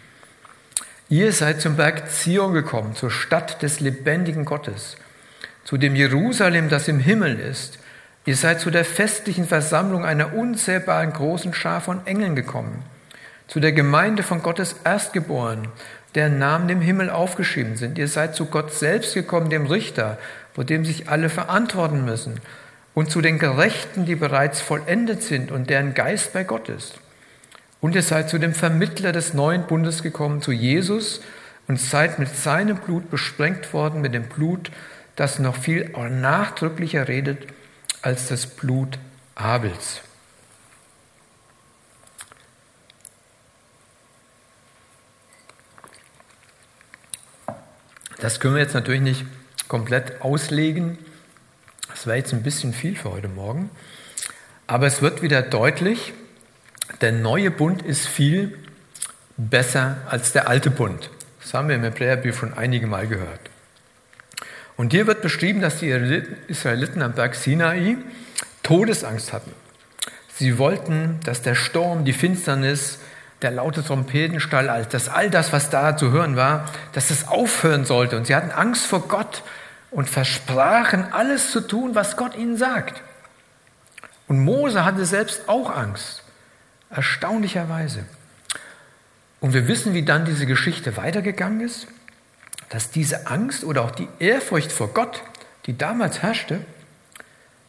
ihr 1.10 1.32
seid 1.32 1.62
zum 1.62 1.76
Berg 1.76 2.10
Zion 2.10 2.54
gekommen, 2.54 2.96
zur 2.96 3.12
Stadt 3.12 3.62
des 3.62 3.82
lebendigen 3.82 4.46
Gottes, 4.46 4.96
zu 5.64 5.78
dem 5.78 5.96
Jerusalem, 5.96 6.70
das 6.70 6.88
im 6.88 7.00
Himmel 7.00 7.40
ist, 7.40 7.80
Ihr 8.26 8.38
seid 8.38 8.62
zu 8.62 8.72
der 8.72 8.86
festlichen 8.86 9.46
Versammlung 9.46 10.06
einer 10.06 10.34
unzählbaren 10.34 11.12
großen 11.12 11.54
Schar 11.54 11.82
von 11.82 12.08
Engeln 12.08 12.36
gekommen, 12.36 12.84
zu 13.48 13.60
der 13.60 13.74
Gemeinde 13.74 14.24
von 14.24 14.42
Gottes 14.42 14.78
Erstgeborenen, 14.86 15.68
deren 16.16 16.40
Namen 16.40 16.70
im 16.70 16.80
Himmel 16.80 17.10
aufgeschrieben 17.10 17.76
sind. 17.76 17.98
Ihr 17.98 18.08
seid 18.08 18.34
zu 18.34 18.46
Gott 18.46 18.74
selbst 18.74 19.14
gekommen, 19.14 19.50
dem 19.50 19.66
Richter, 19.66 20.18
vor 20.54 20.64
dem 20.64 20.86
sich 20.86 21.10
alle 21.10 21.28
verantworten 21.28 22.06
müssen, 22.06 22.40
und 22.94 23.10
zu 23.10 23.22
den 23.22 23.40
Gerechten, 23.40 24.06
die 24.06 24.16
bereits 24.16 24.62
vollendet 24.62 25.24
sind 25.24 25.52
und 25.52 25.70
deren 25.70 25.94
Geist 25.94 26.32
bei 26.32 26.44
Gott 26.44 26.70
ist. 26.70 27.00
Und 27.82 27.96
ihr 27.96 28.04
seid 28.04 28.30
zu 28.30 28.38
dem 28.38 28.54
Vermittler 28.54 29.12
des 29.12 29.34
neuen 29.34 29.64
Bundes 29.64 30.04
gekommen, 30.04 30.42
zu 30.42 30.52
Jesus, 30.54 31.22
und 31.68 31.82
seid 31.82 32.20
mit 32.20 32.34
seinem 32.34 32.78
Blut 32.78 33.10
besprengt 33.10 33.74
worden, 33.74 34.00
mit 34.00 34.14
dem 34.14 34.24
Blut, 34.24 34.72
das 35.16 35.40
noch 35.40 35.58
viel 35.58 35.90
nachdrücklicher 35.92 37.08
redet 37.08 37.48
als 38.04 38.28
das 38.28 38.46
Blut 38.46 39.00
Abels. 39.34 40.02
Das 48.20 48.40
können 48.40 48.56
wir 48.56 48.62
jetzt 48.62 48.74
natürlich 48.74 49.02
nicht 49.02 49.26
komplett 49.68 50.22
auslegen. 50.22 50.98
Das 51.90 52.06
wäre 52.06 52.18
jetzt 52.18 52.34
ein 52.34 52.44
bisschen 52.44 52.74
viel 52.74 52.96
für 52.96 53.12
heute 53.12 53.28
Morgen. 53.28 53.70
Aber 54.68 54.88
es 54.88 55.02
wird 55.02 55.22
wieder 55.22 55.42
deutlich, 55.42 56.14
der 57.02 57.12
neue 57.12 57.52
Bund 57.52 57.82
ist 57.82 58.08
viel 58.08 58.58
besser 59.36 59.98
als 60.08 60.32
der 60.32 60.48
alte 60.48 60.72
Bund. 60.72 61.10
Das 61.42 61.54
haben 61.54 61.68
wir 61.68 61.76
im 61.76 61.84
Hebräerbrief 61.84 62.38
schon 62.38 62.54
einige 62.54 62.88
Mal 62.88 63.08
gehört. 63.08 63.50
Und 64.76 64.92
hier 64.92 65.08
wird 65.08 65.22
beschrieben, 65.22 65.62
dass 65.62 65.78
die 65.80 65.90
Israeliten 66.48 67.02
am 67.02 67.14
Berg 67.14 67.36
Sinai 67.36 67.98
Todesangst 68.64 69.34
hatten. 69.34 69.52
Sie 70.36 70.58
wollten, 70.58 71.20
dass 71.26 71.42
der 71.42 71.56
Sturm, 71.56 72.06
die 72.06 72.14
Finsternis, 72.14 73.00
der 73.44 73.52
laute 73.52 73.84
Trompetenstall, 73.84 74.88
dass 74.90 75.10
all 75.10 75.30
das, 75.30 75.54
was 75.54 75.70
da 75.70 75.96
zu 75.96 76.12
hören 76.12 76.36
war, 76.36 76.66
dass 76.94 77.12
es 77.12 77.28
aufhören 77.28 77.86
sollte. 77.86 78.18
Und 78.18 78.26
sie 78.26 78.36
hatten 78.36 78.52
Angst 78.52 78.88
vor 78.88 79.08
Gott 79.08 79.44
und 79.92 80.10
versprachen, 80.10 81.14
alles 81.14 81.52
zu 81.52 81.62
tun, 81.62 81.94
was 81.94 82.18
Gott 82.18 82.36
ihnen 82.36 82.58
sagt. 82.58 83.02
Und 84.28 84.40
Mose 84.40 84.86
hatte 84.86 85.06
selbst 85.06 85.48
auch 85.48 85.70
Angst, 85.70 86.24
erstaunlicherweise. 86.90 88.06
Und 89.40 89.54
wir 89.54 89.68
wissen, 89.68 89.94
wie 89.94 90.04
dann 90.04 90.26
diese 90.26 90.46
Geschichte 90.46 90.96
weitergegangen 90.96 91.60
ist, 91.60 91.88
dass 92.74 92.90
diese 92.90 93.28
Angst 93.28 93.64
oder 93.64 93.84
auch 93.84 93.92
die 93.92 94.08
Ehrfurcht 94.18 94.72
vor 94.72 94.96
Gott, 94.96 95.22
die 95.68 95.78
damals 95.78 96.24
herrschte, 96.24 96.66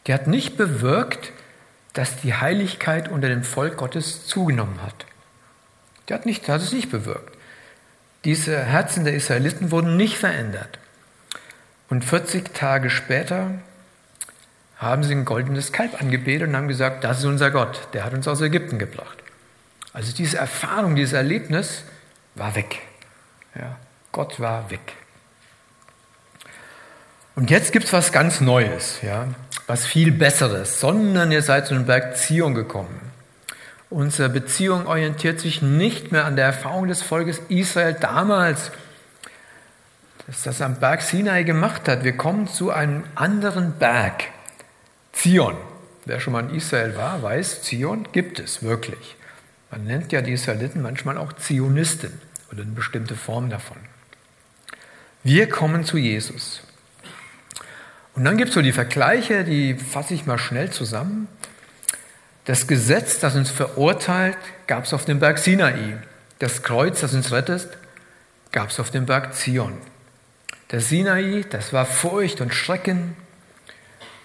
die 0.07 0.13
hat 0.15 0.25
nicht 0.25 0.57
bewirkt, 0.57 1.31
dass 1.93 2.17
die 2.21 2.33
Heiligkeit 2.33 3.07
unter 3.07 3.29
dem 3.29 3.43
Volk 3.43 3.77
Gottes 3.77 4.25
zugenommen 4.25 4.81
hat. 4.81 5.05
Die 6.09 6.13
hat, 6.15 6.25
nicht, 6.25 6.49
hat 6.49 6.59
es 6.59 6.73
nicht 6.73 6.89
bewirkt. 6.89 7.37
Diese 8.23 8.57
Herzen 8.57 9.05
der 9.05 9.13
Israeliten 9.13 9.69
wurden 9.69 9.95
nicht 9.95 10.17
verändert. 10.17 10.79
Und 11.87 12.03
40 12.03 12.55
Tage 12.55 12.89
später 12.89 13.51
haben 14.77 15.03
sie 15.03 15.13
ein 15.13 15.23
goldenes 15.23 15.71
Kalb 15.71 16.01
angebetet 16.01 16.47
und 16.47 16.55
haben 16.55 16.67
gesagt, 16.67 17.03
das 17.03 17.19
ist 17.19 17.25
unser 17.25 17.51
Gott, 17.51 17.89
der 17.93 18.05
hat 18.05 18.13
uns 18.15 18.27
aus 18.27 18.41
Ägypten 18.41 18.79
gebracht. 18.79 19.19
Also 19.93 20.13
diese 20.13 20.39
Erfahrung, 20.39 20.95
dieses 20.95 21.13
Erlebnis 21.13 21.83
war 22.33 22.55
weg. 22.55 22.81
Ja, 23.53 23.77
Gott 24.15 24.39
war 24.39 24.71
weg. 24.71 24.93
Und 27.35 27.49
jetzt 27.49 27.73
gibt 27.73 27.83
es 27.83 27.91
was 27.91 28.13
ganz 28.13 28.39
Neues, 28.39 28.99
ja, 29.01 29.27
was 29.67 29.85
viel 29.85 30.13
Besseres, 30.13 30.79
sondern 30.79 31.33
ihr 31.33 31.41
seid 31.41 31.67
zu 31.67 31.73
dem 31.73 31.85
Berg 31.85 32.15
Zion 32.15 32.55
gekommen. 32.55 33.11
Unsere 33.89 34.29
Beziehung 34.29 34.87
orientiert 34.87 35.41
sich 35.41 35.61
nicht 35.61 36.13
mehr 36.13 36.23
an 36.23 36.37
der 36.37 36.45
Erfahrung 36.45 36.87
des 36.87 37.01
Volkes 37.01 37.41
Israel 37.49 37.97
damals, 37.99 38.71
das 40.27 40.43
das 40.43 40.61
am 40.61 40.79
Berg 40.79 41.01
Sinai 41.01 41.43
gemacht 41.43 41.89
hat. 41.89 42.05
Wir 42.05 42.15
kommen 42.15 42.47
zu 42.47 42.71
einem 42.71 43.03
anderen 43.15 43.73
Berg, 43.73 44.23
Zion. 45.11 45.57
Wer 46.05 46.21
schon 46.21 46.31
mal 46.31 46.47
in 46.47 46.55
Israel 46.55 46.95
war, 46.95 47.21
weiß, 47.21 47.63
Zion 47.63 48.07
gibt 48.13 48.39
es 48.39 48.63
wirklich. 48.63 49.17
Man 49.71 49.83
nennt 49.83 50.13
ja 50.13 50.21
die 50.21 50.31
Israeliten 50.31 50.81
manchmal 50.81 51.17
auch 51.17 51.33
Zionisten 51.33 52.21
oder 52.49 52.61
eine 52.61 52.71
bestimmte 52.71 53.17
Form 53.17 53.49
davon. 53.49 53.75
Wir 55.25 55.49
kommen 55.49 55.83
zu 55.83 55.97
Jesus. 55.97 56.61
Und 58.13 58.25
dann 58.25 58.37
gibt 58.37 58.49
es 58.49 58.53
so 58.53 58.61
die 58.61 58.71
Vergleiche, 58.71 59.43
die 59.43 59.73
fasse 59.73 60.13
ich 60.13 60.27
mal 60.27 60.37
schnell 60.37 60.69
zusammen. 60.69 61.27
Das 62.45 62.67
Gesetz, 62.67 63.17
das 63.17 63.35
uns 63.35 63.49
verurteilt, 63.49 64.37
gab 64.67 64.83
es 64.83 64.93
auf 64.93 65.03
dem 65.03 65.17
Berg 65.17 65.39
Sinai. 65.39 65.97
Das 66.37 66.61
Kreuz, 66.61 67.01
das 67.01 67.15
uns 67.15 67.31
rettet, 67.31 67.69
gab 68.51 68.69
es 68.69 68.79
auf 68.79 68.91
dem 68.91 69.07
Berg 69.07 69.33
Zion. 69.33 69.73
Der 70.69 70.79
Sinai, 70.79 71.43
das 71.49 71.73
war 71.73 71.87
Furcht 71.87 72.39
und 72.39 72.53
Schrecken. 72.53 73.15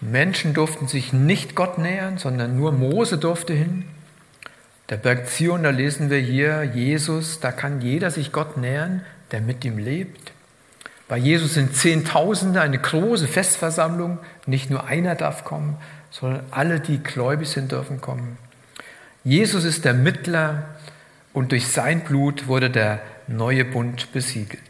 Menschen 0.03 0.53
durften 0.53 0.87
sich 0.87 1.15
nicht 1.15 1.55
Gott 1.55 1.79
nähern, 1.79 2.19
sondern 2.19 2.59
nur 2.59 2.73
Mose 2.73 3.17
durfte 3.17 3.55
hin. 3.55 3.87
Der 4.91 4.99
Berg 4.99 5.31
Zion, 5.31 5.63
da 5.63 5.71
lesen 5.71 6.11
wir 6.11 6.19
hier, 6.19 6.63
Jesus, 6.63 7.41
da 7.41 7.53
kann 7.53 7.81
jeder 7.81 8.11
sich 8.11 8.33
Gott 8.33 8.59
nähern, 8.59 9.01
der 9.33 9.41
mit 9.41 9.65
ihm 9.65 9.79
lebt. 9.79 10.33
Bei 11.11 11.17
Jesus 11.17 11.55
sind 11.55 11.75
Zehntausende, 11.75 12.61
eine 12.61 12.79
große 12.79 13.27
Festversammlung. 13.27 14.21
Nicht 14.47 14.71
nur 14.71 14.87
einer 14.87 15.17
darf 15.17 15.43
kommen, 15.43 15.77
sondern 16.13 16.45
alle, 16.53 16.79
die 16.79 17.03
gläubig 17.03 17.49
sind, 17.49 17.73
dürfen 17.73 18.01
kommen. 18.01 18.39
Jesus 19.25 19.65
ist 19.65 19.85
der 19.85 19.93
Mittler 19.93 20.67
und 21.33 21.51
durch 21.51 21.67
sein 21.67 22.03
Blut 22.05 22.47
wurde 22.47 22.71
der 22.71 23.01
neue 23.27 23.65
Bund 23.65 24.13
besiegelt. 24.13 24.63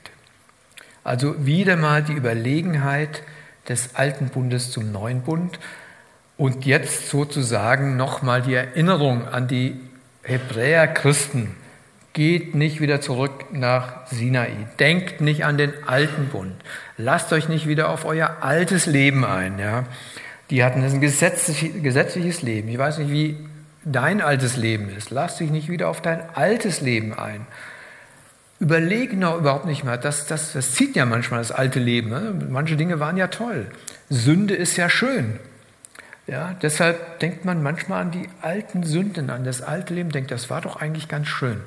Also 1.04 1.44
wieder 1.44 1.76
mal 1.76 2.02
die 2.02 2.14
Überlegenheit 2.14 3.22
des 3.68 3.94
alten 3.96 4.30
Bundes 4.30 4.70
zum 4.70 4.92
neuen 4.92 5.20
Bund 5.20 5.58
und 6.38 6.64
jetzt 6.64 7.10
sozusagen 7.10 7.98
nochmal 7.98 8.40
die 8.40 8.54
Erinnerung 8.54 9.28
an 9.28 9.46
die 9.46 9.78
Hebräer 10.22 10.88
Christen, 10.88 11.54
Geht 12.12 12.54
nicht 12.54 12.80
wieder 12.80 13.00
zurück 13.00 13.52
nach 13.52 14.06
Sinai. 14.08 14.50
Denkt 14.78 15.20
nicht 15.20 15.44
an 15.44 15.58
den 15.58 15.72
alten 15.86 16.26
Bund. 16.28 16.54
Lasst 16.96 17.32
euch 17.32 17.48
nicht 17.48 17.68
wieder 17.68 17.88
auf 17.88 18.04
euer 18.04 18.38
altes 18.40 18.86
Leben 18.86 19.24
ein. 19.24 19.58
Ja? 19.58 19.84
Die 20.50 20.64
hatten 20.64 20.82
ein 20.82 21.00
gesetzliches 21.00 22.42
Leben. 22.42 22.68
Ich 22.68 22.78
weiß 22.78 22.98
nicht, 22.98 23.10
wie 23.10 23.36
dein 23.84 24.20
altes 24.20 24.56
Leben 24.56 24.88
ist. 24.88 25.10
Lass 25.10 25.36
dich 25.38 25.50
nicht 25.50 25.68
wieder 25.68 25.88
auf 25.88 26.02
dein 26.02 26.20
altes 26.34 26.80
Leben 26.80 27.14
ein. 27.14 27.46
Überleg 28.58 29.16
noch 29.16 29.38
überhaupt 29.38 29.64
nicht 29.64 29.84
mehr. 29.84 29.96
Das, 29.96 30.26
das, 30.26 30.52
das 30.52 30.72
zieht 30.72 30.96
ja 30.96 31.06
manchmal 31.06 31.40
das 31.40 31.52
alte 31.52 31.78
Leben. 31.78 32.10
Ne? 32.10 32.34
Manche 32.50 32.76
Dinge 32.76 33.00
waren 33.00 33.16
ja 33.16 33.28
toll. 33.28 33.66
Sünde 34.10 34.54
ist 34.54 34.76
ja 34.76 34.90
schön. 34.90 35.38
Ja, 36.26 36.54
deshalb 36.60 37.20
denkt 37.20 37.44
man 37.44 37.62
manchmal 37.62 38.02
an 38.02 38.10
die 38.10 38.28
alten 38.42 38.82
Sünden, 38.82 39.30
an 39.30 39.44
das 39.44 39.62
alte 39.62 39.94
Leben, 39.94 40.10
denkt, 40.10 40.30
das 40.30 40.50
war 40.50 40.60
doch 40.60 40.76
eigentlich 40.76 41.08
ganz 41.08 41.26
schön. 41.26 41.60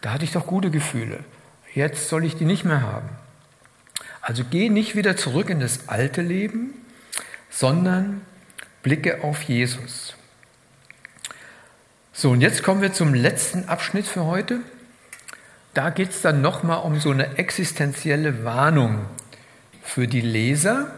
Da 0.00 0.12
hatte 0.12 0.24
ich 0.24 0.32
doch 0.32 0.46
gute 0.46 0.70
Gefühle. 0.70 1.24
Jetzt 1.74 2.08
soll 2.08 2.24
ich 2.24 2.36
die 2.36 2.44
nicht 2.44 2.64
mehr 2.64 2.82
haben. 2.82 3.08
Also 4.22 4.44
geh 4.48 4.68
nicht 4.68 4.96
wieder 4.96 5.16
zurück 5.16 5.50
in 5.50 5.60
das 5.60 5.88
alte 5.88 6.22
Leben, 6.22 6.74
sondern 7.48 8.22
blicke 8.82 9.22
auf 9.22 9.42
Jesus. 9.42 10.14
So, 12.12 12.30
und 12.30 12.40
jetzt 12.40 12.62
kommen 12.62 12.82
wir 12.82 12.92
zum 12.92 13.14
letzten 13.14 13.68
Abschnitt 13.68 14.06
für 14.06 14.24
heute. 14.24 14.60
Da 15.74 15.90
geht 15.90 16.10
es 16.10 16.22
dann 16.22 16.42
nochmal 16.42 16.82
um 16.82 16.98
so 16.98 17.10
eine 17.10 17.38
existenzielle 17.38 18.44
Warnung 18.44 19.06
für 19.82 20.08
die 20.08 20.20
Leser. 20.20 20.90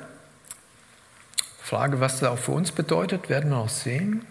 Frage, 1.63 2.01
was 2.01 2.21
das 2.21 2.31
auch 2.31 2.39
für 2.39 2.53
uns 2.53 2.73
bedeutet, 2.73 3.29
werden 3.29 3.51
wir 3.51 3.59
auch 3.59 3.69
sehen 3.69 4.27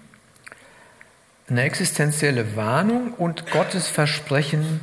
eine 1.51 1.63
existenzielle 1.63 2.55
Warnung 2.55 3.13
und 3.13 3.51
Gottes 3.51 3.87
Versprechen, 3.87 4.79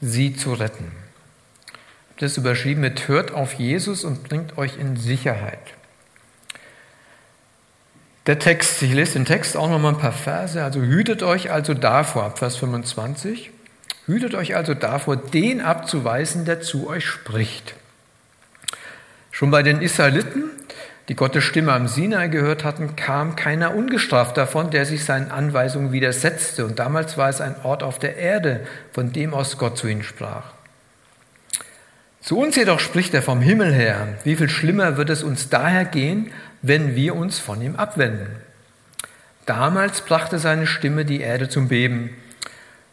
sie 0.00 0.34
zu 0.36 0.54
retten. 0.54 0.92
Das 2.18 2.36
überschrieben 2.36 2.80
mit 2.80 3.08
Hört 3.08 3.32
auf 3.32 3.54
Jesus 3.54 4.04
und 4.04 4.22
bringt 4.22 4.56
euch 4.56 4.78
in 4.78 4.96
Sicherheit. 4.96 5.58
Der 8.26 8.38
Text, 8.38 8.80
ich 8.82 8.92
lese 8.92 9.14
den 9.14 9.24
Text 9.24 9.56
auch 9.56 9.68
noch 9.68 9.80
mal 9.80 9.88
ein 9.88 9.98
paar 9.98 10.12
Verse. 10.12 10.62
Also 10.62 10.80
hütet 10.80 11.24
euch 11.24 11.50
also 11.50 11.74
davor, 11.74 12.36
Vers 12.36 12.56
25, 12.56 13.50
hütet 14.06 14.36
euch 14.36 14.54
also 14.54 14.74
davor, 14.74 15.16
den 15.16 15.60
abzuweisen, 15.60 16.44
der 16.44 16.60
zu 16.60 16.86
euch 16.86 17.04
spricht. 17.04 17.74
Schon 19.32 19.50
bei 19.50 19.64
den 19.64 19.82
Israeliten 19.82 20.44
die 21.08 21.16
Gottes 21.16 21.42
Stimme 21.42 21.72
am 21.72 21.88
Sinai 21.88 22.28
gehört 22.28 22.62
hatten, 22.62 22.94
kam 22.94 23.34
keiner 23.34 23.74
ungestraft 23.74 24.36
davon, 24.36 24.70
der 24.70 24.86
sich 24.86 25.04
seinen 25.04 25.30
Anweisungen 25.32 25.92
widersetzte. 25.92 26.64
Und 26.64 26.78
damals 26.78 27.18
war 27.18 27.28
es 27.28 27.40
ein 27.40 27.56
Ort 27.64 27.82
auf 27.82 27.98
der 27.98 28.16
Erde, 28.16 28.60
von 28.92 29.12
dem 29.12 29.34
aus 29.34 29.58
Gott 29.58 29.76
zu 29.76 29.88
ihnen 29.88 30.04
sprach. 30.04 30.52
Zu 32.20 32.38
uns 32.38 32.54
jedoch 32.54 32.78
spricht 32.78 33.14
er 33.14 33.22
vom 33.22 33.40
Himmel 33.40 33.72
her. 33.72 34.06
Wie 34.22 34.36
viel 34.36 34.48
schlimmer 34.48 34.96
wird 34.96 35.10
es 35.10 35.24
uns 35.24 35.48
daher 35.48 35.84
gehen, 35.84 36.30
wenn 36.62 36.94
wir 36.94 37.16
uns 37.16 37.40
von 37.40 37.60
ihm 37.60 37.74
abwenden? 37.74 38.28
Damals 39.44 40.02
brachte 40.02 40.38
seine 40.38 40.68
Stimme 40.68 41.04
die 41.04 41.20
Erde 41.20 41.48
zum 41.48 41.66
Beben. 41.66 42.10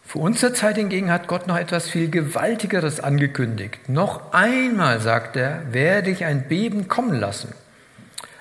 Für 0.03 0.17
unsere 0.17 0.53
Zeit 0.53 0.77
hingegen 0.77 1.11
hat 1.11 1.27
Gott 1.27 1.45
noch 1.45 1.59
etwas 1.59 1.87
viel 1.87 2.09
Gewaltigeres 2.09 2.99
angekündigt. 2.99 3.87
Noch 3.87 4.33
einmal, 4.33 4.99
sagt 4.99 5.35
er, 5.35 5.61
werde 5.69 6.09
ich 6.09 6.25
ein 6.25 6.47
Beben 6.47 6.87
kommen 6.87 7.13
lassen. 7.13 7.53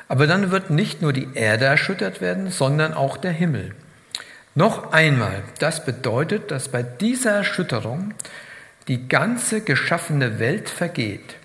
Aber 0.09 0.27
dann 0.27 0.51
wird 0.51 0.71
nicht 0.71 1.03
nur 1.03 1.13
die 1.13 1.29
Erde 1.35 1.67
erschüttert 1.67 2.21
werden, 2.21 2.51
sondern 2.51 2.95
auch 2.95 3.19
der 3.19 3.33
Himmel. 3.33 3.75
Noch 4.55 4.93
einmal, 4.93 5.43
das 5.59 5.85
bedeutet, 5.85 6.51
dass 6.51 6.69
bei 6.69 6.83
dieser 6.83 7.33
Erschütterung 7.33 8.15
die 8.89 9.07
ganze 9.07 9.61
geschaffene 9.61 10.39
Welt 10.39 10.71
vergeht. 10.71 11.37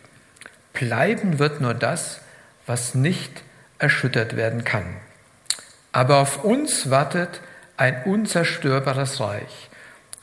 Bleiben 0.72 1.38
wird 1.39 1.61
nur 1.61 1.74
das, 1.74 2.22
was 2.66 2.95
nicht 2.95 3.43
erschüttert 3.78 4.38
werden 4.38 4.64
kann. 4.64 4.86
Aber 5.91 6.18
auf 6.18 6.43
uns 6.43 6.89
wartet 6.89 7.41
ein 7.76 8.03
unzerstörbares 8.05 9.20
Reich. 9.20 9.70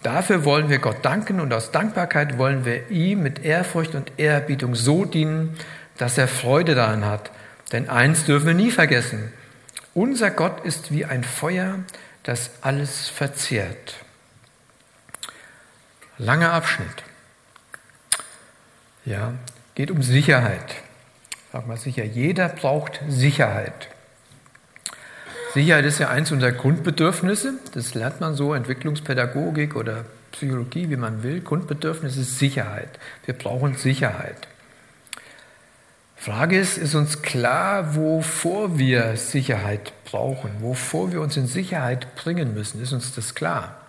Dafür 0.03 0.47
wollen 0.47 0.71
wir 0.71 0.79
Gott 0.79 1.05
danken 1.05 1.41
und 1.41 1.53
aus 1.53 1.73
Dankbarkeit 1.73 2.39
wollen 2.39 2.65
wir 2.65 2.91
ihm 2.91 3.23
mit 3.23 3.45
Ehrfurcht 3.45 3.95
und 3.95 4.13
Ehrerbietung 4.17 4.75
so 4.75 5.05
dienen, 5.05 5.57
dass 5.99 6.17
er 6.17 6.27
Freude 6.27 6.75
daran 6.75 7.05
hat 7.05 7.31
denn 7.73 7.89
eins 7.89 8.25
dürfen 8.25 8.47
wir 8.47 8.55
nie 8.55 8.71
vergessen. 8.71 9.33
Unser 9.95 10.31
Gott 10.31 10.65
ist 10.65 10.93
wie 10.93 11.05
ein 11.05 11.25
Feuer, 11.25 11.81
das 12.23 12.51
alles 12.61 13.09
verzehrt. 13.09 13.97
Langer 16.19 16.53
Abschnitt. 16.53 17.05
Ja, 19.05 19.35
geht 19.75 19.91
um 19.91 20.03
Sicherheit. 20.03 20.77
Sag 21.53 21.67
mal 21.67 21.77
sicher, 21.77 22.05
jeder 22.05 22.49
braucht 22.49 23.01
Sicherheit. 23.09 23.89
Sicherheit 25.55 25.85
ist 25.85 25.99
ja 25.99 26.11
eins 26.11 26.31
unserer 26.31 26.53
Grundbedürfnisse. 26.53 27.55
Das 27.75 27.95
lernt 27.95 28.21
man 28.21 28.35
so, 28.35 28.55
Entwicklungspädagogik 28.55 29.75
oder 29.75 30.05
Psychologie, 30.31 30.91
wie 30.91 30.97
man 30.97 31.25
will. 31.25 31.41
Grundbedürfnis 31.41 32.17
ist 32.17 32.39
Sicherheit. 32.39 33.01
Wir 33.25 33.35
brauchen 33.35 33.75
Sicherheit. 33.75 34.47
Frage 36.21 36.59
ist, 36.59 36.77
ist 36.77 36.95
uns 36.95 37.23
klar, 37.23 37.97
wovor 37.97 38.79
wir 38.79 39.17
Sicherheit 39.17 39.95
brauchen, 40.05 40.51
wovor 40.61 41.13
wir 41.13 41.23
uns 41.23 41.39
in 41.39 41.47
Sicherheit 41.47 42.15
bringen 42.15 42.53
müssen? 42.53 42.83
Ist 42.83 42.93
uns 42.93 43.15
das 43.15 43.35
klar? 43.35 43.81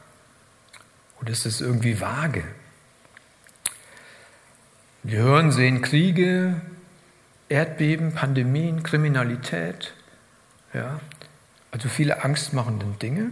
Oder 1.20 1.32
ist 1.32 1.46
das 1.46 1.60
irgendwie 1.60 2.00
vage? 2.00 2.46
Wir 5.04 5.20
hören, 5.20 5.52
sehen 5.52 5.82
Kriege, 5.82 6.62
Erdbeben, 7.50 8.14
Pandemien, 8.14 8.82
Kriminalität, 8.82 9.94
ja, 10.74 11.02
also 11.72 11.90
viele 11.90 12.24
angstmachende 12.24 12.86
Dinge, 13.02 13.32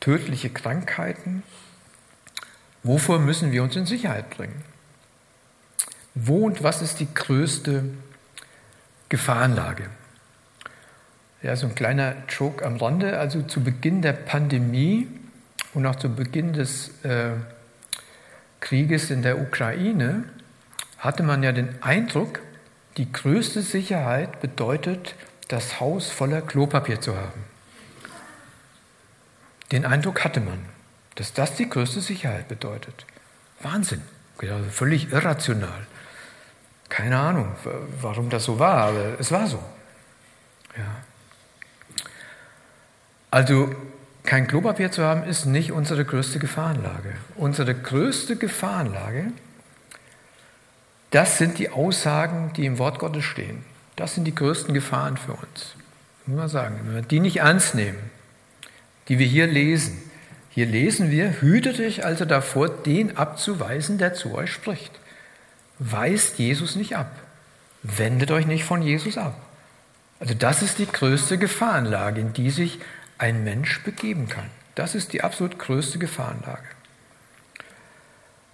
tödliche 0.00 0.48
Krankheiten. 0.48 1.42
Wovor 2.82 3.18
müssen 3.18 3.52
wir 3.52 3.62
uns 3.62 3.76
in 3.76 3.84
Sicherheit 3.84 4.30
bringen? 4.30 4.64
Wo 6.14 6.46
und 6.46 6.62
was 6.62 6.80
ist 6.80 7.00
die 7.00 7.12
größte 7.12 7.84
Gefahrenlage? 9.08 9.90
Ja, 11.42 11.56
so 11.56 11.66
ein 11.66 11.74
kleiner 11.74 12.16
Joke 12.28 12.64
am 12.64 12.76
Rande. 12.76 13.18
Also 13.18 13.42
zu 13.42 13.62
Beginn 13.62 14.00
der 14.00 14.12
Pandemie 14.12 15.08
und 15.74 15.84
auch 15.86 15.96
zu 15.96 16.14
Beginn 16.14 16.52
des 16.52 17.04
äh, 17.04 17.32
Krieges 18.60 19.10
in 19.10 19.22
der 19.22 19.38
Ukraine 19.38 20.24
hatte 20.98 21.22
man 21.22 21.42
ja 21.42 21.52
den 21.52 21.82
Eindruck, 21.82 22.40
die 22.96 23.12
größte 23.12 23.60
Sicherheit 23.60 24.40
bedeutet, 24.40 25.16
das 25.48 25.80
Haus 25.80 26.10
voller 26.10 26.40
Klopapier 26.40 27.00
zu 27.00 27.16
haben. 27.16 27.44
Den 29.70 29.84
Eindruck 29.84 30.24
hatte 30.24 30.40
man, 30.40 30.60
dass 31.16 31.32
das 31.34 31.56
die 31.56 31.68
größte 31.68 32.00
Sicherheit 32.00 32.48
bedeutet. 32.48 33.04
Wahnsinn, 33.60 34.02
also 34.40 34.70
völlig 34.70 35.12
irrational. 35.12 35.86
Keine 36.88 37.18
Ahnung, 37.18 37.48
warum 38.00 38.30
das 38.30 38.44
so 38.44 38.58
war, 38.58 38.88
aber 38.88 39.18
es 39.18 39.30
war 39.32 39.46
so. 39.46 39.62
Ja. 40.76 42.04
Also 43.30 43.74
kein 44.22 44.46
Klopapier 44.46 44.92
zu 44.92 45.02
haben, 45.02 45.24
ist 45.24 45.44
nicht 45.44 45.72
unsere 45.72 46.04
größte 46.04 46.38
Gefahrenlage. 46.38 47.14
Unsere 47.36 47.74
größte 47.74 48.36
Gefahrenlage 48.36 49.32
das 51.14 51.38
sind 51.38 51.60
die 51.60 51.70
Aussagen, 51.70 52.50
die 52.56 52.66
im 52.66 52.80
Wort 52.80 52.98
Gottes 52.98 53.24
stehen. 53.24 53.64
Das 53.94 54.16
sind 54.16 54.24
die 54.24 54.34
größten 54.34 54.74
Gefahren 54.74 55.16
für 55.16 55.34
uns. 55.34 55.76
Muss 56.26 56.36
man 56.36 56.48
sagen, 56.48 56.80
wenn 56.82 56.94
wir 56.96 57.02
die 57.02 57.20
nicht 57.20 57.36
ernst 57.36 57.76
nehmen, 57.76 58.10
die 59.06 59.20
wir 59.20 59.26
hier 59.26 59.46
lesen. 59.46 60.10
Hier 60.50 60.66
lesen 60.66 61.12
wir, 61.12 61.40
hütet 61.40 61.78
euch 61.78 62.04
also 62.04 62.24
davor, 62.24 62.68
den 62.68 63.16
abzuweisen, 63.16 63.96
der 63.96 64.14
zu 64.14 64.34
euch 64.34 64.50
spricht. 64.50 64.90
Weist 65.78 66.38
Jesus 66.38 66.76
nicht 66.76 66.96
ab. 66.96 67.10
Wendet 67.82 68.30
euch 68.30 68.46
nicht 68.46 68.64
von 68.64 68.82
Jesus 68.82 69.18
ab. 69.18 69.36
Also 70.20 70.34
das 70.34 70.62
ist 70.62 70.78
die 70.78 70.86
größte 70.86 71.38
Gefahrenlage, 71.38 72.20
in 72.20 72.32
die 72.32 72.50
sich 72.50 72.78
ein 73.18 73.44
Mensch 73.44 73.82
begeben 73.82 74.28
kann. 74.28 74.48
Das 74.74 74.94
ist 74.94 75.12
die 75.12 75.22
absolut 75.22 75.58
größte 75.58 75.98
Gefahrenlage. 75.98 76.64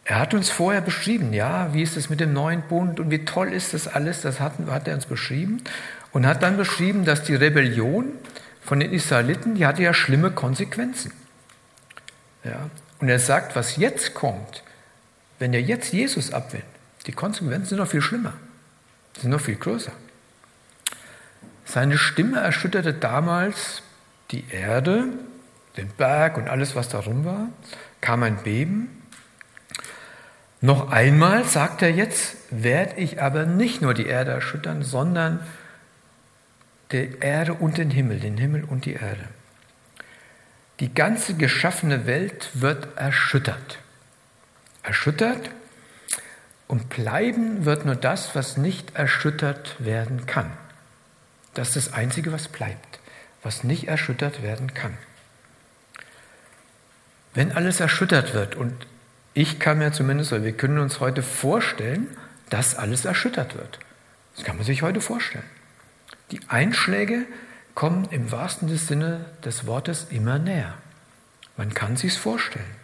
Er 0.04 0.18
hat 0.18 0.34
uns 0.34 0.50
vorher 0.50 0.80
beschrieben, 0.80 1.32
ja, 1.32 1.72
wie 1.72 1.82
ist 1.82 1.96
es 1.96 2.10
mit 2.10 2.20
dem 2.20 2.32
neuen 2.32 2.62
Bund 2.62 2.98
und 2.98 3.10
wie 3.10 3.24
toll 3.24 3.52
ist 3.52 3.74
das 3.74 3.86
alles, 3.86 4.22
das 4.22 4.40
hat, 4.40 4.54
hat 4.68 4.88
er 4.88 4.94
uns 4.94 5.06
beschrieben 5.06 5.62
und 6.12 6.26
hat 6.26 6.42
dann 6.42 6.56
beschrieben, 6.56 7.04
dass 7.04 7.22
die 7.22 7.36
Rebellion 7.36 8.06
von 8.60 8.80
den 8.80 8.92
Israeliten, 8.92 9.54
die 9.54 9.66
hatte 9.66 9.82
ja 9.82 9.94
schlimme 9.94 10.32
Konsequenzen. 10.32 11.12
Ja, 12.42 12.70
und 12.98 13.08
er 13.08 13.18
sagt, 13.18 13.54
was 13.54 13.76
jetzt 13.76 14.14
kommt, 14.14 14.64
wenn 15.38 15.54
er 15.54 15.62
jetzt 15.62 15.92
Jesus 15.92 16.32
abwendet, 16.32 16.68
die 17.06 17.12
Konsequenzen 17.12 17.66
sind 17.66 17.78
noch 17.78 17.88
viel 17.88 18.02
schlimmer, 18.02 18.34
sind 19.18 19.30
noch 19.30 19.40
viel 19.40 19.56
größer. 19.56 19.92
Seine 21.64 21.98
Stimme 21.98 22.40
erschütterte 22.40 22.92
damals 22.92 23.82
die 24.30 24.44
Erde, 24.50 25.04
den 25.76 25.88
Berg 25.88 26.36
und 26.36 26.48
alles, 26.48 26.74
was 26.74 26.88
darum 26.88 27.24
war, 27.24 27.48
kam 28.00 28.22
ein 28.22 28.42
Beben 28.42 29.00
noch 30.60 30.90
einmal, 30.90 31.44
sagt 31.44 31.80
er 31.80 31.90
jetzt, 31.90 32.36
werde 32.50 33.00
ich 33.00 33.22
aber 33.22 33.46
nicht 33.46 33.80
nur 33.80 33.94
die 33.94 34.06
Erde 34.06 34.32
erschüttern, 34.32 34.82
sondern 34.82 35.40
die 36.92 37.16
Erde 37.20 37.54
und 37.54 37.78
den 37.78 37.90
Himmel, 37.90 38.20
den 38.20 38.36
Himmel 38.36 38.64
und 38.64 38.84
die 38.84 38.92
Erde. 38.92 39.24
Die 40.80 40.92
ganze 40.92 41.34
geschaffene 41.34 42.06
Welt 42.06 42.50
wird 42.54 42.88
erschüttert. 42.96 43.78
Erschüttert 44.82 45.50
und 46.70 46.88
bleiben 46.88 47.64
wird 47.64 47.84
nur 47.84 47.96
das, 47.96 48.36
was 48.36 48.56
nicht 48.56 48.94
erschüttert 48.94 49.74
werden 49.80 50.26
kann. 50.26 50.52
Das 51.52 51.74
ist 51.74 51.88
das 51.88 51.94
Einzige, 51.94 52.30
was 52.30 52.46
bleibt, 52.46 53.00
was 53.42 53.64
nicht 53.64 53.88
erschüttert 53.88 54.40
werden 54.40 54.72
kann. 54.72 54.96
Wenn 57.34 57.50
alles 57.50 57.80
erschüttert 57.80 58.34
wird 58.34 58.54
und 58.54 58.86
ich 59.34 59.58
kann 59.58 59.78
mir 59.78 59.90
zumindest, 59.90 60.32
oder 60.32 60.44
wir 60.44 60.52
können 60.52 60.78
uns 60.78 61.00
heute 61.00 61.24
vorstellen, 61.24 62.06
dass 62.50 62.76
alles 62.76 63.04
erschüttert 63.04 63.56
wird. 63.56 63.80
Das 64.36 64.44
kann 64.44 64.56
man 64.56 64.64
sich 64.64 64.82
heute 64.82 65.00
vorstellen. 65.00 65.44
Die 66.30 66.40
Einschläge 66.46 67.26
kommen 67.74 68.06
im 68.12 68.30
wahrsten 68.30 68.68
Sinne 68.76 69.24
des 69.44 69.66
Wortes 69.66 70.06
immer 70.10 70.38
näher. 70.38 70.74
Man 71.56 71.74
kann 71.74 71.96
sich 71.96 72.16
vorstellen. 72.16 72.79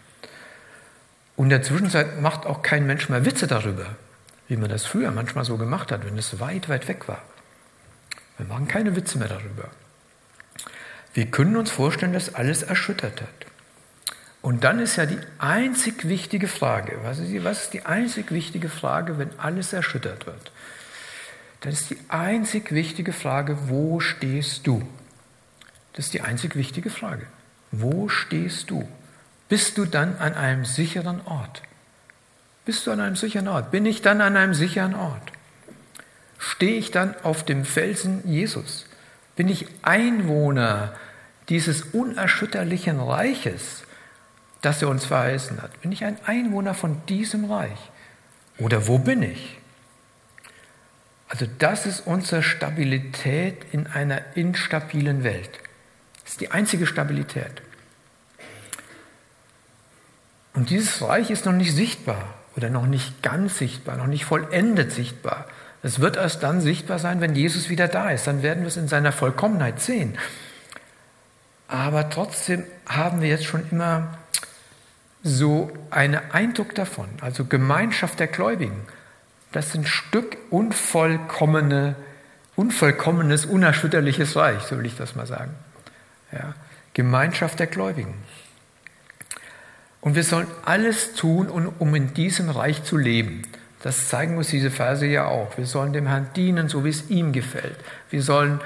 Und 1.36 1.46
in 1.46 1.50
der 1.50 1.62
Zwischenzeit 1.62 2.20
macht 2.20 2.46
auch 2.46 2.62
kein 2.62 2.86
Mensch 2.86 3.08
mehr 3.08 3.24
Witze 3.24 3.46
darüber, 3.46 3.86
wie 4.48 4.56
man 4.56 4.70
das 4.70 4.86
früher 4.86 5.10
manchmal 5.10 5.44
so 5.44 5.56
gemacht 5.56 5.92
hat, 5.92 6.04
wenn 6.06 6.16
es 6.16 6.40
weit, 6.40 6.68
weit 6.68 6.88
weg 6.88 7.08
war. 7.08 7.22
Wir 8.38 8.46
machen 8.46 8.68
keine 8.68 8.96
Witze 8.96 9.18
mehr 9.18 9.28
darüber. 9.28 9.70
Wir 11.14 11.26
können 11.26 11.56
uns 11.56 11.70
vorstellen, 11.70 12.12
dass 12.12 12.34
alles 12.34 12.62
erschüttert 12.62 13.20
hat. 13.20 13.46
Und 14.42 14.64
dann 14.64 14.78
ist 14.78 14.96
ja 14.96 15.06
die 15.06 15.18
einzig 15.38 16.08
wichtige 16.08 16.46
Frage, 16.46 16.98
was 17.02 17.18
ist, 17.18 17.30
die, 17.30 17.42
was 17.42 17.62
ist 17.64 17.72
die 17.72 17.84
einzig 17.84 18.30
wichtige 18.30 18.68
Frage, 18.68 19.18
wenn 19.18 19.30
alles 19.38 19.72
erschüttert 19.72 20.26
wird? 20.26 20.52
Dann 21.60 21.72
ist 21.72 21.90
die 21.90 21.98
einzig 22.08 22.70
wichtige 22.72 23.12
Frage, 23.12 23.58
wo 23.68 23.98
stehst 23.98 24.66
du? 24.66 24.86
Das 25.94 26.04
ist 26.04 26.14
die 26.14 26.20
einzig 26.20 26.54
wichtige 26.54 26.90
Frage. 26.90 27.26
Wo 27.72 28.08
stehst 28.08 28.70
du? 28.70 28.86
Bist 29.48 29.78
du 29.78 29.84
dann 29.84 30.16
an 30.16 30.34
einem 30.34 30.64
sicheren 30.64 31.20
Ort? 31.26 31.62
Bist 32.64 32.86
du 32.86 32.90
an 32.90 33.00
einem 33.00 33.16
sicheren 33.16 33.48
Ort? 33.48 33.70
Bin 33.70 33.86
ich 33.86 34.02
dann 34.02 34.20
an 34.20 34.36
einem 34.36 34.54
sicheren 34.54 34.94
Ort? 34.94 35.32
Stehe 36.38 36.78
ich 36.78 36.90
dann 36.90 37.14
auf 37.22 37.44
dem 37.44 37.64
Felsen 37.64 38.22
Jesus? 38.28 38.86
Bin 39.36 39.48
ich 39.48 39.66
Einwohner 39.82 40.94
dieses 41.48 41.82
unerschütterlichen 41.82 43.00
Reiches? 43.00 43.86
das 44.66 44.82
er 44.82 44.88
uns 44.88 45.04
verheißen 45.04 45.62
hat? 45.62 45.80
Bin 45.80 45.92
ich 45.92 46.04
ein 46.04 46.18
Einwohner 46.24 46.74
von 46.74 47.00
diesem 47.06 47.44
Reich? 47.44 47.78
Oder 48.58 48.88
wo 48.88 48.98
bin 48.98 49.22
ich? 49.22 49.58
Also 51.28 51.46
das 51.58 51.86
ist 51.86 52.06
unsere 52.06 52.42
Stabilität 52.42 53.64
in 53.72 53.86
einer 53.86 54.36
instabilen 54.36 55.22
Welt. 55.22 55.50
Das 56.22 56.32
ist 56.32 56.40
die 56.40 56.50
einzige 56.50 56.86
Stabilität. 56.86 57.62
Und 60.56 60.70
dieses 60.70 61.02
Reich 61.02 61.30
ist 61.30 61.46
noch 61.46 61.52
nicht 61.52 61.74
sichtbar 61.74 62.34
oder 62.56 62.70
noch 62.70 62.86
nicht 62.86 63.22
ganz 63.22 63.58
sichtbar, 63.58 63.96
noch 63.96 64.06
nicht 64.06 64.24
vollendet 64.24 64.90
sichtbar. 64.90 65.46
Es 65.82 66.00
wird 66.00 66.16
erst 66.16 66.42
dann 66.42 66.60
sichtbar 66.60 66.98
sein, 66.98 67.20
wenn 67.20 67.36
Jesus 67.36 67.68
wieder 67.68 67.86
da 67.86 68.10
ist. 68.10 68.26
Dann 68.26 68.42
werden 68.42 68.62
wir 68.62 68.68
es 68.68 68.76
in 68.76 68.88
seiner 68.88 69.12
Vollkommenheit 69.12 69.80
sehen. 69.80 70.18
Aber 71.68 72.10
trotzdem 72.10 72.64
haben 72.86 73.20
wir 73.20 73.28
jetzt 73.28 73.44
schon 73.44 73.68
immer 73.70 74.18
so 75.22 75.70
einen 75.90 76.20
Eindruck 76.32 76.74
davon, 76.74 77.08
also 77.20 77.44
Gemeinschaft 77.44 78.20
der 78.20 78.28
Gläubigen, 78.28 78.86
das 79.52 79.68
ist 79.68 79.74
ein 79.74 79.86
Stück 79.86 80.36
unvollkommene, 80.50 81.96
unvollkommenes, 82.56 83.46
unerschütterliches 83.46 84.36
Reich, 84.36 84.62
so 84.62 84.78
will 84.78 84.86
ich 84.86 84.96
das 84.96 85.16
mal 85.16 85.26
sagen. 85.26 85.54
Ja, 86.30 86.54
Gemeinschaft 86.94 87.58
der 87.58 87.66
Gläubigen. 87.66 88.14
Und 90.06 90.14
wir 90.14 90.22
sollen 90.22 90.46
alles 90.64 91.14
tun, 91.14 91.48
um 91.48 91.94
in 91.96 92.14
diesem 92.14 92.48
Reich 92.48 92.84
zu 92.84 92.96
leben. 92.96 93.42
Das 93.82 94.08
zeigen 94.08 94.36
uns 94.36 94.46
diese 94.46 94.70
Verse 94.70 95.04
ja 95.04 95.26
auch. 95.26 95.58
Wir 95.58 95.66
sollen 95.66 95.92
dem 95.92 96.06
Herrn 96.06 96.28
dienen, 96.36 96.68
so 96.68 96.84
wie 96.84 96.90
es 96.90 97.10
ihm 97.10 97.32
gefällt. 97.32 97.74
Wir 98.10 98.22
sollen 98.22 98.60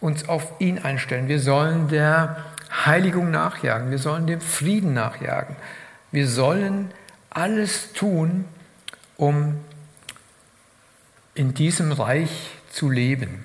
uns 0.00 0.28
auf 0.28 0.60
ihn 0.60 0.78
einstellen. 0.78 1.26
Wir 1.26 1.40
sollen 1.40 1.88
der 1.88 2.36
Heiligung 2.86 3.32
nachjagen. 3.32 3.90
Wir 3.90 3.98
sollen 3.98 4.28
dem 4.28 4.40
Frieden 4.40 4.94
nachjagen. 4.94 5.56
Wir 6.12 6.28
sollen 6.28 6.92
alles 7.30 7.92
tun, 7.92 8.44
um 9.16 9.56
in 11.34 11.52
diesem 11.52 11.90
Reich 11.90 12.52
zu 12.70 12.88
leben 12.88 13.44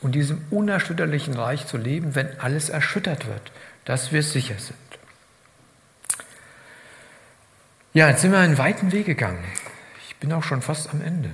und 0.00 0.14
diesem 0.14 0.40
unerschütterlichen 0.50 1.34
Reich 1.34 1.66
zu 1.66 1.76
leben, 1.76 2.14
wenn 2.14 2.40
alles 2.40 2.70
erschüttert 2.70 3.26
wird, 3.26 3.52
dass 3.84 4.10
wir 4.10 4.22
sicher 4.22 4.54
sind. 4.56 4.81
Ja, 7.94 8.08
jetzt 8.08 8.22
sind 8.22 8.32
wir 8.32 8.38
einen 8.38 8.56
weiten 8.56 8.90
Weg 8.90 9.04
gegangen. 9.04 9.44
Ich 10.08 10.16
bin 10.16 10.32
auch 10.32 10.42
schon 10.42 10.62
fast 10.62 10.88
am 10.90 11.02
Ende. 11.02 11.30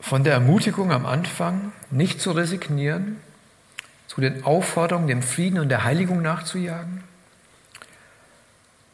Von 0.00 0.24
der 0.24 0.32
Ermutigung 0.32 0.90
am 0.90 1.04
Anfang, 1.04 1.72
nicht 1.90 2.18
zu 2.18 2.32
resignieren, 2.32 3.20
zu 4.06 4.22
den 4.22 4.42
Aufforderungen, 4.44 5.06
dem 5.06 5.22
Frieden 5.22 5.58
und 5.58 5.68
der 5.68 5.84
Heiligung 5.84 6.22
nachzujagen. 6.22 7.04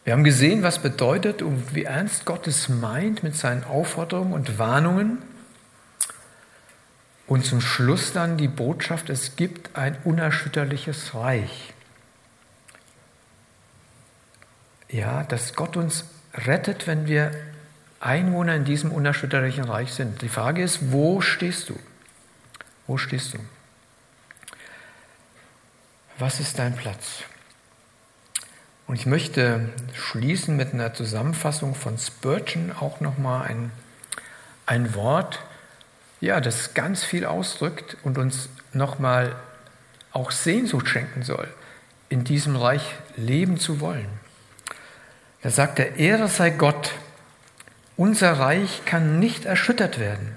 Wir 0.02 0.14
haben 0.14 0.24
gesehen, 0.24 0.64
was 0.64 0.80
bedeutet 0.80 1.40
und 1.40 1.72
wie 1.72 1.84
ernst 1.84 2.24
Gott 2.24 2.48
es 2.48 2.68
meint 2.68 3.22
mit 3.22 3.36
seinen 3.36 3.62
Aufforderungen 3.62 4.32
und 4.32 4.58
Warnungen. 4.58 5.18
Und 7.28 7.44
zum 7.44 7.60
Schluss 7.60 8.12
dann 8.12 8.36
die 8.36 8.48
Botschaft, 8.48 9.08
es 9.08 9.36
gibt 9.36 9.76
ein 9.76 9.96
unerschütterliches 10.02 11.14
Reich. 11.14 11.74
Ja, 14.90 15.22
dass 15.22 15.54
Gott 15.54 15.76
uns 15.76 16.04
rettet, 16.34 16.86
wenn 16.86 17.06
wir 17.06 17.30
Einwohner 18.00 18.56
in 18.56 18.64
diesem 18.64 18.90
unerschütterlichen 18.90 19.64
Reich 19.64 19.92
sind. 19.92 20.22
Die 20.22 20.28
Frage 20.28 20.62
ist, 20.62 20.90
wo 20.90 21.20
stehst 21.20 21.68
du? 21.68 21.78
Wo 22.86 22.96
stehst 22.96 23.34
du? 23.34 23.38
Was 26.18 26.40
ist 26.40 26.58
dein 26.58 26.74
Platz? 26.74 27.22
Und 28.86 28.96
ich 28.96 29.06
möchte 29.06 29.68
schließen 29.94 30.56
mit 30.56 30.74
einer 30.74 30.92
Zusammenfassung 30.92 31.76
von 31.76 31.96
Spurgeon 31.96 32.72
auch 32.72 33.00
nochmal 33.00 33.46
ein, 33.46 33.70
ein 34.66 34.94
Wort, 34.94 35.40
ja, 36.20 36.40
das 36.40 36.74
ganz 36.74 37.04
viel 37.04 37.24
ausdrückt 37.24 37.96
und 38.02 38.18
uns 38.18 38.48
nochmal 38.72 39.36
auch 40.12 40.32
Sehnsucht 40.32 40.88
schenken 40.88 41.22
soll, 41.22 41.48
in 42.08 42.24
diesem 42.24 42.56
Reich 42.56 42.82
leben 43.16 43.58
zu 43.58 43.80
wollen. 43.80 44.19
Da 45.42 45.50
sagt 45.50 45.78
er, 45.78 45.96
Ehre 45.96 46.28
sei 46.28 46.50
Gott, 46.50 46.92
unser 47.96 48.32
Reich 48.32 48.82
kann 48.84 49.18
nicht 49.18 49.44
erschüttert 49.44 49.98
werden. 49.98 50.36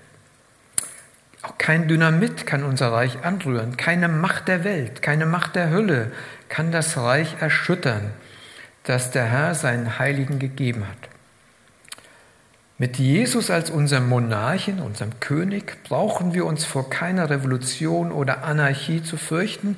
Auch 1.42 1.58
kein 1.58 1.90
Dynamit 1.90 2.46
kann 2.46 2.64
unser 2.64 2.94
Reich 2.94 3.24
anrühren. 3.24 3.76
Keine 3.76 4.08
Macht 4.08 4.48
der 4.48 4.64
Welt, 4.64 5.02
keine 5.02 5.26
Macht 5.26 5.56
der 5.56 5.70
Hölle 5.70 6.12
kann 6.48 6.72
das 6.72 6.98
Reich 6.98 7.36
erschüttern, 7.42 8.12
das 8.84 9.12
der 9.12 9.26
Herr 9.26 9.56
seinen 9.56 10.00
Heiligen 10.00 10.40
gegeben 10.40 10.88
hat. 10.88 11.10
Mit 12.78 12.98
Jesus 12.98 13.50
als 13.50 13.70
unserem 13.70 14.08
Monarchen, 14.08 14.80
unserem 14.80 15.20
König, 15.20 15.84
brauchen 15.84 16.34
wir 16.34 16.46
uns 16.46 16.64
vor 16.64 16.90
keiner 16.90 17.30
Revolution 17.30 18.12
oder 18.12 18.44
Anarchie 18.44 19.04
zu 19.04 19.18
fürchten, 19.18 19.78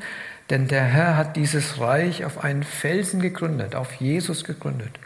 denn 0.50 0.68
der 0.68 0.84
Herr 0.84 1.18
hat 1.18 1.36
dieses 1.36 1.80
Reich 1.80 2.26
auf 2.26 2.44
einen 2.44 2.64
Felsen 2.64 3.22
gegründet, 3.22 3.76
auf 3.76 3.94
Jesus 3.94 4.44
gegründet. 4.44 5.00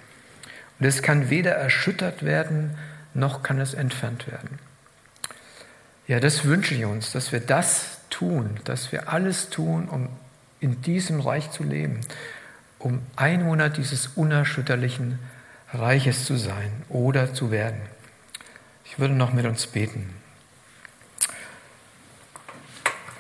Und 0.80 0.86
es 0.86 1.02
kann 1.02 1.30
weder 1.30 1.52
erschüttert 1.52 2.24
werden, 2.24 2.78
noch 3.14 3.44
kann 3.44 3.60
es 3.60 3.74
entfernt 3.74 4.28
werden. 4.28 4.60
Ja, 6.08 6.20
das 6.20 6.46
wünsche 6.46 6.74
ich 6.74 6.86
uns, 6.86 7.12
dass 7.12 7.32
wir 7.32 7.40
das 7.40 8.00
tun, 8.10 8.60
dass 8.64 8.92
wir 8.92 9.10
alles 9.10 9.50
tun, 9.50 9.88
um 9.90 10.10
in 10.60 10.82
diesem 10.82 11.20
Reich 11.20 11.52
zu 11.52 11.64
leben, 11.64 12.02
um 12.80 13.02
Einwohner 13.16 13.70
dieses 13.70 14.08
unerschütterlichen 14.08 15.20
Reiches 15.74 16.26
zu 16.26 16.38
sein 16.38 16.72
oder 16.90 17.34
zu 17.34 17.52
werden. 17.52 17.82
Ich 18.86 18.98
würde 18.98 19.14
noch 19.14 19.34
mit 19.34 19.46
uns 19.46 19.68
beten. 19.68 20.10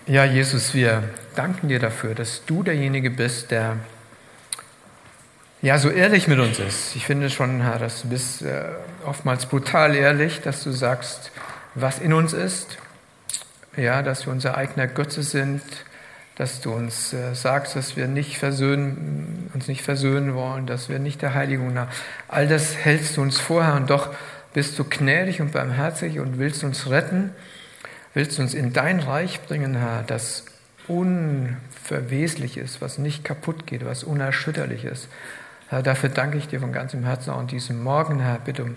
Ja, 0.08 0.26
Jesus, 0.26 0.74
wir 0.74 1.04
danken 1.36 1.68
dir 1.68 1.80
dafür, 1.80 2.16
dass 2.16 2.44
du 2.46 2.64
derjenige 2.64 3.12
bist, 3.12 3.52
der 3.52 3.78
ja, 5.62 5.78
so 5.78 5.90
ehrlich 5.90 6.28
mit 6.28 6.40
uns 6.40 6.58
ist. 6.60 6.96
Ich 6.96 7.06
finde 7.06 7.30
schon, 7.30 7.62
Herr, 7.62 7.80
dass 7.80 8.02
du 8.02 8.10
bist 8.10 8.42
äh, 8.42 8.64
oftmals 9.06 9.46
brutal 9.46 9.94
ehrlich, 9.94 10.40
dass 10.42 10.64
du 10.64 10.72
sagst, 10.72 11.32
was 11.76 12.00
in 12.00 12.14
uns 12.14 12.34
ist. 12.34 12.78
Ja, 13.76 14.02
dass 14.02 14.26
wir 14.26 14.34
unser 14.34 14.58
eigener 14.58 14.88
Götze 14.88 15.22
sind, 15.22 15.62
dass 16.36 16.62
du 16.62 16.74
uns 16.74 17.12
äh, 17.12 17.36
sagst, 17.36 17.76
dass 17.76 17.98
wir 17.98 18.08
nicht 18.08 18.38
versöhnen, 18.38 19.52
uns 19.54 19.68
nicht 19.68 19.82
versöhnen 19.82 20.34
wollen, 20.34 20.66
dass 20.66 20.88
wir 20.88 20.98
nicht 20.98 21.22
der 21.22 21.34
Heiligung 21.34 21.74
nach. 21.74 21.90
All 22.30 22.48
das 22.48 22.78
hältst 22.78 23.18
du 23.18 23.22
uns 23.22 23.38
vorher 23.38 23.74
und 23.76 23.90
doch 23.90 24.14
bist 24.54 24.80
du 24.80 24.86
gnädig 24.86 25.42
und 25.42 25.52
barmherzig 25.52 26.20
und 26.20 26.40
willst 26.40 26.64
uns 26.64 26.90
retten, 26.90 27.32
willst 28.14 28.40
uns 28.40 28.54
in 28.54 28.72
dein 28.72 29.02
Reich 29.02 29.42
bringen, 29.42 29.76
Herr, 29.76 30.04
das 30.08 30.46
unverweslich 30.88 32.58
ist, 32.58 32.82
was 32.82 32.98
nicht 32.98 33.24
kaputt 33.26 33.68
geht, 33.68 33.86
was 33.86 34.06
unerschütterlich 34.06 34.86
ist. 34.86 35.10
Herr, 35.70 35.84
dafür 35.84 36.10
danke 36.10 36.38
ich 36.38 36.48
dir 36.48 36.60
von 36.60 36.74
ganzem 36.74 37.04
Herzen 37.04 37.32
auch 37.32 37.40
an 37.40 37.48
diesem 37.48 37.82
Morgen, 37.82 38.20
Herr. 38.20 38.40
Bitte 38.40 38.64
um, 38.64 38.76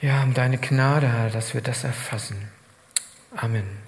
ja, 0.00 0.22
um 0.22 0.34
deine 0.34 0.58
Gnade, 0.58 1.10
Herr, 1.10 1.30
dass 1.30 1.54
wir 1.54 1.62
das 1.62 1.84
erfassen. 1.84 2.36
Amen. 3.34 3.87